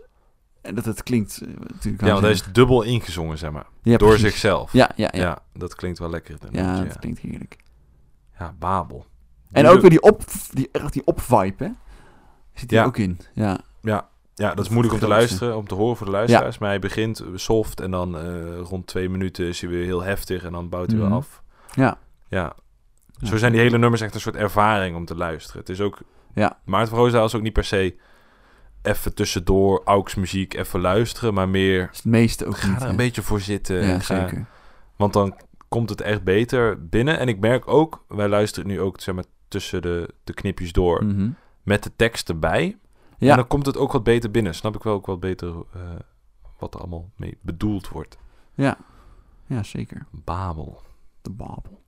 En 0.63 0.75
dat 0.75 0.85
het 0.85 1.03
klinkt 1.03 1.41
eh, 1.43 1.49
natuurlijk... 1.73 2.03
ja, 2.03 2.09
want 2.11 2.23
hij 2.23 2.31
is 2.31 2.43
dubbel 2.53 2.83
ingezongen, 2.83 3.39
zeg 3.39 3.51
maar. 3.51 3.67
Ja, 3.83 3.97
door 3.97 4.09
precies. 4.09 4.27
zichzelf. 4.27 4.73
Ja, 4.73 4.91
ja, 4.97 5.09
ja. 5.13 5.21
ja. 5.21 5.39
dat 5.53 5.75
klinkt 5.75 5.99
wel 5.99 6.11
lekker. 6.11 6.37
Ja, 6.51 6.85
dat 6.85 6.99
klinkt 6.99 7.19
heerlijk. 7.21 7.57
Ja, 8.39 8.55
Babel. 8.59 9.07
En 9.53 9.67
ook 9.67 9.81
weer 9.81 9.91
die 9.91 10.03
op, 10.03 10.23
die, 10.53 10.69
echt 10.73 10.93
die 10.93 11.03
op-vibe, 11.07 11.65
hè? 11.65 11.71
Zit 12.55 12.71
hier 12.71 12.81
Ja. 12.81 12.85
ook 12.87 12.97
in. 12.97 13.19
Ja. 13.33 13.59
Ja, 13.83 14.09
ja, 14.39 14.55
dat 14.55 14.65
is 14.65 14.71
moeilijk 14.71 14.95
om 14.95 15.01
te 15.01 15.09
luisteren, 15.09 15.57
om 15.57 15.67
te 15.69 15.75
horen 15.75 15.97
voor 15.97 16.07
de 16.07 16.13
luisteraars. 16.13 16.59
Maar 16.59 16.69
hij 16.69 16.79
begint 16.79 17.23
soft 17.35 17.81
en 17.81 17.91
dan 17.91 18.19
eh, 18.19 18.59
rond 18.61 18.87
twee 18.87 19.09
minuten 19.09 19.47
is 19.47 19.61
hij 19.61 19.71
weer 19.71 19.85
heel 19.85 20.03
heftig 20.03 20.45
en 20.45 20.53
dan 20.53 20.69
bouwt 20.69 20.91
hij 20.91 20.99
Mhm. 20.99 21.07
weer 21.09 21.17
af. 21.17 21.43
Ja. 21.75 21.99
Ja. 22.29 22.55
Zo 23.23 23.37
zijn 23.37 23.53
die 23.53 23.61
hele 23.61 23.79
nummers 23.79 24.01
echt 24.03 24.15
een 24.15 24.21
soort 24.21 24.37
ervaring 24.37 24.97
om 24.97 25.05
te 25.05 25.17
luisteren. 25.17 25.61
Het 25.61 25.69
is 25.69 25.81
ook... 25.81 25.99
Ja. 26.35 26.59
Maarten 26.65 26.89
van 26.89 26.99
Roosendaal 26.99 27.27
is 27.27 27.35
ook 27.35 27.43
niet 27.43 27.53
per 27.53 27.65
se 27.65 27.97
even 28.83 29.15
tussendoor 29.15 29.83
AUX 29.85 30.15
muziek 30.15 30.55
even 30.55 30.81
luisteren, 30.81 31.35
maar 31.35 31.49
meer 31.49 31.89
is 31.93 31.97
het 31.97 32.05
meeste 32.05 32.47
ook 32.47 32.57
ga 32.57 32.67
niet. 32.69 32.77
er 32.77 32.83
hè? 32.83 32.89
een 32.91 32.97
beetje 32.97 33.23
voor 33.23 33.41
zitten. 33.41 33.77
Ja, 33.87 33.99
ga- 33.99 34.21
zeker. 34.21 34.47
Want 34.97 35.13
dan 35.13 35.37
komt 35.69 35.89
het 35.91 36.01
echt 36.01 36.23
beter 36.25 36.87
binnen. 36.89 37.19
En 37.19 37.29
ik 37.29 37.39
merk 37.41 37.69
ook, 37.69 38.05
wij 38.09 38.29
luisteren 38.29 38.69
nu 38.69 38.81
ook 38.81 39.01
zeg 39.01 39.15
maar, 39.15 39.25
tussen 39.49 39.83
de, 39.83 40.09
de 40.25 40.35
knipjes 40.35 40.73
door 40.73 41.05
Mhm. 41.05 41.29
met 41.63 41.83
de 41.83 41.91
tekst 41.97 42.29
erbij. 42.29 42.77
Ja. 43.19 43.31
En 43.31 43.37
dan 43.37 43.47
komt 43.47 43.67
het 43.67 43.77
ook 43.77 43.93
wat 43.93 44.03
beter 44.03 44.31
binnen. 44.31 44.55
Snap 44.55 44.75
ik 44.75 44.83
wel 44.83 44.95
ook 44.95 45.07
wat 45.07 45.21
beter 45.21 45.49
eh, 45.75 45.81
wat 46.59 46.75
er 46.75 46.81
allemaal 46.81 47.11
mee 47.17 47.39
bedoeld 47.41 47.89
wordt. 47.89 48.19
Ja, 48.55 48.77
ja 49.47 49.63
zeker. 49.63 50.07
Babel. 50.11 50.83
De 51.23 51.31
Babel. 51.31 51.83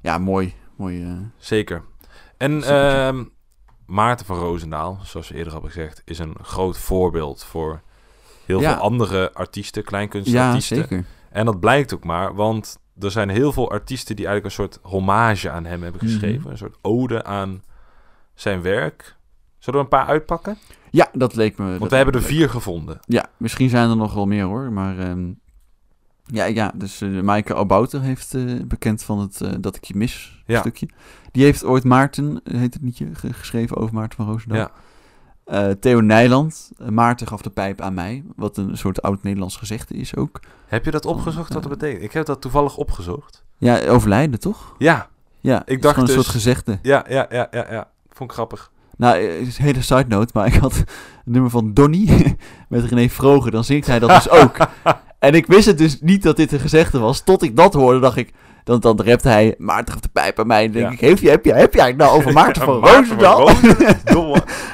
Ja, 0.00 0.18
mooi. 0.18 0.54
mooi 0.76 1.02
eh, 1.04 1.16
Zeker. 1.36 1.84
En 2.36 2.62
ehm, 2.62 3.24
Maarten 3.86 4.26
van 4.26 4.38
Roosendaal, 4.38 4.98
zoals 5.02 5.28
we 5.28 5.34
eerder 5.34 5.52
hebben 5.52 5.70
gezegd, 5.70 6.02
is 6.04 6.18
een 6.18 6.36
groot 6.42 6.78
voorbeeld 6.78 7.44
voor 7.44 7.80
heel 8.46 8.60
Ja. 8.60 8.72
veel 8.72 8.82
andere 8.82 9.32
artiesten, 9.32 9.82
ja, 9.82 9.88
kleinkunstartiesten. 9.88 10.76
zeker. 10.76 11.04
En 11.30 11.44
dat 11.44 11.60
blijkt 11.60 11.94
ook 11.94 12.04
maar, 12.04 12.34
want 12.34 12.78
er 12.98 13.10
zijn 13.10 13.28
heel 13.28 13.52
veel 13.52 13.70
artiesten 13.70 14.16
die 14.16 14.26
eigenlijk 14.26 14.56
een 14.56 14.64
soort 14.64 14.78
hommage 14.82 15.50
aan 15.50 15.64
hem 15.64 15.82
hebben 15.82 16.00
geschreven. 16.00 16.40
Mhm. 16.40 16.50
Een 16.50 16.58
soort 16.58 16.78
ode 16.82 17.24
aan 17.24 17.62
zijn 18.34 18.62
werk. 18.62 19.16
Zullen 19.64 19.80
we 19.80 19.86
een 19.86 19.98
paar 19.98 20.06
uitpakken? 20.06 20.58
Ja, 20.90 21.08
dat 21.12 21.34
leek 21.34 21.58
me... 21.58 21.78
Want 21.78 21.90
we 21.90 21.96
hebben 21.96 22.14
er 22.14 22.22
vier 22.22 22.50
gevonden. 22.50 22.98
Ja, 23.06 23.26
misschien 23.36 23.68
zijn 23.68 23.90
er 23.90 23.96
nog 23.96 24.14
wel 24.14 24.26
meer 24.26 24.44
hoor, 24.44 24.72
maar... 24.72 24.98
ehm, 24.98 25.32
ja, 26.26 26.44
ja, 26.44 26.72
dus 26.74 27.00
eh 27.00 27.20
Maaike 27.20 27.54
Obouter 27.54 28.00
heeft 28.00 28.34
eh, 28.34 28.42
bekend 28.66 29.02
van 29.02 29.18
het 29.18 29.40
eh, 29.40 29.52
Dat 29.60 29.76
ik 29.76 29.84
je 29.84 29.96
mis 29.96 30.42
Ja. 30.46 30.60
stukje. 30.60 30.88
Die 31.30 31.44
heeft 31.44 31.64
ooit 31.64 31.84
Maarten, 31.84 32.40
heet 32.44 32.74
het 32.74 32.82
liedje, 32.82 33.14
ge- 33.14 33.32
geschreven 33.32 33.76
over 33.76 33.94
Maarten 33.94 34.16
van 34.16 34.26
Roosendaal. 34.26 34.58
Ja. 35.46 35.74
Theo 35.80 36.00
Nijland, 36.00 36.70
Maarten 36.90 37.26
gaf 37.26 37.42
de 37.42 37.50
pijp 37.50 37.80
aan 37.80 37.94
mij, 37.94 38.24
wat 38.36 38.56
een 38.56 38.76
soort 38.78 39.02
oud-Nederlands 39.02 39.56
gezegde 39.56 39.94
is 39.94 40.16
ook. 40.16 40.40
Heb 40.66 40.84
je 40.84 40.90
dat 40.90 41.06
opgezocht 41.06 41.52
wat 41.52 41.62
dat 41.62 41.72
betekent? 41.72 42.02
Ik 42.02 42.12
heb 42.12 42.26
dat 42.26 42.40
toevallig 42.40 42.76
opgezocht. 42.76 43.44
Ja, 43.58 43.86
overlijden 43.86 44.40
toch? 44.40 44.74
Ja, 44.78 45.08
Ja, 45.40 45.66
is 45.66 45.80
dacht 45.80 45.94
gewoon 45.94 46.08
een 46.08 46.14
dus- 46.14 46.24
soort 46.24 46.36
gezegde. 46.36 46.78
ja, 46.82 47.04
ja, 47.08 47.26
ja, 47.30 47.48
ja. 47.50 47.66
ja. 47.72 47.90
Vond 48.10 48.30
ik 48.30 48.34
grappig. 48.36 48.72
Nou, 48.96 49.18
eh, 49.18 49.38
het 49.38 49.46
is 49.48 49.58
een 49.58 49.64
hele 49.64 49.82
side 49.82 50.04
note, 50.08 50.30
maar 50.34 50.46
ik 50.54 50.54
had 50.54 50.74
het 50.76 50.90
nummer 51.24 51.50
van 51.50 51.72
Donny 51.72 52.08
met 52.68 52.84
René 52.84 53.08
Vroger. 53.08 53.50
Dan 53.50 53.64
zingt 53.64 53.86
hij 53.86 53.98
dat 53.98 54.08
dus 54.10 54.30
ook. 54.30 54.56
En 55.18 55.34
ik 55.34 55.46
wist 55.46 55.66
het 55.66 55.78
dus 55.78 56.00
niet 56.00 56.22
dat 56.22 56.36
dit 56.36 56.52
een 56.52 56.60
gezegde 56.60 56.98
was. 56.98 57.20
Tot 57.20 57.42
ik 57.42 57.56
dat 57.56 57.74
hoorde, 57.74 57.98
dacht 58.00 58.16
ik... 58.16 58.32
Dan, 58.64 58.80
dan 58.80 59.00
rapt 59.04 59.22
hij, 59.24 59.54
Maarten 59.58 60.02
de 60.02 60.08
pijp 60.08 60.38
aan 60.38 60.46
mij. 60.46 60.64
En 60.64 60.72
denk 60.72 60.86
Ja. 60.86 60.92
ik, 60.92 61.00
heb 61.00 61.18
je, 61.18 61.28
heb 61.30 61.44
je, 61.44 61.50
heb 61.52 61.74
eigenlijk 61.74 61.96
nou 61.96 62.16
over 62.18 62.32
Maarten 62.32 62.62
van 62.62 62.86
Roosendaal? 62.86 63.50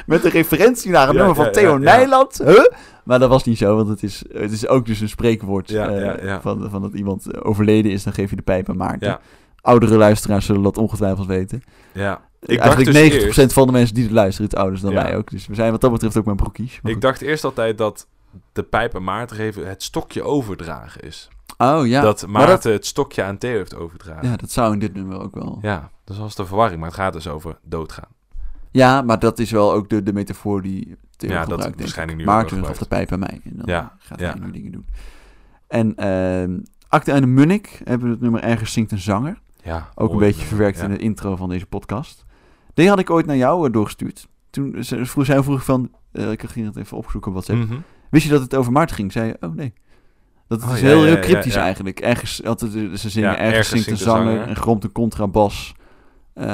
Met 0.05 0.23
een 0.25 0.31
referentie 0.31 0.91
naar 0.91 1.07
een 1.07 1.13
Ja, 1.13 1.17
nummer 1.17 1.35
van 1.35 1.45
ja, 1.45 1.51
Theo. 1.51 1.77
Nijland. 1.77 2.41
Huh? 2.45 2.65
Maar 3.03 3.19
dat 3.19 3.29
was 3.29 3.43
niet 3.43 3.57
zo, 3.57 3.75
want 3.75 3.87
het 3.87 4.03
is, 4.03 4.23
het 4.33 4.51
is 4.51 4.67
ook 4.67 4.85
dus 4.85 4.99
een 5.01 5.09
spreekwoord. 5.09 5.71
Eh. 5.71 6.37
Van, 6.41 6.67
van 6.69 6.81
dat 6.81 6.93
iemand 6.93 7.31
eh, 7.31 7.39
overleden 7.43 7.91
is, 7.91 8.03
dan 8.03 8.13
geef 8.13 8.29
je 8.29 8.35
de 8.35 8.41
pijp 8.41 8.69
aan 8.69 8.77
Maarten. 8.77 9.19
Oudere 9.61 9.95
luisteraars 9.97 10.45
zullen 10.45 10.63
dat 10.63 10.77
ongetwijfeld 10.77 11.27
weten. 11.27 11.63
ja. 11.91 12.21
Ik 12.41 12.57
dacht 12.57 12.59
Eigenlijk 12.75 13.11
dus 13.13 13.23
90% 13.33 13.35
eerst, 13.37 13.53
van 13.53 13.65
de 13.67 13.71
mensen 13.73 13.95
die 13.95 14.03
het 14.03 14.13
luisteren, 14.13 14.49
het 14.49 14.59
ouders 14.59 14.81
dan 14.81 14.91
Ja. 14.91 15.03
wij 15.03 15.17
ook. 15.17 15.29
Dus 15.29 15.47
we 15.47 15.55
zijn 15.55 15.71
wat 15.71 15.81
dat 15.81 15.91
betreft 15.91 16.17
ook 16.17 16.25
mijn 16.25 16.37
broekies. 16.37 16.71
Maar 16.81 16.91
ik 16.91 16.97
goed. 16.97 17.01
dacht 17.01 17.21
eerst 17.21 17.43
altijd 17.43 17.77
dat 17.77 18.07
de 18.53 18.63
pijp 18.63 18.95
aan 18.95 19.03
Maarten 19.03 19.35
geven 19.35 19.67
het 19.67 19.83
stokje 19.83 20.23
overdragen 20.23 21.01
is. 21.01 21.29
oh 21.57 21.87
ja. 21.87 22.01
dat 22.01 22.27
maar 22.27 22.47
Maarten 22.47 22.71
het 22.71 22.85
stokje 22.85 23.23
aan 23.23 23.37
Theo 23.37 23.51
heeft 23.57 23.75
overdragen. 23.75 24.29
ja, 24.29 24.35
dat 24.35 24.51
zou 24.51 24.73
in 24.73 24.79
dit 24.79 24.93
nummer 24.93 25.19
ook 25.21 25.35
wel. 25.35 25.59
Ja, 25.61 25.69
Ja, 25.71 25.89
dat 26.03 26.17
was 26.17 26.35
de 26.35 26.45
verwarring, 26.45 26.79
maar 26.79 26.89
het 26.89 26.97
gaat 26.99 27.13
dus 27.13 27.27
over 27.27 27.57
doodgaan. 27.63 28.09
maar 29.05 29.19
dat 29.19 29.39
is 29.39 29.51
wel 29.51 29.73
ook 29.73 29.89
de, 29.89 30.03
de 30.03 30.13
metafoor 30.13 30.61
die 30.61 30.95
Theo 31.15 31.29
Ja, 31.29 31.35
dat 31.39 31.49
gebruikt. 31.49 31.73
ik. 31.73 31.79
waarschijnlijk 31.79 32.17
nu 32.17 32.23
ook 32.23 32.29
Maarten 32.29 32.65
gaf 32.65 32.77
de 32.77 32.87
pijp 32.87 33.11
aan 33.11 33.19
mij. 33.19 33.41
En 33.43 33.51
dan 33.55 33.65
Ja, 33.65 33.95
gaat 33.99 34.19
ja. 34.19 34.31
hij 34.31 34.39
nu 34.39 34.51
dingen 34.51 34.71
doen. 34.71 34.85
En 35.67 35.95
ehm 35.95 36.57
Acte 36.87 37.11
en 37.11 37.21
de 37.21 37.27
Munnik 37.27 37.81
hebben 37.83 38.09
het 38.09 38.21
nummer 38.21 38.41
Ergens 38.43 38.73
zingt 38.73 38.91
een 38.91 38.99
zanger. 38.99 39.39
Ja, 39.63 39.89
Ook 39.95 40.11
een 40.11 40.17
beetje 40.19 40.45
verwerkt 40.45 40.77
Ja. 40.77 40.83
in 40.83 40.89
de 40.91 40.97
intro 40.97 41.35
van 41.35 41.49
deze 41.49 41.65
podcast. 41.65 42.25
Die 42.73 42.89
had 42.89 42.99
ik 42.99 43.09
ooit 43.09 43.25
naar 43.25 43.37
jou 43.37 43.67
eh, 43.67 43.73
doorgestuurd. 43.73 44.27
Toen 44.49 44.75
vroeg 44.83 45.25
zij 45.25 45.43
vroeg 45.43 45.63
van, 45.63 45.91
eh, 46.11 46.31
ik 46.31 46.43
ging 46.47 46.65
het 46.65 46.75
even 46.77 46.97
opzoeken 46.97 47.31
op 47.31 47.33
WhatsApp. 47.37 47.69
Mhm. 47.69 47.79
Wist 48.09 48.25
je 48.25 48.31
dat 48.31 48.41
het 48.41 48.55
over 48.55 48.71
Maarten 48.71 48.95
ging? 48.95 49.11
Zei 49.11 49.27
je, 49.27 49.37
oh 49.39 49.55
nee. 49.55 49.73
Dat 50.47 50.63
Oh, 50.63 50.73
is 50.73 50.79
ja, 50.79 50.85
heel, 50.87 50.99
ja, 50.99 51.05
heel 51.05 51.19
cryptisch 51.19 51.53
ja. 51.53 51.61
eigenlijk. 51.61 51.99
Ergens, 51.99 52.43
altijd, 52.43 52.75
eh, 52.75 52.91
ze 52.93 53.09
zingen 53.09 53.29
Ja, 53.29 53.37
ergens, 53.37 53.69
zingt 53.69 53.87
een 53.87 53.97
zanger 53.97 54.41
en 54.41 54.55
gromt 54.55 54.83
een 54.83 54.91
contrabas. 54.91 55.73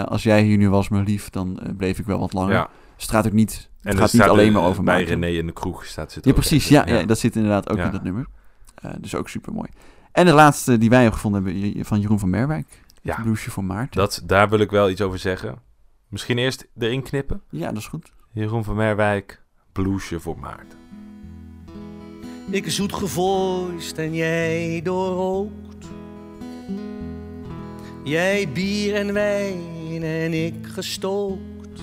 Als 0.05 0.24
jij 0.24 0.43
hier 0.43 0.57
nu 0.57 0.70
was, 0.70 0.89
mijn 0.89 1.03
lief, 1.03 1.30
dan 1.30 1.59
bleef 1.78 1.99
ik 1.99 2.05
wel 2.05 2.20
wat 2.20 2.34
langer. 2.34 2.53
Ja. 2.53 2.70
Dus 2.95 3.05
het 3.05 3.11
gaat 3.15 3.26
ook 3.28 3.32
niet, 3.34 3.70
het 3.82 3.93
En 3.93 3.99
gaat 3.99 4.13
niet 4.13 4.22
alleen 4.22 4.53
maar 4.53 4.63
over 4.63 4.84
bij 4.84 4.95
Maarten. 4.95 5.20
René 5.22 5.38
in 5.38 5.45
de 5.45 5.53
kroeg 5.53 5.86
staat 5.86 6.11
zit 6.11 6.26
Ja, 6.26 6.34
precies. 6.34 6.70
ergens. 6.70 6.91
Ja, 6.91 6.99
ja. 6.99 7.05
dat 7.05 7.20
zit 7.20 7.36
inderdaad 7.36 7.70
ook 7.70 7.78
in 7.78 7.91
dat 7.91 8.03
nummer. 8.03 8.26
Dus 8.99 9.15
ook 9.15 9.30
super 9.30 9.53
mooi. 9.53 9.70
En 10.11 10.26
de 10.26 10.32
laatste 10.34 10.78
die 10.78 10.89
wij 10.89 11.01
hebben 11.01 11.20
gevonden 11.20 11.43
hebben 11.43 11.86
van 11.86 11.99
Jeroen 11.99 12.20
van 12.20 12.30
Merwijk. 12.30 12.68
Ja. 13.01 13.15
Het 13.15 13.24
Bluesje 13.24 13.51
voor 13.51 13.63
Maarten. 13.63 13.99
Dat, 13.99 14.22
daar 14.26 14.49
wil 14.49 14.59
ik 14.59 14.72
wel 14.72 14.89
iets 14.89 15.01
over 15.01 15.20
zeggen. 15.20 15.55
Misschien 16.08 16.38
eerst 16.38 16.68
erin 16.78 17.03
knippen. 17.03 17.41
Ja, 17.49 17.68
dat 17.68 17.78
is 17.78 17.88
goed. 17.88 18.12
Jeroen 18.34 18.64
van 18.64 18.76
Merwijk, 18.76 19.41
bluesje 19.72 20.20
voor 20.20 20.39
Maarten. 20.39 20.78
Ik 22.49 22.70
zoet 22.70 22.93
gevoist 22.93 23.97
en 23.97 24.14
jij 24.14 24.82
doorrookt. 24.84 25.88
Jij 28.03 28.49
bier 28.51 28.95
en 28.95 29.14
wijn 29.14 30.03
en 30.03 30.34
ik 30.34 30.55
gestookt. 30.62 31.82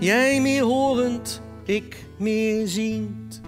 Jij 0.00 0.40
meer 0.40 0.62
horend, 0.62 1.42
ik 1.64 2.04
meer 2.16 2.68
ziend. 2.68 3.40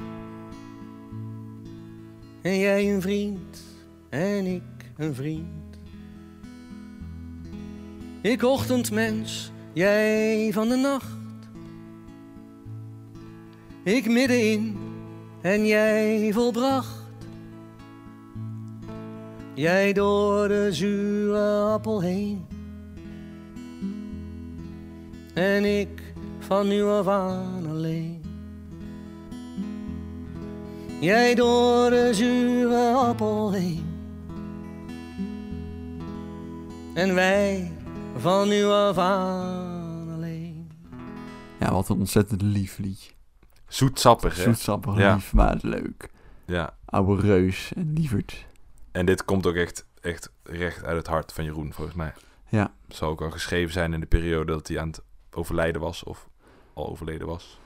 En 2.43 2.59
jij 2.59 2.95
een 2.95 3.01
vriend 3.01 3.63
en 4.09 4.47
ik 4.47 4.63
een 4.97 5.15
vriend. 5.15 5.60
Ik 8.23 8.43
ochtendmens, 8.43 9.53
jij 9.73 10.51
van 10.53 10.69
de 10.69 10.77
nacht. 10.77 11.17
Ik 13.83 14.09
middenin 14.09 14.79
en 15.41 15.67
jij 15.67 16.31
volbracht. 16.33 16.99
Jij 19.55 19.93
door 19.93 20.49
de 20.49 20.69
zure 20.71 21.63
appel 21.63 22.01
heen. 22.01 22.47
En 25.35 25.65
ik 25.65 26.15
van 26.39 26.69
nu 26.69 26.83
af 26.83 27.09
aan 27.09 27.67
alleen. 27.71 28.23
Jij 31.01 31.35
door 31.35 31.91
de 31.91 32.09
zure 32.13 32.93
appel 32.93 33.53
heen. 33.53 33.85
En 36.95 37.15
wij 37.15 37.73
van 38.21 38.49
nu 38.49 38.65
af 38.65 38.99
aan 38.99 40.11
alleen. 40.15 40.71
Ja, 41.61 41.73
wat 41.73 41.89
een 41.89 41.99
ontzettend 41.99 42.43
lief 42.43 42.79
liedje. 42.79 43.11
Zoetsappig, 43.69 44.37
hè? 44.37 44.43
Zoetsappig 44.43 44.97
Ja. 44.97 45.15
lief, 45.15 45.33
maar 45.33 45.59
leuk. 45.61 46.11
Ja. 46.45 46.77
Oude 46.85 47.23
reus 47.23 47.73
en 47.77 47.93
lieverd. 47.93 48.47
En 48.93 49.07
dit 49.07 49.25
komt 49.25 49.47
ook 49.47 49.55
echt, 49.55 49.87
echt 50.01 50.33
recht 50.43 50.85
uit 50.85 50.97
het 50.97 51.07
hart 51.07 51.33
van 51.33 51.45
Jeroen, 51.45 51.73
volgens 51.73 51.97
mij. 51.97 52.13
Ja. 52.49 52.73
Het 52.87 52.97
zou 52.97 53.11
ook 53.11 53.23
al 53.23 53.31
geschreven 53.31 53.73
zijn 53.73 53.93
in 53.93 54.01
de 54.01 54.07
periode 54.07 54.53
dat 54.53 54.69
hij 54.69 54.81
aan 54.81 54.89
het 54.89 55.03
overlijden 55.31 55.81
was, 55.81 56.03
of 56.05 56.29
al 56.75 56.89
overleden 56.91 57.27
was. 57.27 57.59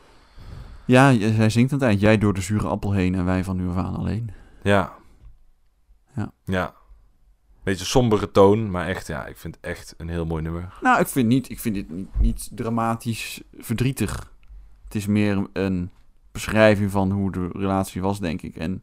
Ja, 0.84 1.10
j- 1.12 1.34
zij 1.34 1.50
zingt 1.50 1.72
aan 1.72 1.78
het 1.78 1.88
eind. 1.88 2.00
Jij 2.00 2.18
door 2.18 2.34
de 2.34 2.40
zure 2.40 2.66
appel 2.68 2.92
heen 2.92 3.14
en 3.14 3.24
wij 3.24 3.44
van 3.44 3.56
nu 3.56 3.68
af 3.68 3.76
aan 3.76 3.94
alleen. 3.96 4.30
Ja. 4.62 4.92
Ja. 6.16 6.32
Ja. 6.44 6.74
Beetje 7.64 7.84
sombere 7.84 8.30
toon, 8.30 8.70
maar 8.70 8.86
echt, 8.86 9.06
ja, 9.06 9.26
ik 9.26 9.36
vind 9.36 9.54
het 9.54 9.64
echt 9.64 9.94
een 9.96 10.08
heel 10.08 10.26
mooi 10.26 10.42
nummer. 10.42 10.78
Nou, 10.80 11.00
ik 11.00 11.06
vind, 11.06 11.28
niet, 11.28 11.50
ik 11.50 11.60
vind 11.60 11.74
dit 11.74 11.90
niet, 11.90 12.08
niet 12.18 12.48
dramatisch 12.52 13.42
verdrietig. 13.58 14.32
Het 14.84 14.94
is 14.94 15.06
meer 15.06 15.46
een 15.52 15.90
beschrijving 16.32 16.90
van 16.90 17.10
hoe 17.10 17.32
de 17.32 17.48
relatie 17.52 18.02
was, 18.02 18.20
denk 18.20 18.42
ik. 18.42 18.56
En 18.56 18.82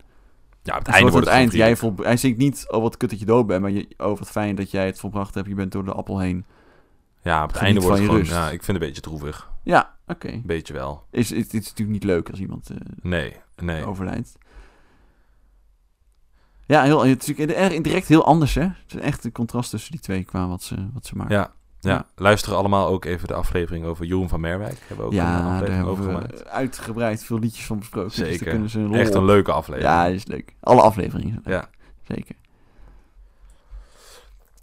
Ja, 0.64 0.72
op 0.74 0.78
het 0.78 0.88
het 0.88 0.96
einde 0.96 1.12
wordt 1.12 1.26
het 1.28 1.36
eind. 1.36 1.52
het 1.52 1.58
Jij 1.58 1.76
vol... 1.76 1.94
hij 2.02 2.18
zingt 2.18 2.38
niet, 2.38 2.66
oh 2.68 2.82
wat 2.82 2.98
kut 2.98 3.10
dat 3.10 3.20
je 3.20 3.26
dood 3.26 3.48
bent, 3.48 3.62
maar 3.62 3.72
je, 3.72 3.88
oh 3.98 4.18
wat 4.18 4.30
fijn 4.30 4.56
dat 4.56 4.72
jij 4.72 4.86
het 4.86 5.00
volbracht 5.00 5.34
hebt. 5.36 5.48
Je 5.48 5.56
bent 5.56 5.72
door 5.72 5.86
de 5.86 5.94
appel 5.94 6.20
heen. 6.20 6.46
Ja, 7.24 7.44
op 7.44 7.48
het 7.50 7.58
Geniet 7.58 7.74
einde 7.74 7.82
wordt 7.88 7.98
het 7.98 8.06
gewoon... 8.06 8.22
rust. 8.22 8.32
Ja, 8.32 8.44
ik 8.46 8.50
vind 8.50 8.66
het 8.66 8.76
een 8.76 8.80
beetje 8.88 9.02
droevig. 9.02 9.52
Ja, 9.64 9.96
oké. 10.08 10.42
Beetje 10.44 10.74
wel. 10.74 11.04
Is, 11.12 11.32
is, 11.32 11.44
het 11.44 11.54
is 11.54 11.68
natuurlijk 11.68 11.90
niet 11.90 12.04
leuk 12.04 12.30
als 12.30 12.40
iemand 12.40 12.70
eh, 12.70 12.78
Nee, 13.02 13.36
nee. 13.62 13.86
overlijdt. 13.86 14.38
Ja, 16.66 16.84
heel, 16.84 17.06
natuurlijk 17.06 17.52
erg 17.52 17.74
indirect 17.74 18.08
heel 18.08 18.26
anders, 18.26 18.54
hè? 18.56 18.62
Het 18.62 18.74
is 18.88 19.00
echt 19.00 19.24
een 19.26 19.32
contrast 19.32 19.70
tussen 19.70 19.92
die 19.92 20.00
twee 20.00 20.24
qua 20.24 20.48
wat 20.48 20.64
ze, 20.64 20.76
wat 20.94 21.06
ze 21.06 21.16
maken. 21.16 21.36
Ja, 21.36 21.52
ja. 21.80 21.92
Ja. 21.92 22.06
luisteren 22.16 22.58
allemaal 22.58 22.88
ook 22.88 23.06
even 23.06 23.28
de 23.28 23.34
aflevering 23.34 23.86
over 23.86 24.06
Jeroen 24.06 24.30
van 24.30 24.40
Merwijk. 24.40 24.78
Hebben 24.80 24.98
we 24.98 25.04
ook 25.04 25.12
een 25.12 25.18
Ja, 25.18 25.38
aflevering 25.40 25.76
hebben 25.76 25.92
over 25.92 26.04
gemaakt. 26.04 26.48
uitgebreid 26.48 27.24
veel 27.24 27.40
liedjes 27.40 27.66
van 27.66 27.80
besproken. 27.80 28.10
Dus 28.10 28.18
Zeker. 28.28 28.50
kunnen 28.50 28.70
ze 28.70 28.80
een 28.80 28.94
Echt 28.94 29.14
een 29.14 29.26
leuke 29.26 29.52
aflevering. 29.52 29.94
Ja, 29.94 30.06
is 30.06 30.26
leuk. 30.26 30.56
Alle 30.60 30.82
afleveringen 30.82 31.32
zijn 31.32 31.42
leuk. 31.46 31.54
Ja. 31.64 32.14
Zeker. 32.16 32.36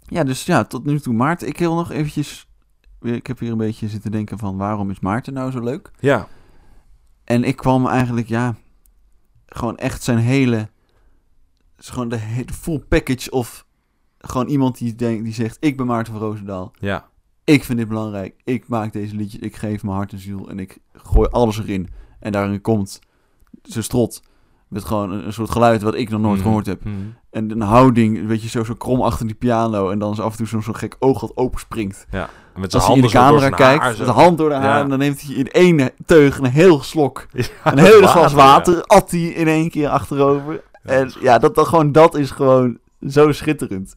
Ja, 0.07 0.23
dus 0.23 0.45
ja, 0.45 0.63
tot 0.63 0.85
nu 0.85 0.99
toe 0.99 1.13
Maarten. 1.13 1.47
Ik 1.47 1.57
wil 1.57 1.75
nog 1.75 1.91
eventjes... 1.91 2.47
Ik 3.01 3.27
heb 3.27 3.39
hier 3.39 3.51
een 3.51 3.57
beetje 3.57 3.87
zitten 3.87 4.11
denken 4.11 4.37
van... 4.37 4.57
waarom 4.57 4.89
is 4.89 4.99
Maarten 4.99 5.33
nou 5.33 5.51
zo 5.51 5.59
leuk? 5.59 5.91
ja. 5.99 6.27
En 7.23 7.43
ik 7.43 7.55
kwam 7.55 7.87
eigenlijk, 7.87 8.27
ja... 8.27 8.55
gewoon 9.45 9.77
echt 9.77 10.03
zijn 10.03 10.17
hele... 10.17 10.69
is 11.79 11.89
gewoon 11.89 12.09
de, 12.09 12.15
he- 12.17 12.43
de 12.43 12.53
full 12.53 12.79
package 12.87 13.31
of... 13.31 13.65
gewoon 14.17 14.47
iemand 14.47 14.77
die, 14.77 14.95
denkt, 14.95 15.23
die 15.23 15.33
zegt... 15.33 15.57
ik 15.59 15.77
ben 15.77 15.85
Maarten 15.85 16.13
van 16.13 16.21
Roosendaal. 16.21 16.71
ja. 16.79 17.07
ik 17.43 17.63
vind 17.63 17.77
dit 17.77 17.87
belangrijk. 17.87 18.35
Ik 18.43 18.67
maak 18.67 18.93
deze 18.93 19.15
liedjes. 19.15 19.41
Ik 19.41 19.55
geef 19.55 19.83
mijn 19.83 19.95
hart 19.95 20.11
en 20.11 20.19
ziel. 20.19 20.49
En 20.49 20.59
ik 20.59 20.77
gooi 20.93 21.27
alles 21.31 21.59
erin. 21.59 21.89
En 22.19 22.31
daarin 22.31 22.61
komt 22.61 22.99
zijn 23.63 23.83
strot. 23.83 24.21
Met 24.67 24.83
gewoon 24.83 25.11
een, 25.11 25.25
een 25.25 25.33
soort 25.33 25.49
geluid 25.49 25.81
wat 25.81 25.95
ik 25.95 26.09
nog 26.09 26.21
nooit 26.21 26.35
Mhm, 26.39 26.43
gehoord 26.47 26.65
heb. 26.65 26.83
mhm. 26.83 26.95
En 27.31 27.51
een 27.51 27.61
houding, 27.61 28.27
weet 28.27 28.41
je, 28.41 28.49
zo, 28.49 28.63
zo 28.63 28.73
krom 28.73 29.01
achter 29.01 29.25
die 29.25 29.35
piano. 29.35 29.89
En 29.89 29.99
dan 29.99 30.11
is 30.11 30.19
af 30.19 30.31
en 30.31 30.37
toe 30.47 30.61
zo'n 30.61 30.75
gek 30.75 30.95
oog 30.99 31.19
dat 31.19 31.31
openspringt. 31.37 32.05
Ja. 32.11 32.29
En 32.53 32.61
met 32.61 32.71
zijn 32.71 32.83
Als 32.83 32.91
hij 32.91 33.01
in 33.01 33.07
de 33.07 33.13
camera 33.13 33.41
haar 33.41 33.51
kijkt, 33.55 33.97
met 33.97 34.07
de 34.07 34.13
hand 34.13 34.37
door 34.37 34.49
de 34.49 34.55
haar. 34.55 34.63
Ja. 34.77 34.81
En 34.83 34.89
dan 34.89 34.99
neemt 34.99 35.21
hij 35.21 35.35
in 35.35 35.47
één 35.47 35.91
teug 36.05 36.37
een 36.37 36.45
heel 36.45 36.81
slok. 36.81 37.27
Ja, 37.33 37.43
Een 37.63 37.77
hele 37.77 38.07
glas 38.07 38.33
water. 38.33 38.83
At 38.83 39.11
hij 39.11 39.19
in 39.21 39.47
één 39.47 39.69
keer 39.69 39.87
achterover. 39.89 40.61
Ja, 40.83 40.91
En 40.91 41.11
ja, 41.21 41.37
dat, 41.37 41.55
dat, 41.55 41.67
gewoon, 41.67 41.91
dat 41.91 42.15
is 42.15 42.31
gewoon 42.31 42.77
zo 43.07 43.31
schitterend. 43.31 43.93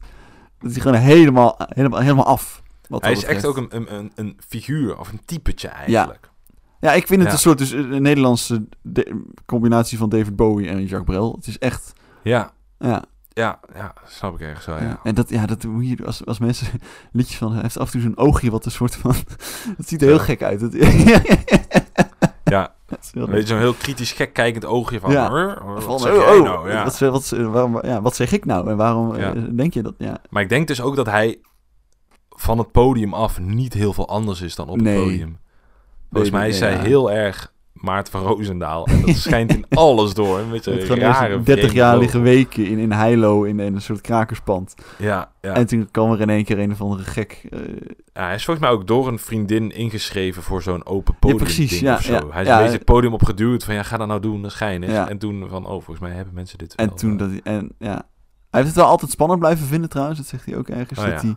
Dat 0.59 0.71
is 0.71 0.77
gewoon 0.77 0.97
helemaal, 0.97 1.55
helemaal, 1.57 1.99
helemaal 1.99 2.25
af. 2.25 2.61
Wat 2.89 3.01
Hij 3.01 3.13
dat 3.13 3.23
is 3.23 3.29
echt 3.29 3.45
ook 3.45 3.57
een, 3.57 3.67
een, 3.69 3.93
een, 3.95 4.11
een 4.15 4.37
figuur 4.47 4.99
of 4.99 5.11
een 5.11 5.21
typetje 5.25 5.67
eigenlijk. 5.67 6.29
Ja, 6.79 6.93
ik 6.93 7.07
vind 7.07 7.19
het 7.19 7.27
Ja. 7.27 7.33
een 7.35 7.39
soort 7.41 7.57
dus, 7.57 7.71
een 7.71 8.01
Nederlandse 8.01 8.65
de- 8.81 9.21
combinatie 9.45 9.97
van 9.97 10.09
David 10.09 10.35
Bowie 10.35 10.67
en 10.67 10.79
Jacques 10.79 11.03
Brel. 11.03 11.33
Het 11.35 11.47
is 11.47 11.57
echt, 11.59 11.93
Ja, 12.23 12.51
ja. 12.79 13.03
ja, 13.29 13.59
ja, 13.75 13.93
snap 14.05 14.33
ik 14.33 14.41
ergens 14.41 14.65
wel, 14.65 14.77
ja. 14.77 14.83
ja. 14.83 14.99
En 15.03 15.15
dat, 15.15 15.29
ja, 15.29 15.45
dat 15.45 15.63
hoe 15.63 15.87
je 15.87 16.05
als, 16.05 16.25
als 16.25 16.39
mensen 16.39 16.67
liedjes 17.11 17.37
van, 17.37 17.51
hij 17.53 17.61
heeft 17.61 17.77
af 17.79 17.85
en 17.85 17.91
toe 17.91 18.01
zo'n 18.01 18.17
oogje 18.17 18.51
wat 18.51 18.65
een 18.65 18.71
soort 18.71 18.95
van, 18.95 19.15
het 19.77 19.87
ziet 19.87 20.01
er 20.01 20.07
heel 20.07 20.17
Ja. 20.17 20.23
gek 20.23 20.43
uit. 20.43 20.61
Ja, 22.53 22.73
weet 23.11 23.47
zo'n 23.47 23.57
heel 23.57 23.73
kritisch 23.73 24.11
gek 24.11 24.33
kijkend 24.33 24.65
oogje 24.65 24.99
van... 24.99 25.11
Ja. 25.11 25.29
"Huh? 25.33 25.85
wat 25.85 26.01
zeg 26.01 26.11
oh, 26.11 26.17
jij 26.17 26.37
oh, 26.37 26.43
nou? 26.43 26.71
Ja. 26.71 26.83
wat, 26.83 26.99
wat, 26.99 27.29
waarom, 27.29 27.79
ja, 27.85 28.01
wat 28.01 28.15
zeg 28.15 28.31
ik 28.31 28.45
nou? 28.45 28.69
En 28.69 28.77
waarom 28.77 29.15
Ja. 29.15 29.33
eh, 29.33 29.41
denk 29.51 29.73
je 29.73 29.81
dat? 29.81 29.93
Ja, 29.97 30.17
Maar 30.29 30.41
ik 30.43 30.49
denk 30.49 30.67
dus 30.67 30.81
ook 30.81 30.95
dat 30.95 31.05
hij 31.05 31.39
van 32.29 32.57
het 32.57 32.71
podium 32.71 33.13
af 33.13 33.39
niet 33.39 33.73
heel 33.73 33.93
veel 33.93 34.07
anders 34.07 34.41
is 34.41 34.55
dan 34.55 34.69
op 34.69 34.81
Nee. 34.81 34.95
het 34.95 35.03
podium. 35.03 35.37
Volgens 36.11 36.31
mij 36.31 36.49
is 36.49 36.59
hij 36.59 36.75
heel 36.75 37.11
erg 37.11 37.52
Maarten 37.83 38.11
van 38.11 38.21
Roosendaal. 38.21 38.87
En 38.87 39.01
dat 39.05 39.15
schijnt 39.15 39.53
in 39.53 39.65
alles 39.77 40.13
door. 40.13 40.39
Een 40.39 40.49
beetje 40.49 40.85
rare, 40.95 41.33
eerst 41.33 41.45
30 41.45 41.45
vreemde 41.45 41.73
jaar 41.73 41.97
liggen 41.97 42.21
weken 42.21 42.65
in, 42.65 42.77
in 42.77 42.91
Heilo 42.91 43.43
in, 43.43 43.59
in 43.59 43.75
een 43.75 43.81
soort 43.81 44.01
krakerspand. 44.01 44.75
Ja, 44.97 45.31
ja. 45.41 45.53
En 45.53 45.67
toen 45.67 45.87
kwam 45.91 46.11
er 46.11 46.21
in 46.21 46.29
één 46.29 46.43
keer 46.43 46.59
een 46.59 46.71
of 46.71 46.81
andere 46.81 47.03
gek. 47.03 47.47
eh, 47.49 47.59
Ja, 48.13 48.25
hij 48.25 48.35
is 48.35 48.45
volgens 48.45 48.65
mij 48.65 48.75
ook 48.75 48.87
door 48.87 49.07
een 49.07 49.19
vriendin 49.19 49.71
ingeschreven 49.71 50.43
voor 50.43 50.61
zo'n 50.61 50.85
open 50.85 51.15
podium 51.19 51.39
precies, 51.39 51.69
ding 51.69 51.81
ja, 51.81 51.95
of 51.95 52.01
zo. 52.01 52.13
ja, 52.13 52.23
hij 52.29 52.41
is 52.41 52.47
ja. 52.47 52.61
het 52.61 52.85
podium 52.85 53.13
opgeduwd 53.13 53.63
van 53.63 53.73
ja, 53.73 53.83
ga 53.83 53.97
dat 53.97 54.07
nou 54.07 54.19
doen, 54.19 54.41
dat. 54.41 54.53
Ja. 54.59 55.09
En 55.09 55.17
toen 55.17 55.45
van, 55.49 55.63
oh, 55.65 55.71
volgens 55.71 55.99
mij 55.99 56.11
hebben 56.11 56.33
mensen 56.33 56.57
dit 56.57 56.75
en 56.75 56.87
wel, 56.87 56.95
toen 56.95 57.11
eh. 57.11 57.17
dat 57.17 57.29
hij, 57.29 57.39
en 57.43 57.71
ja. 57.79 58.05
Hij 58.49 58.61
heeft 58.61 58.73
het 58.73 58.75
wel 58.83 58.85
altijd 58.91 59.11
spannend 59.11 59.39
blijven 59.39 59.65
vinden 59.65 59.89
trouwens. 59.89 60.19
Dat 60.19 60.27
zegt 60.27 60.45
hij 60.45 60.57
ook 60.57 60.67
ergens. 60.69 60.99
Oh, 60.99 61.05
dat 61.05 61.21
ja. 61.21 61.27
hij, 61.27 61.35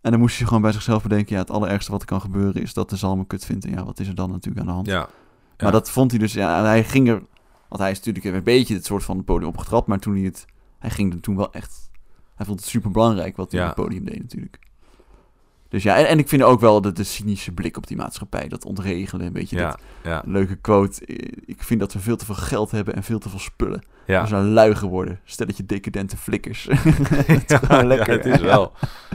en 0.00 0.10
dan 0.10 0.20
moest 0.20 0.38
hij 0.38 0.46
gewoon 0.46 0.62
bij 0.62 0.72
zichzelf 0.72 1.02
bedenken. 1.02 1.34
Ja, 1.34 1.40
het 1.40 1.50
allerergste 1.50 1.90
wat 1.90 2.00
er 2.00 2.06
kan 2.06 2.20
gebeuren 2.20 2.62
is 2.62 2.74
dat 2.74 2.90
de 2.90 2.96
zaal 2.96 3.16
me 3.16 3.26
kut 3.26 3.44
vindt. 3.44 3.64
En 3.64 3.70
ja, 3.70 3.84
wat 3.84 4.00
is 4.00 4.08
er 4.08 4.14
dan 4.14 4.30
natuurlijk 4.30 4.60
aan 4.60 4.66
de 4.66 4.72
hand? 4.72 4.86
Ja, 4.86 5.08
Maar 5.62 5.72
dat 5.72 5.90
vond 5.90 6.10
hij 6.10 6.20
dus, 6.20 6.32
ja, 6.32 6.64
hij 6.64 6.84
ging 6.84 7.08
er, 7.08 7.22
want 7.68 7.80
hij 7.82 7.90
is 7.90 7.96
natuurlijk 8.02 8.24
een 8.36 8.42
beetje 8.42 8.74
het 8.74 8.84
soort 8.84 9.04
van 9.04 9.16
het 9.16 9.24
podium 9.26 9.48
opgetrapt, 9.48 9.86
maar 9.86 9.98
toen 9.98 10.14
hij 10.14 10.22
het, 10.24 10.44
hij 10.78 10.90
ging 10.90 11.12
er 11.12 11.20
toen 11.20 11.36
wel 11.36 11.52
echt, 11.52 11.90
hij 12.34 12.46
vond 12.46 12.60
het 12.60 12.68
super 12.68 12.90
belangrijk 12.90 13.36
wat 13.36 13.52
hij 13.52 13.60
op 13.60 13.66
het 13.66 13.74
podium 13.84 14.04
deed 14.04 14.18
natuurlijk. 14.18 14.58
Dus 15.68 15.82
ja, 15.82 15.96
en, 15.96 16.08
en 16.08 16.18
ik 16.18 16.28
vind 16.28 16.42
ook 16.42 16.60
wel 16.60 16.80
de, 16.80 16.92
de 16.92 17.04
cynische 17.04 17.52
blik 17.52 17.76
op 17.76 17.86
die 17.86 17.96
maatschappij, 17.96 18.48
dat 18.48 18.64
ontregelen, 18.64 19.26
een 19.26 19.32
beetje 19.32 19.56
ja, 19.56 19.70
dat 19.70 19.80
ja, 20.02 20.22
leuke 20.26 20.56
quote. 20.56 21.04
eh, 21.06 21.32
Ik 21.46 21.62
vind 21.62 21.80
dat 21.80 21.92
we 21.92 21.98
veel 21.98 22.16
te 22.16 22.24
veel 22.24 22.34
geld 22.34 22.70
hebben 22.70 22.94
en 22.94 23.02
veel 23.02 23.18
te 23.18 23.28
veel 23.28 23.38
spullen. 23.38 23.82
ja. 24.06 24.22
We 24.22 24.28
zijn 24.28 24.44
lui 24.52 24.74
geworden, 24.74 25.20
stelletje 25.24 25.66
decadente 25.66 26.16
flikkers. 26.16 26.64
het 26.70 27.50
is 27.50 27.82
lekker. 27.82 28.12
het 28.12 28.24
is 28.26 28.40
wel 28.40 28.72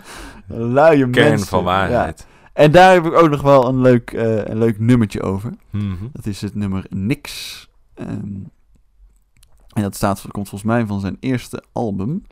Luie 0.47 1.09
kern 1.09 1.29
mensen. 1.29 1.47
van 1.47 1.59
Ja. 1.59 1.65
waarheid. 1.65 2.27
En 2.53 2.71
daar 2.71 2.93
heb 2.93 3.05
ik 3.05 3.13
ook 3.13 3.29
nog 3.29 3.41
wel 3.41 3.67
een 3.67 3.81
leuk, 3.81 4.11
eh, 4.11 4.45
een 4.45 4.57
leuk 4.57 4.79
nummertje 4.79 5.21
over. 5.21 5.53
Mhm. 5.69 6.05
Dat 6.11 6.25
is 6.25 6.41
het 6.41 6.55
nummer 6.55 6.85
Nix. 6.89 7.69
Ehm, 7.93 8.33
en 9.73 9.81
dat 9.81 9.95
staat, 9.95 10.21
komt 10.21 10.49
volgens 10.49 10.71
mij 10.71 10.85
van 10.85 10.99
zijn 10.99 11.17
eerste 11.19 11.63
album. 11.71 12.23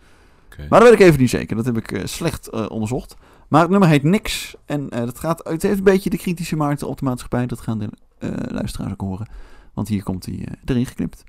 Maar 0.70 0.80
dat 0.80 0.90
weet 0.90 1.00
ik 1.00 1.06
even 1.06 1.20
niet 1.20 1.30
zeker. 1.30 1.56
Dat 1.56 1.66
heb 1.66 1.78
ik 1.78 1.92
eh, 1.92 2.06
slecht 2.06 2.48
eh, 2.48 2.66
onderzocht. 2.70 3.16
Maar 3.48 3.62
het 3.62 3.70
nummer 3.70 3.90
heet 3.90 4.04
Nix. 4.04 4.56
En 4.66 4.88
dat 4.90 5.20
gaat, 5.20 5.44
het 5.44 5.62
heeft 5.62 5.78
een 5.78 5.84
beetje 5.84 6.10
de 6.10 6.18
kritische 6.18 6.56
markten 6.56 6.88
op 6.88 6.98
de 6.98 7.06
maatschappij. 7.06 7.46
Dat 7.46 7.60
gaan 7.60 7.80
de 7.80 7.90
luisteraars 8.52 8.92
ook 8.92 9.02
horen. 9.02 9.28
Want 9.74 9.88
hier 9.88 10.04
komt 10.04 10.26
hij 10.26 10.48
erin 10.66 10.86
geknipt. 10.86 11.24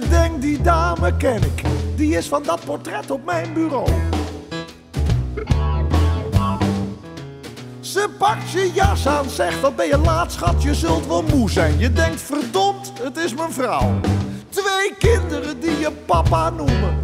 Je 0.00 0.08
denkt 0.08 0.42
die 0.42 0.60
dame 0.62 1.16
ken 1.16 1.42
ik. 1.42 1.62
Die 1.96 2.16
is 2.16 2.28
van 2.28 2.42
dat 2.42 2.64
portret 2.64 3.10
op 3.10 3.24
mijn 3.24 3.52
bureau. 3.52 3.88
Ze 7.80 8.08
pakt 8.18 8.50
je 8.50 8.70
jas 8.74 9.06
aan, 9.06 9.28
zegt 9.28 9.60
wat 9.60 9.76
ben 9.76 9.86
je 9.86 9.98
laat 9.98 10.32
schat, 10.32 10.62
je 10.62 10.74
zult 10.74 11.06
wel 11.06 11.22
moe 11.22 11.50
zijn. 11.50 11.78
Je 11.78 11.92
denkt 11.92 12.20
verdomd, 12.20 12.92
het 13.02 13.16
is 13.16 13.34
mijn 13.34 13.52
vrouw. 13.52 14.00
Twee 14.48 14.94
kinderen 14.98 15.60
die 15.60 15.78
je 15.78 15.90
papa 16.06 16.50
noemen. 16.50 16.98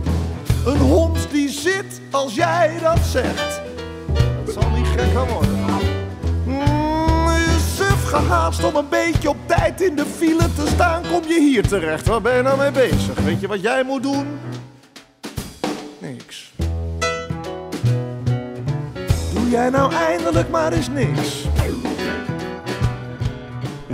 Een 0.66 0.78
hond 0.78 1.30
die 1.30 1.48
zit 1.48 2.00
als 2.10 2.34
jij 2.34 2.78
dat 2.82 2.98
zegt. 2.98 3.60
Het 4.44 4.52
zal 4.52 4.70
niet 4.70 4.86
gekker 4.86 5.26
worden. 5.26 5.59
Gehaast 8.10 8.64
om 8.64 8.76
een 8.76 8.88
beetje 8.88 9.28
op 9.28 9.36
tijd 9.46 9.80
in 9.80 9.96
de 9.96 10.06
file 10.06 10.52
te 10.54 10.66
staan, 10.66 11.02
kom 11.02 11.22
je 11.22 11.40
hier 11.40 11.68
terecht. 11.68 12.06
Waar 12.06 12.20
ben 12.20 12.36
je 12.36 12.42
nou 12.42 12.58
mee 12.58 12.70
bezig? 12.70 13.20
Weet 13.20 13.40
je 13.40 13.48
wat 13.48 13.60
jij 13.60 13.84
moet 13.84 14.02
doen? 14.02 14.26
Niks. 15.98 16.52
Doe 19.34 19.48
jij 19.50 19.70
nou 19.70 19.92
eindelijk 19.92 20.50
maar 20.50 20.72
eens 20.72 20.88
niks? 20.88 21.46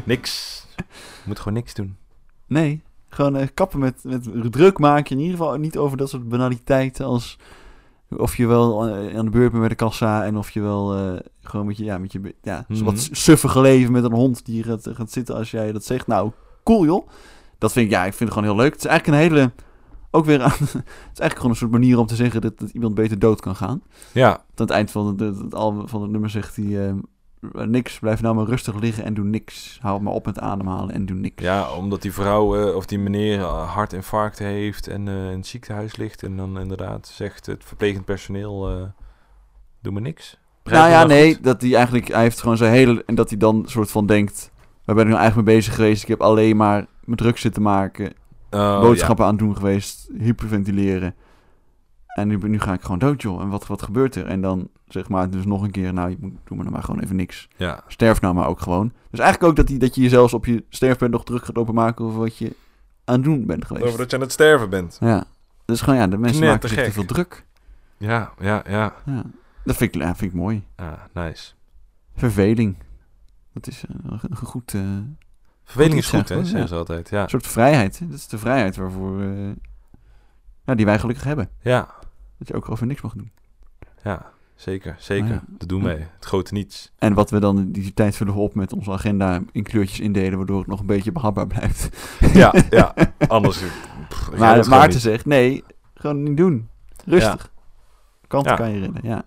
Niks. 0.05 0.65
Je 0.77 1.25
moet 1.25 1.39
gewoon 1.39 1.55
niks 1.55 1.75
doen. 1.75 1.97
Nee, 2.47 2.83
gewoon 3.09 3.37
eh, 3.37 3.47
kappen 3.55 3.79
met, 3.79 4.05
met 4.05 4.53
druk 4.53 4.79
maken. 4.79 5.17
In 5.17 5.23
ieder 5.23 5.37
geval 5.37 5.57
niet 5.57 5.77
over 5.77 5.97
dat 5.97 6.09
soort 6.09 6.29
banaliteiten 6.29 7.05
als... 7.05 7.39
Of 8.11 8.37
je 8.37 8.47
wel 8.47 8.87
eh, 8.87 9.19
aan 9.19 9.25
de 9.25 9.31
beurt 9.31 9.49
bent 9.49 9.59
bij 9.61 9.69
de 9.69 9.75
kassa 9.75 10.25
en 10.25 10.37
of 10.37 10.51
je 10.51 10.61
wel 10.61 10.95
eh, 10.97 11.21
gewoon 11.43 11.67
met 11.67 11.77
je, 11.77 11.85
ja, 11.85 11.99
met 11.99 12.13
je 12.13 12.35
ja, 12.43 12.65
Mhm. 12.69 12.85
wat 12.85 13.09
suffige 13.13 13.61
leven 13.61 13.93
met 13.93 14.05
een 14.05 14.13
hond 14.13 14.45
die 14.45 14.63
gaat, 14.63 14.89
gaat 14.93 15.11
zitten 15.11 15.35
als 15.35 15.51
jij 15.51 15.73
dat 15.73 15.85
zegt. 15.85 16.07
Nou, 16.07 16.31
cool 16.65 16.85
joh. 16.85 17.09
Dat 17.59 17.73
vind 17.73 17.87
ik, 17.87 17.93
ja, 17.93 17.99
ik 18.05 18.15
vind 18.15 18.31
het 18.31 18.39
gewoon 18.39 18.45
heel 18.55 18.63
leuk. 18.63 18.73
Het 18.73 18.85
is 18.85 18.91
eigenlijk 18.91 19.19
een 19.23 19.29
hele, 19.31 19.53
ook 20.11 20.25
weer 20.25 20.43
aan, 20.43 20.51
het 20.61 20.61
is 20.63 20.73
eigenlijk 20.75 21.35
gewoon 21.37 21.51
een 21.51 21.57
soort 21.57 21.71
manier 21.71 21.99
om 21.99 22.07
te 22.07 22.15
zeggen 22.15 22.41
dat, 22.41 22.59
dat 22.59 22.71
iemand 22.71 22.95
beter 22.95 23.19
dood 23.19 23.41
kan 23.41 23.57
gaan. 23.57 23.83
Ja, 24.13 24.31
Aan 24.31 24.41
het 24.55 24.71
eind 24.71 24.91
van 24.91 25.07
het, 25.07 25.21
het, 25.39 25.55
album, 25.55 25.89
van 25.89 26.03
het 26.03 26.11
nummer 26.11 26.31
zegt 26.31 26.57
hij, 26.57 26.89
eh, 26.89 26.95
niks, 27.53 27.99
blijf 27.99 28.23
nou 28.23 28.35
maar 28.35 28.45
rustig 28.45 28.75
liggen 28.75 29.05
en 29.05 29.15
doe 29.15 29.25
niks. 29.25 29.79
Hou 29.83 30.03
maar 30.03 30.13
op 30.13 30.27
met 30.27 30.39
ademhalen 30.41 30.95
en 30.95 31.07
doe 31.07 31.17
niks. 31.17 31.43
ja, 31.43 31.73
omdat 31.73 32.03
die 32.03 32.13
vrouw 32.13 32.57
eh, 32.57 32.77
of 32.77 32.87
die 32.87 32.99
meneer 32.99 33.41
eh, 33.41 33.73
hartinfarct 33.75 34.39
heeft 34.39 34.89
en 34.89 35.09
eh, 35.09 35.31
in 35.31 35.37
het 35.37 35.47
ziekenhuis 35.47 35.97
ligt. 35.97 36.23
En 36.23 36.37
dan 36.37 36.59
inderdaad 36.59 37.07
zegt 37.07 37.47
het 37.47 37.65
verplegend 37.65 38.05
personeel, 38.05 38.69
eh, 38.69 38.83
doe 39.83 39.93
maar 39.93 40.03
niks. 40.03 40.39
Nou 40.65 40.91
ja, 40.91 41.03
me 41.03 41.09
nee, 41.09 41.35
goed? 41.35 41.45
dat 41.45 41.63
hij 41.63 41.75
eigenlijk, 41.75 42.09
hij 42.09 42.23
heeft 42.23 42.41
gewoon 42.41 42.57
zijn 42.57 42.73
hele, 42.73 43.03
en 43.07 43.15
dat 43.15 43.29
hij 43.29 43.39
dan 43.39 43.65
soort 43.67 43.91
van 43.91 44.07
denkt, 44.07 44.51
waar 44.85 44.95
ben 44.95 45.05
ik 45.05 45.11
nou 45.11 45.21
eigenlijk 45.21 45.49
mee 45.49 45.57
bezig 45.57 45.75
geweest? 45.75 46.03
Ik 46.03 46.09
heb 46.09 46.21
alleen 46.21 46.57
maar 46.57 46.87
me 47.05 47.17
druk 47.17 47.39
zitten 47.39 47.63
maken, 47.63 48.13
Oh, 48.51 48.81
boodschappen 48.81 49.25
aan 49.25 49.31
het 49.31 49.41
doen 49.41 49.57
geweest, 49.57 50.11
hyperventileren. 50.19 51.15
En 52.17 52.29
nu, 52.29 52.37
nu 52.37 52.61
ga 52.61 52.73
ik 52.73 52.83
gewoon 52.83 52.99
dood, 52.99 53.23
joh. 53.23 53.41
En 53.41 53.49
wat, 53.49 53.67
wat 53.67 53.83
gebeurt 53.83 54.15
er? 54.15 54.27
En 54.27 54.41
dan 54.41 54.69
zeg 54.89 55.09
maar 55.09 55.31
dus 55.31 55.45
nog 55.45 55.63
een 55.63 55.71
keer, 55.71 55.93
nou, 55.93 56.11
je 56.11 56.17
moet, 56.21 56.31
doe 56.31 56.57
maar 56.57 56.59
nou 56.59 56.71
maar 56.71 56.83
gewoon 56.83 57.01
even 57.01 57.17
niks. 57.17 57.49
Ja. 57.57 57.83
Sterf 57.89 58.21
nou 58.21 58.35
maar 58.35 58.47
ook 58.47 58.61
gewoon. 58.61 58.93
Dus 59.11 59.21
eigenlijk 59.21 59.51
ook 59.51 59.57
dat, 59.57 59.69
hij, 59.69 59.79
dat 59.79 59.95
je 59.95 60.01
jezelf 60.01 60.35
op 60.35 60.47
je 60.47 60.65
sterfbed 60.69 61.11
nog 61.11 61.25
druk 61.25 61.45
gaat 61.45 61.57
openmaken 61.57 62.05
over 62.05 62.19
wat 62.19 62.37
je 62.37 62.57
aan 63.05 63.15
het 63.15 63.25
doen 63.25 63.47
bent 63.47 63.65
geweest. 63.65 63.87
Over 63.87 63.99
dat 63.99 64.11
je 64.11 64.17
aan 64.17 64.23
het 64.23 64.33
sterven 64.33 64.71
bent. 64.71 64.97
Ja. 65.01 65.25
Dus 65.65 65.81
gewoon, 65.81 65.99
ja, 65.99 66.07
de 66.07 66.19
mensen 66.19 66.47
maken 66.47 66.69
zich 66.69 66.85
te 66.85 66.93
veel 66.93 67.05
druk. 67.05 67.45
Ja, 67.97 68.33
ja, 68.41 68.63
ja. 68.69 68.95
Ja. 69.05 69.23
Dat 69.65 69.77
vind 69.77 69.95
ik, 69.95 70.01
ja, 70.03 70.15
vind 70.15 70.33
ik 70.33 70.39
mooi. 70.39 70.65
Ja, 70.77 71.09
nice. 71.13 71.53
Verveling. 72.15 72.77
Dat 73.53 73.67
is 73.67 73.85
eh, 73.89 73.95
een, 74.11 74.21
een 74.31 74.37
goed... 74.37 74.75
eh, 74.75 74.81
Verveling 75.65 75.93
Goed 75.95 76.03
is 76.03 76.09
goed, 76.21 76.29
hè, 76.29 76.37
zeggen 76.45 76.61
ja. 76.61 76.67
ze 76.67 76.75
altijd. 76.75 77.09
Ja, 77.09 77.23
Een 77.23 77.29
soort 77.29 77.47
vrijheid. 77.47 77.99
hè. 77.99 78.07
Dat 78.09 78.17
is 78.19 78.29
de 78.29 78.39
vrijheid 78.39 78.77
waarvoor... 78.77 79.21
eh, 79.21 79.51
ja, 80.65 80.75
die 80.75 80.85
wij 80.87 80.99
gelukkig 80.99 81.25
hebben. 81.25 81.49
ja, 81.61 81.89
Dat 82.39 82.49
je 82.49 82.55
ook 82.55 82.71
over 82.71 82.87
niks 82.87 83.01
mag 83.01 83.13
doen. 83.15 83.31
ja. 84.03 84.35
Zeker, 84.55 84.97
zeker. 84.99 85.29
Ja. 85.29 85.43
Dat 85.49 85.69
doen 85.69 85.83
wij. 85.83 86.09
Het 86.15 86.25
grote 86.25 86.53
niets. 86.53 86.93
En 86.99 87.15
wat 87.15 87.31
we 87.31 87.39
dan 87.39 87.59
in 87.59 87.73
die 87.73 87.95
tijd 87.95 88.17
vullen 88.17 88.35
we 88.35 88.41
op 88.41 88.55
met 88.55 88.73
onze 88.73 88.91
agenda 88.93 89.41
in 89.53 89.63
kleurtjes 89.63 90.01
indelen, 90.01 90.37
waardoor 90.37 90.59
het 90.59 90.67
nog 90.67 90.81
een 90.81 90.87
beetje 90.87 91.13
behapbaar 91.13 91.47
blijft. 91.47 91.89
Ja, 92.33 92.55
ja. 92.71 92.95
Anders... 93.29 93.63
pff, 94.09 94.27
het 94.31 94.39
maar 94.39 94.69
Maarten 94.69 95.01
zegt, 95.01 95.27
nee, 95.27 95.65
gewoon 95.95 96.23
niet 96.23 96.37
doen. 96.37 96.69
Rustig. 97.05 97.53
Kanten 98.27 98.51
Ja. 98.53 98.57
kan 98.59 98.71
je 98.71 98.81
rennen, 98.81 99.01
ja. 99.05 99.15
Dat 99.17 99.25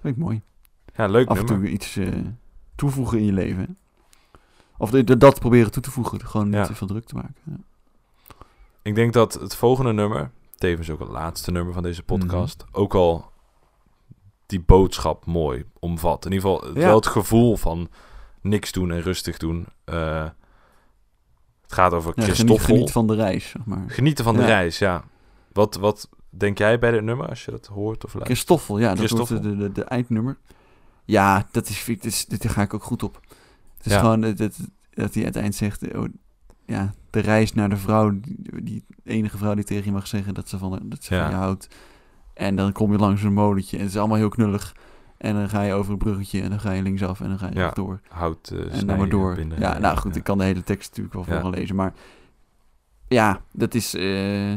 vind 0.00 0.16
ik 0.16 0.22
mooi. 0.22 0.40
Ja, 0.94 1.06
leuk 1.06 1.28
Af 1.28 1.38
en 1.38 1.44
nummer. 1.44 1.64
toe 1.64 1.72
iets 1.74 1.96
eh, 1.96 2.08
toevoegen 2.74 3.18
in 3.18 3.24
je 3.24 3.32
leven. 3.32 3.78
Of 4.76 4.90
de, 4.90 5.04
de- 5.04 5.16
dat 5.16 5.40
proberen 5.40 5.70
toe 5.70 5.82
te 5.82 5.90
voegen. 5.90 6.26
Gewoon 6.26 6.48
niet 6.48 6.64
te 6.64 6.74
veel 6.74 6.86
druk 6.86 7.04
te 7.04 7.14
maken. 7.14 7.34
Ja. 7.44 7.56
Ik 8.82 8.94
denk 8.94 9.12
dat 9.12 9.34
het 9.34 9.54
volgende 9.56 9.92
nummer, 9.92 10.30
tevens 10.60 10.90
ook 10.90 10.98
het 10.98 11.08
laatste 11.08 11.50
nummer 11.50 11.72
van 11.74 11.82
deze 11.82 12.02
podcast, 12.02 12.64
Mhm. 12.70 12.80
ook 12.80 12.94
al 12.94 13.30
die 14.46 14.60
boodschap 14.60 15.26
mooi 15.26 15.64
omvat. 15.78 16.24
In 16.24 16.32
ieder 16.32 16.48
geval 16.50 16.66
het- 16.68 16.76
Ja. 16.76 16.86
wel 16.86 16.96
het 16.96 17.06
gevoel 17.06 17.56
van 17.56 17.88
niks 18.40 18.72
doen 18.72 18.90
en 18.92 19.00
rustig 19.02 19.36
doen. 19.38 19.66
Eh, 19.84 20.24
het 21.62 21.72
gaat 21.72 21.92
over 21.92 22.12
Ja, 22.16 22.22
Christoffel. 22.22 22.74
geniet 22.74 22.92
van 22.92 23.06
de 23.06 23.14
reis, 23.14 23.48
zeg 23.48 23.64
maar. 23.64 23.84
Genieten 23.86 24.24
van 24.24 24.36
de 24.36 24.44
reis, 24.44 24.78
ja. 24.78 25.04
Wat, 25.52 25.74
wat 25.74 26.08
denk 26.28 26.58
jij 26.58 26.78
bij 26.78 26.90
dit 26.90 27.02
nummer 27.02 27.28
als 27.28 27.44
je 27.44 27.50
dat 27.50 27.66
hoort 27.66 28.04
of 28.04 28.14
luistert? 28.14 28.24
Christoffel, 28.38 28.78
ja, 28.78 28.94
dat 28.94 29.10
wordt 29.10 29.28
de, 29.28 29.56
de, 29.56 29.72
de 29.72 29.84
eindnummer. 29.84 30.38
Ja, 31.04 31.46
dat 31.50 31.68
is, 31.68 31.84
dit 31.84 32.04
is, 32.04 32.26
dit, 32.26 32.42
daar 32.42 32.52
ga 32.52 32.62
ik 32.62 32.74
ook 32.74 32.82
goed 32.84 33.02
op. 33.02 33.20
Het 33.76 33.86
is 33.86 33.96
gewoon 33.96 34.20
dat, 34.20 34.36
dat, 34.94 35.14
hij 35.14 35.32
eind 35.32 35.54
zegt, 35.54 35.94
oh, 35.94 36.04
ja, 36.70 36.94
de 37.10 37.20
reis 37.20 37.52
naar 37.52 37.68
de 37.68 37.76
vrouw, 37.76 38.10
die, 38.20 38.62
die 38.62 38.84
enige 39.04 39.36
vrouw 39.38 39.54
die 39.54 39.64
tegen 39.64 39.84
je 39.84 39.92
mag 39.92 40.06
zeggen 40.06 40.34
dat 40.34 40.48
ze 40.48 40.58
van, 40.58 40.80
dat 40.82 41.04
ze 41.04 41.14
Ja. 41.14 41.20
van 41.22 41.30
je 41.30 41.36
houdt. 41.36 41.68
En 42.34 42.56
dan 42.56 42.72
kom 42.72 42.92
je 42.92 42.98
langs 42.98 43.22
een 43.22 43.32
molentje 43.32 43.76
en 43.76 43.82
het 43.82 43.92
is 43.92 43.98
allemaal 43.98 44.16
heel 44.16 44.28
knullig. 44.28 44.74
En 45.18 45.34
dan 45.34 45.48
ga 45.48 45.62
je 45.62 45.72
over 45.72 45.92
een 45.92 45.98
bruggetje 45.98 46.42
en 46.42 46.50
dan 46.50 46.60
ga 46.60 46.72
je 46.72 46.82
linksaf 46.82 47.20
en 47.20 47.28
dan 47.28 47.38
ga 47.38 47.46
je 47.46 47.54
Ja. 47.54 47.60
rechtdoor. 47.62 48.00
Hout 48.08 48.48
eh, 48.54 48.78
En 48.80 48.86
dan 48.86 48.98
maar 48.98 49.08
door. 49.08 49.34
binnen. 49.34 49.60
ja, 49.60 49.78
nou 49.78 49.96
goed, 49.96 50.16
ik 50.16 50.22
kan 50.24 50.38
de 50.38 50.44
hele 50.44 50.62
tekst 50.62 50.88
natuurlijk 50.88 51.14
wel 51.14 51.24
Ja. 51.24 51.32
vooral 51.32 51.50
lezen. 51.60 51.76
Maar 51.76 51.92
ja, 53.08 53.40
dat 53.52 53.74
is 53.74 53.94
eh, 53.94 54.52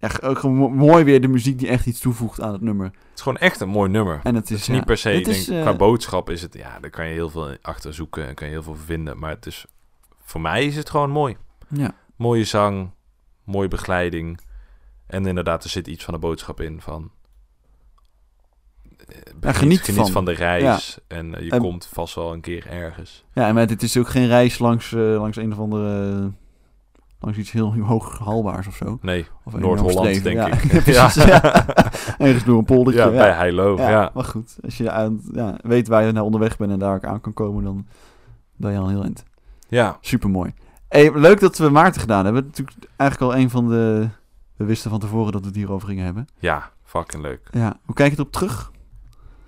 g- 0.00 0.22
ook 0.22 0.42
mooi 0.72 1.04
weer 1.04 1.20
de 1.20 1.28
muziek 1.28 1.58
die 1.58 1.68
echt 1.68 1.86
iets 1.86 2.00
toevoegt 2.00 2.40
aan 2.40 2.52
het 2.52 2.60
nummer. 2.60 2.86
Het 2.86 2.94
is 3.14 3.20
gewoon 3.22 3.38
echt 3.38 3.60
een 3.60 3.68
mooi 3.68 3.90
nummer. 3.90 4.20
En 4.22 4.34
het 4.34 4.44
is, 4.44 4.50
Het 4.50 4.60
is 4.60 4.68
niet 4.68 4.84
per 4.84 4.96
se, 4.96 5.20
is, 5.20 5.44
denk, 5.44 5.58
eh, 5.58 5.62
qua 5.66 5.76
boodschap 5.76 6.30
is 6.30 6.42
het, 6.42 6.54
ja, 6.54 6.80
daar 6.80 6.90
kan 6.90 7.06
je 7.06 7.12
heel 7.12 7.30
veel 7.30 7.56
achter 7.62 7.94
zoeken 7.94 8.26
en 8.28 8.34
kan 8.34 8.46
je 8.46 8.52
heel 8.52 8.62
veel 8.62 8.76
vinden. 8.76 9.18
Maar 9.18 9.30
het 9.30 9.46
is, 9.46 9.64
voor 10.22 10.40
mij 10.40 10.64
is 10.66 10.76
het 10.76 10.90
gewoon 10.90 11.10
mooi. 11.10 11.36
Ja, 11.72 11.94
Mooie 12.16 12.44
zang, 12.44 12.90
mooie 13.44 13.68
begeleiding. 13.68 14.40
En 15.06 15.26
inderdaad, 15.26 15.64
er 15.64 15.70
zit 15.70 15.86
iets 15.86 16.04
van 16.04 16.14
de 16.14 16.20
boodschap 16.20 16.60
in 16.60 16.80
van... 16.80 17.10
eh, 19.08 19.16
begin- 19.36 19.78
geniet 19.78 20.10
van 20.10 20.24
de 20.24 20.32
reis 20.32 20.98
en 21.08 21.34
eh, 21.34 21.44
je 21.44 21.50
En- 21.50 21.60
komt 21.60 21.86
vast 21.92 22.14
wel 22.14 22.32
een 22.32 22.40
keer 22.40 22.66
ergens. 22.66 23.24
ja 23.32 23.52
maar 23.52 23.66
dit 23.66 23.82
is 23.82 23.96
ook 23.96 24.08
geen 24.08 24.26
reis 24.26 24.58
langs, 24.58 24.92
eh, 24.92 25.00
langs 25.00 25.36
een 25.36 25.52
of 25.52 25.58
andere... 25.58 26.30
langs 27.20 27.38
iets 27.38 27.50
heel 27.50 27.74
hoog 27.74 28.18
haalbaars 28.18 28.66
of 28.66 28.76
zo. 28.76 28.98
Nee, 29.02 29.26
Of 29.44 29.52
een 29.52 29.60
Noord-Holland, 29.60 30.22
denk 30.22 30.36
ja. 30.36 30.46
ik. 30.52 30.84
Ja, 30.94 31.10
ja. 31.14 31.66
Ergens 32.18 32.44
door 32.44 32.58
een 32.58 32.64
poldertje. 32.64 33.00
ja, 33.02 33.06
Ja, 33.10 33.16
bij 33.18 33.32
Heilo, 33.32 33.76
ja. 33.76 33.90
Ja, 33.90 34.10
maar 34.14 34.24
goed. 34.24 34.56
Als 34.64 34.76
je 34.76 34.90
aan, 34.90 35.20
ja, 35.32 35.58
weet 35.62 35.88
waar 35.88 36.02
je 36.04 36.12
naar 36.12 36.22
onderweg 36.22 36.56
bent 36.56 36.70
en 36.72 36.78
daar 36.78 36.94
ook 36.94 37.04
aan 37.04 37.20
kan 37.20 37.32
komen, 37.34 37.64
dan 37.64 37.86
ben 38.56 38.72
je 38.72 38.78
al 38.78 38.88
heel 38.88 39.02
eind. 39.02 39.24
Ja, 39.68 39.98
Super 40.00 40.30
mooi. 40.30 40.54
Hey, 40.92 41.12
leuk 41.18 41.40
dat 41.40 41.58
we 41.58 41.68
Maarten 41.68 42.00
gedaan 42.00 42.24
hebben. 42.24 42.44
Natuurlijk 42.44 42.76
eigenlijk 42.96 43.32
al 43.32 43.38
een 43.38 43.50
van 43.50 43.68
de... 43.68 44.08
We 44.56 44.64
wisten 44.64 44.90
van 44.90 45.00
tevoren 45.00 45.32
dat 45.32 45.40
we 45.40 45.46
het 45.46 45.56
hierover 45.56 45.88
gingen 45.88 46.04
hebben. 46.04 46.26
ja, 46.38 46.70
fucking 46.84 47.22
leuk. 47.22 47.48
Ja, 47.50 47.78
hoe 47.84 47.94
kijk 47.94 48.10
je 48.12 48.18
erop 48.18 48.32
terug? 48.32 48.70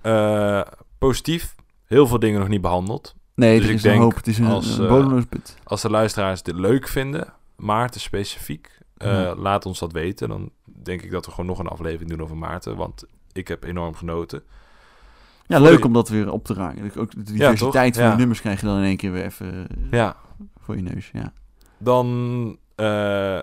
Eh, 0.01 0.61
positief, 0.97 1.55
heel 1.85 2.07
veel 2.07 2.19
dingen 2.19 2.39
nog 2.39 2.49
niet 2.49 2.61
behandeld. 2.61 3.15
Nee, 3.35 3.59
Dus 3.59 3.69
ik 3.69 3.75
is 3.75 3.81
denk 3.81 4.01
hoop. 4.01 4.15
Het 4.15 4.27
is 4.27 4.37
een, 4.37 4.45
als, 4.45 4.79
eh. 4.79 5.21
Als 5.63 5.81
de 5.81 5.89
luisteraars 5.89 6.43
dit 6.43 6.55
leuk 6.55 6.87
vinden, 6.87 7.33
Maarten 7.55 8.01
specifiek, 8.01 8.79
eh, 8.97 9.11
Ja. 9.11 9.35
laat 9.35 9.65
ons 9.65 9.79
dat 9.79 9.91
weten. 9.91 10.29
Dan 10.29 10.49
denk 10.65 11.01
ik 11.01 11.11
dat 11.11 11.25
we 11.25 11.31
gewoon 11.31 11.45
nog 11.45 11.59
een 11.59 11.67
aflevering 11.67 12.09
doen 12.09 12.21
over 12.21 12.37
Maarten, 12.37 12.75
want 12.75 13.03
ik 13.31 13.47
heb 13.47 13.63
enorm 13.63 13.95
genoten. 13.95 14.43
Ja, 15.47 15.59
leuk 15.59 15.85
om 15.85 15.93
dat 15.93 16.09
weer 16.09 16.31
op 16.31 16.45
te 16.45 16.53
raken. 16.53 16.91
Ook 16.97 17.11
de 17.11 17.21
diversiteit 17.33 17.93
toch? 17.93 18.01
van 18.01 18.03
Ja. 18.03 18.11
de 18.11 18.17
nummers 18.19 18.39
krijg 18.41 18.59
je 18.59 18.65
dan 18.65 18.77
in 18.77 18.83
één 18.83 18.97
keer 18.97 19.11
weer 19.11 19.23
even 19.23 19.67
Ja, 19.91 20.15
voor 20.65 20.75
je 20.75 20.81
neus. 20.81 21.09
Ja. 21.13 21.33
dan, 21.77 22.57
eh, 22.75 23.41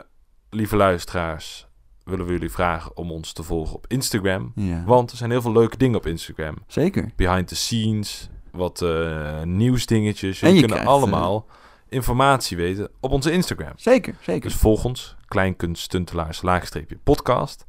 lieve 0.50 0.76
luisteraars, 0.76 1.66
willen 2.04 2.26
we 2.26 2.32
jullie 2.32 2.50
vragen 2.50 2.96
om 2.96 3.10
ons 3.10 3.32
te 3.32 3.42
volgen 3.42 3.74
op 3.76 3.84
Instagram. 3.88 4.52
ja. 4.54 4.84
Want 4.84 5.10
er 5.10 5.16
zijn 5.16 5.30
heel 5.30 5.42
veel 5.42 5.52
leuke 5.52 5.76
dingen 5.76 5.96
op 5.96 6.06
Instagram. 6.06 6.54
Zeker. 6.66 7.10
Behind 7.16 7.48
the 7.48 7.56
scenes, 7.56 8.28
wat 8.50 8.82
eh, 8.82 9.42
nieuwsdingetjes. 9.42 10.42
En 10.42 10.48
Jullie 10.48 10.54
je 10.62 10.66
kunnen 10.68 10.84
krijgt, 10.84 11.02
allemaal 11.02 11.46
informatie 11.88 12.56
weten 12.56 12.88
op 13.00 13.10
onze 13.10 13.32
Instagram. 13.32 13.72
Zeker, 13.76 14.14
zeker. 14.20 14.50
Dus 14.50 14.58
volg 14.58 14.84
ons, 14.84 15.16
kleinkunststuntelaars, 15.26 16.42
laagstreepje 16.42 16.98
podcast. 17.02 17.66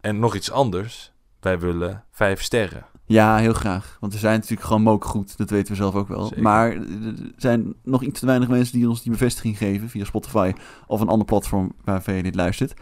En 0.00 0.18
nog 0.18 0.34
iets 0.34 0.50
anders, 0.50 1.12
wij 1.40 1.58
willen 1.58 2.04
vijf 2.10 2.42
sterren. 2.42 2.86
Ja, 3.08 3.36
heel 3.36 3.52
graag. 3.52 3.96
Want 4.00 4.12
we 4.12 4.18
zijn 4.18 4.34
natuurlijk 4.34 4.66
gewoon 4.66 4.82
mokergoed. 4.82 5.36
Dat 5.36 5.50
weten 5.50 5.72
we 5.72 5.76
zelf 5.76 5.94
ook 5.94 6.08
wel. 6.08 6.24
Zeker. 6.24 6.42
Maar 6.42 6.70
er 6.72 6.82
zijn 7.36 7.74
nog 7.82 8.02
iets 8.02 8.20
te 8.20 8.26
weinig 8.26 8.48
mensen 8.48 8.78
die 8.78 8.88
ons 8.88 9.02
die 9.02 9.12
bevestiging 9.12 9.58
geven 9.58 9.88
via 9.88 10.04
Spotify 10.04 10.52
of 10.86 11.00
een 11.00 11.08
ander 11.08 11.26
platform 11.26 11.72
waarvan 11.84 12.14
je 12.14 12.22
dit 12.22 12.34
luistert. 12.34 12.74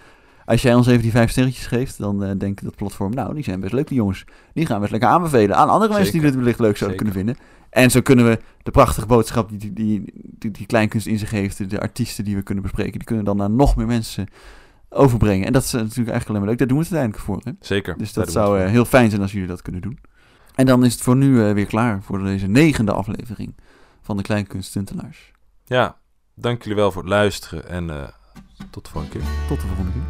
Als 0.44 0.62
jij 0.62 0.74
ons 0.74 0.86
even 0.86 1.02
die 1.02 1.10
vijf 1.10 1.30
sterretjes 1.30 1.66
geeft, 1.66 1.98
dan 1.98 2.24
eh 2.24 2.30
denk 2.38 2.58
ik 2.58 2.64
dat 2.64 2.76
platform, 2.76 3.14
nou, 3.14 3.34
die 3.34 3.44
zijn 3.44 3.60
best 3.60 3.72
leuk, 3.72 3.88
die 3.88 3.96
jongens. 3.96 4.24
Die 4.52 4.66
gaan 4.66 4.74
we 4.74 4.80
best 4.80 4.92
lekker 4.92 5.10
aanbevelen 5.10 5.56
aan 5.56 5.68
andere 5.68 5.92
mensen 5.92 6.12
die 6.12 6.22
dit 6.22 6.34
wellicht 6.34 6.58
leuk 6.58 6.76
zouden 6.76 6.98
Zeker. 6.98 7.14
kunnen 7.14 7.34
vinden. 7.34 7.54
En 7.70 7.90
zo 7.90 8.00
kunnen 8.00 8.24
we 8.24 8.38
de 8.62 8.70
prachtige 8.70 9.06
boodschap 9.06 9.48
die 9.48 9.58
die, 9.58 9.72
die, 9.72 10.04
die, 10.14 10.50
die 10.50 10.66
kleinkunst 10.66 11.06
in 11.06 11.18
zich 11.18 11.30
heeft, 11.30 11.70
de, 11.70 11.80
artiesten 11.80 12.24
die 12.24 12.36
we 12.36 12.42
kunnen 12.42 12.62
bespreken, 12.62 12.92
die 12.92 13.04
kunnen 13.04 13.24
we 13.24 13.30
dan 13.30 13.38
naar 13.38 13.50
nog 13.50 13.76
meer 13.76 13.86
mensen 13.86 14.26
overbrengen. 14.88 15.46
En 15.46 15.52
dat 15.52 15.62
is 15.62 15.72
natuurlijk 15.72 15.96
eigenlijk 15.96 16.28
alleen 16.28 16.40
maar 16.40 16.48
leuk. 16.48 16.58
Daar 16.58 16.68
doen 16.68 16.78
we 16.78 16.84
het 16.84 16.92
uiteindelijk 16.92 17.26
voor. 17.26 17.40
Hè? 17.44 17.66
Zeker. 17.66 17.98
Dus 17.98 18.12
dat 18.12 18.32
zou 18.32 18.60
eh, 18.60 18.68
heel 18.70 18.84
fijn 18.84 19.10
zijn 19.10 19.22
als 19.22 19.32
jullie 19.32 19.48
dat 19.48 19.62
kunnen 19.62 19.80
doen. 19.80 19.98
En 20.56 20.66
dan 20.66 20.84
is 20.84 20.92
het 20.92 21.02
voor 21.02 21.16
nu 21.16 21.44
eh, 21.44 21.52
weer 21.52 21.66
klaar 21.66 22.02
voor 22.02 22.22
deze 22.22 22.46
negende 22.46 22.92
aflevering 22.92 23.54
van 24.02 24.16
de 24.16 24.22
Kleinkunst 24.22 24.68
Stuntenaars. 24.68 25.32
voor. 25.64 25.76
Ja, 25.76 25.96
dank 26.34 26.62
jullie 26.62 26.78
wel 26.78 26.92
voor 26.92 27.02
het 27.02 27.10
luisteren 27.10 27.68
en 27.68 27.90
eh, 27.90 28.08
tot 28.70 28.84
de 28.84 28.90
volgende 28.90 29.18
keer. 29.18 29.28
Tot 29.48 29.60
de 29.60 29.66
volgende 29.66 29.92
keer. 29.92 30.02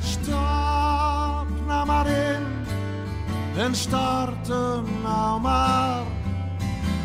Stap 0.00 1.46
nou 1.66 1.86
maar 1.86 2.06
in 2.06 2.46
en 3.56 3.74
start 3.74 4.48
hem 4.48 4.84
nou 5.02 5.40
maar 5.40 6.21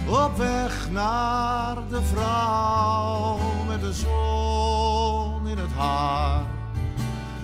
op 0.08 0.38
weg 0.38 0.90
naar 0.92 1.76
de 1.90 2.02
vrouw 2.02 3.40
met 3.68 3.82
de 3.82 3.94
zon 3.94 5.48
in 5.48 5.58
het 5.58 5.72
haar. 5.76 6.46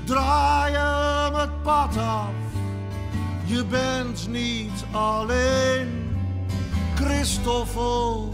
Draai 0.04 0.74
hem 0.74 1.34
het 1.34 1.62
pad 1.62 1.98
af, 1.98 2.30
je 3.44 3.66
bent 3.66 4.28
niet 4.30 4.86
alleen. 4.92 6.18
Christoffel 6.96 8.34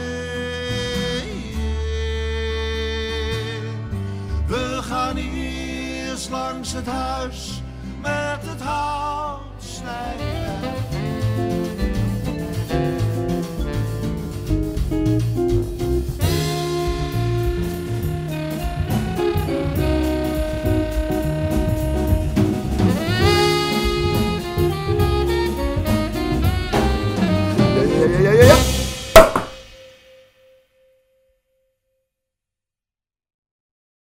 We 4.47 4.80
gaan 4.82 5.18
eerst 5.18 6.30
langs 6.30 6.74
het 6.74 6.88
huis 6.88 7.62
met 8.01 8.39
het 8.41 8.62
hout 8.62 9.49
snijden. 9.80 10.99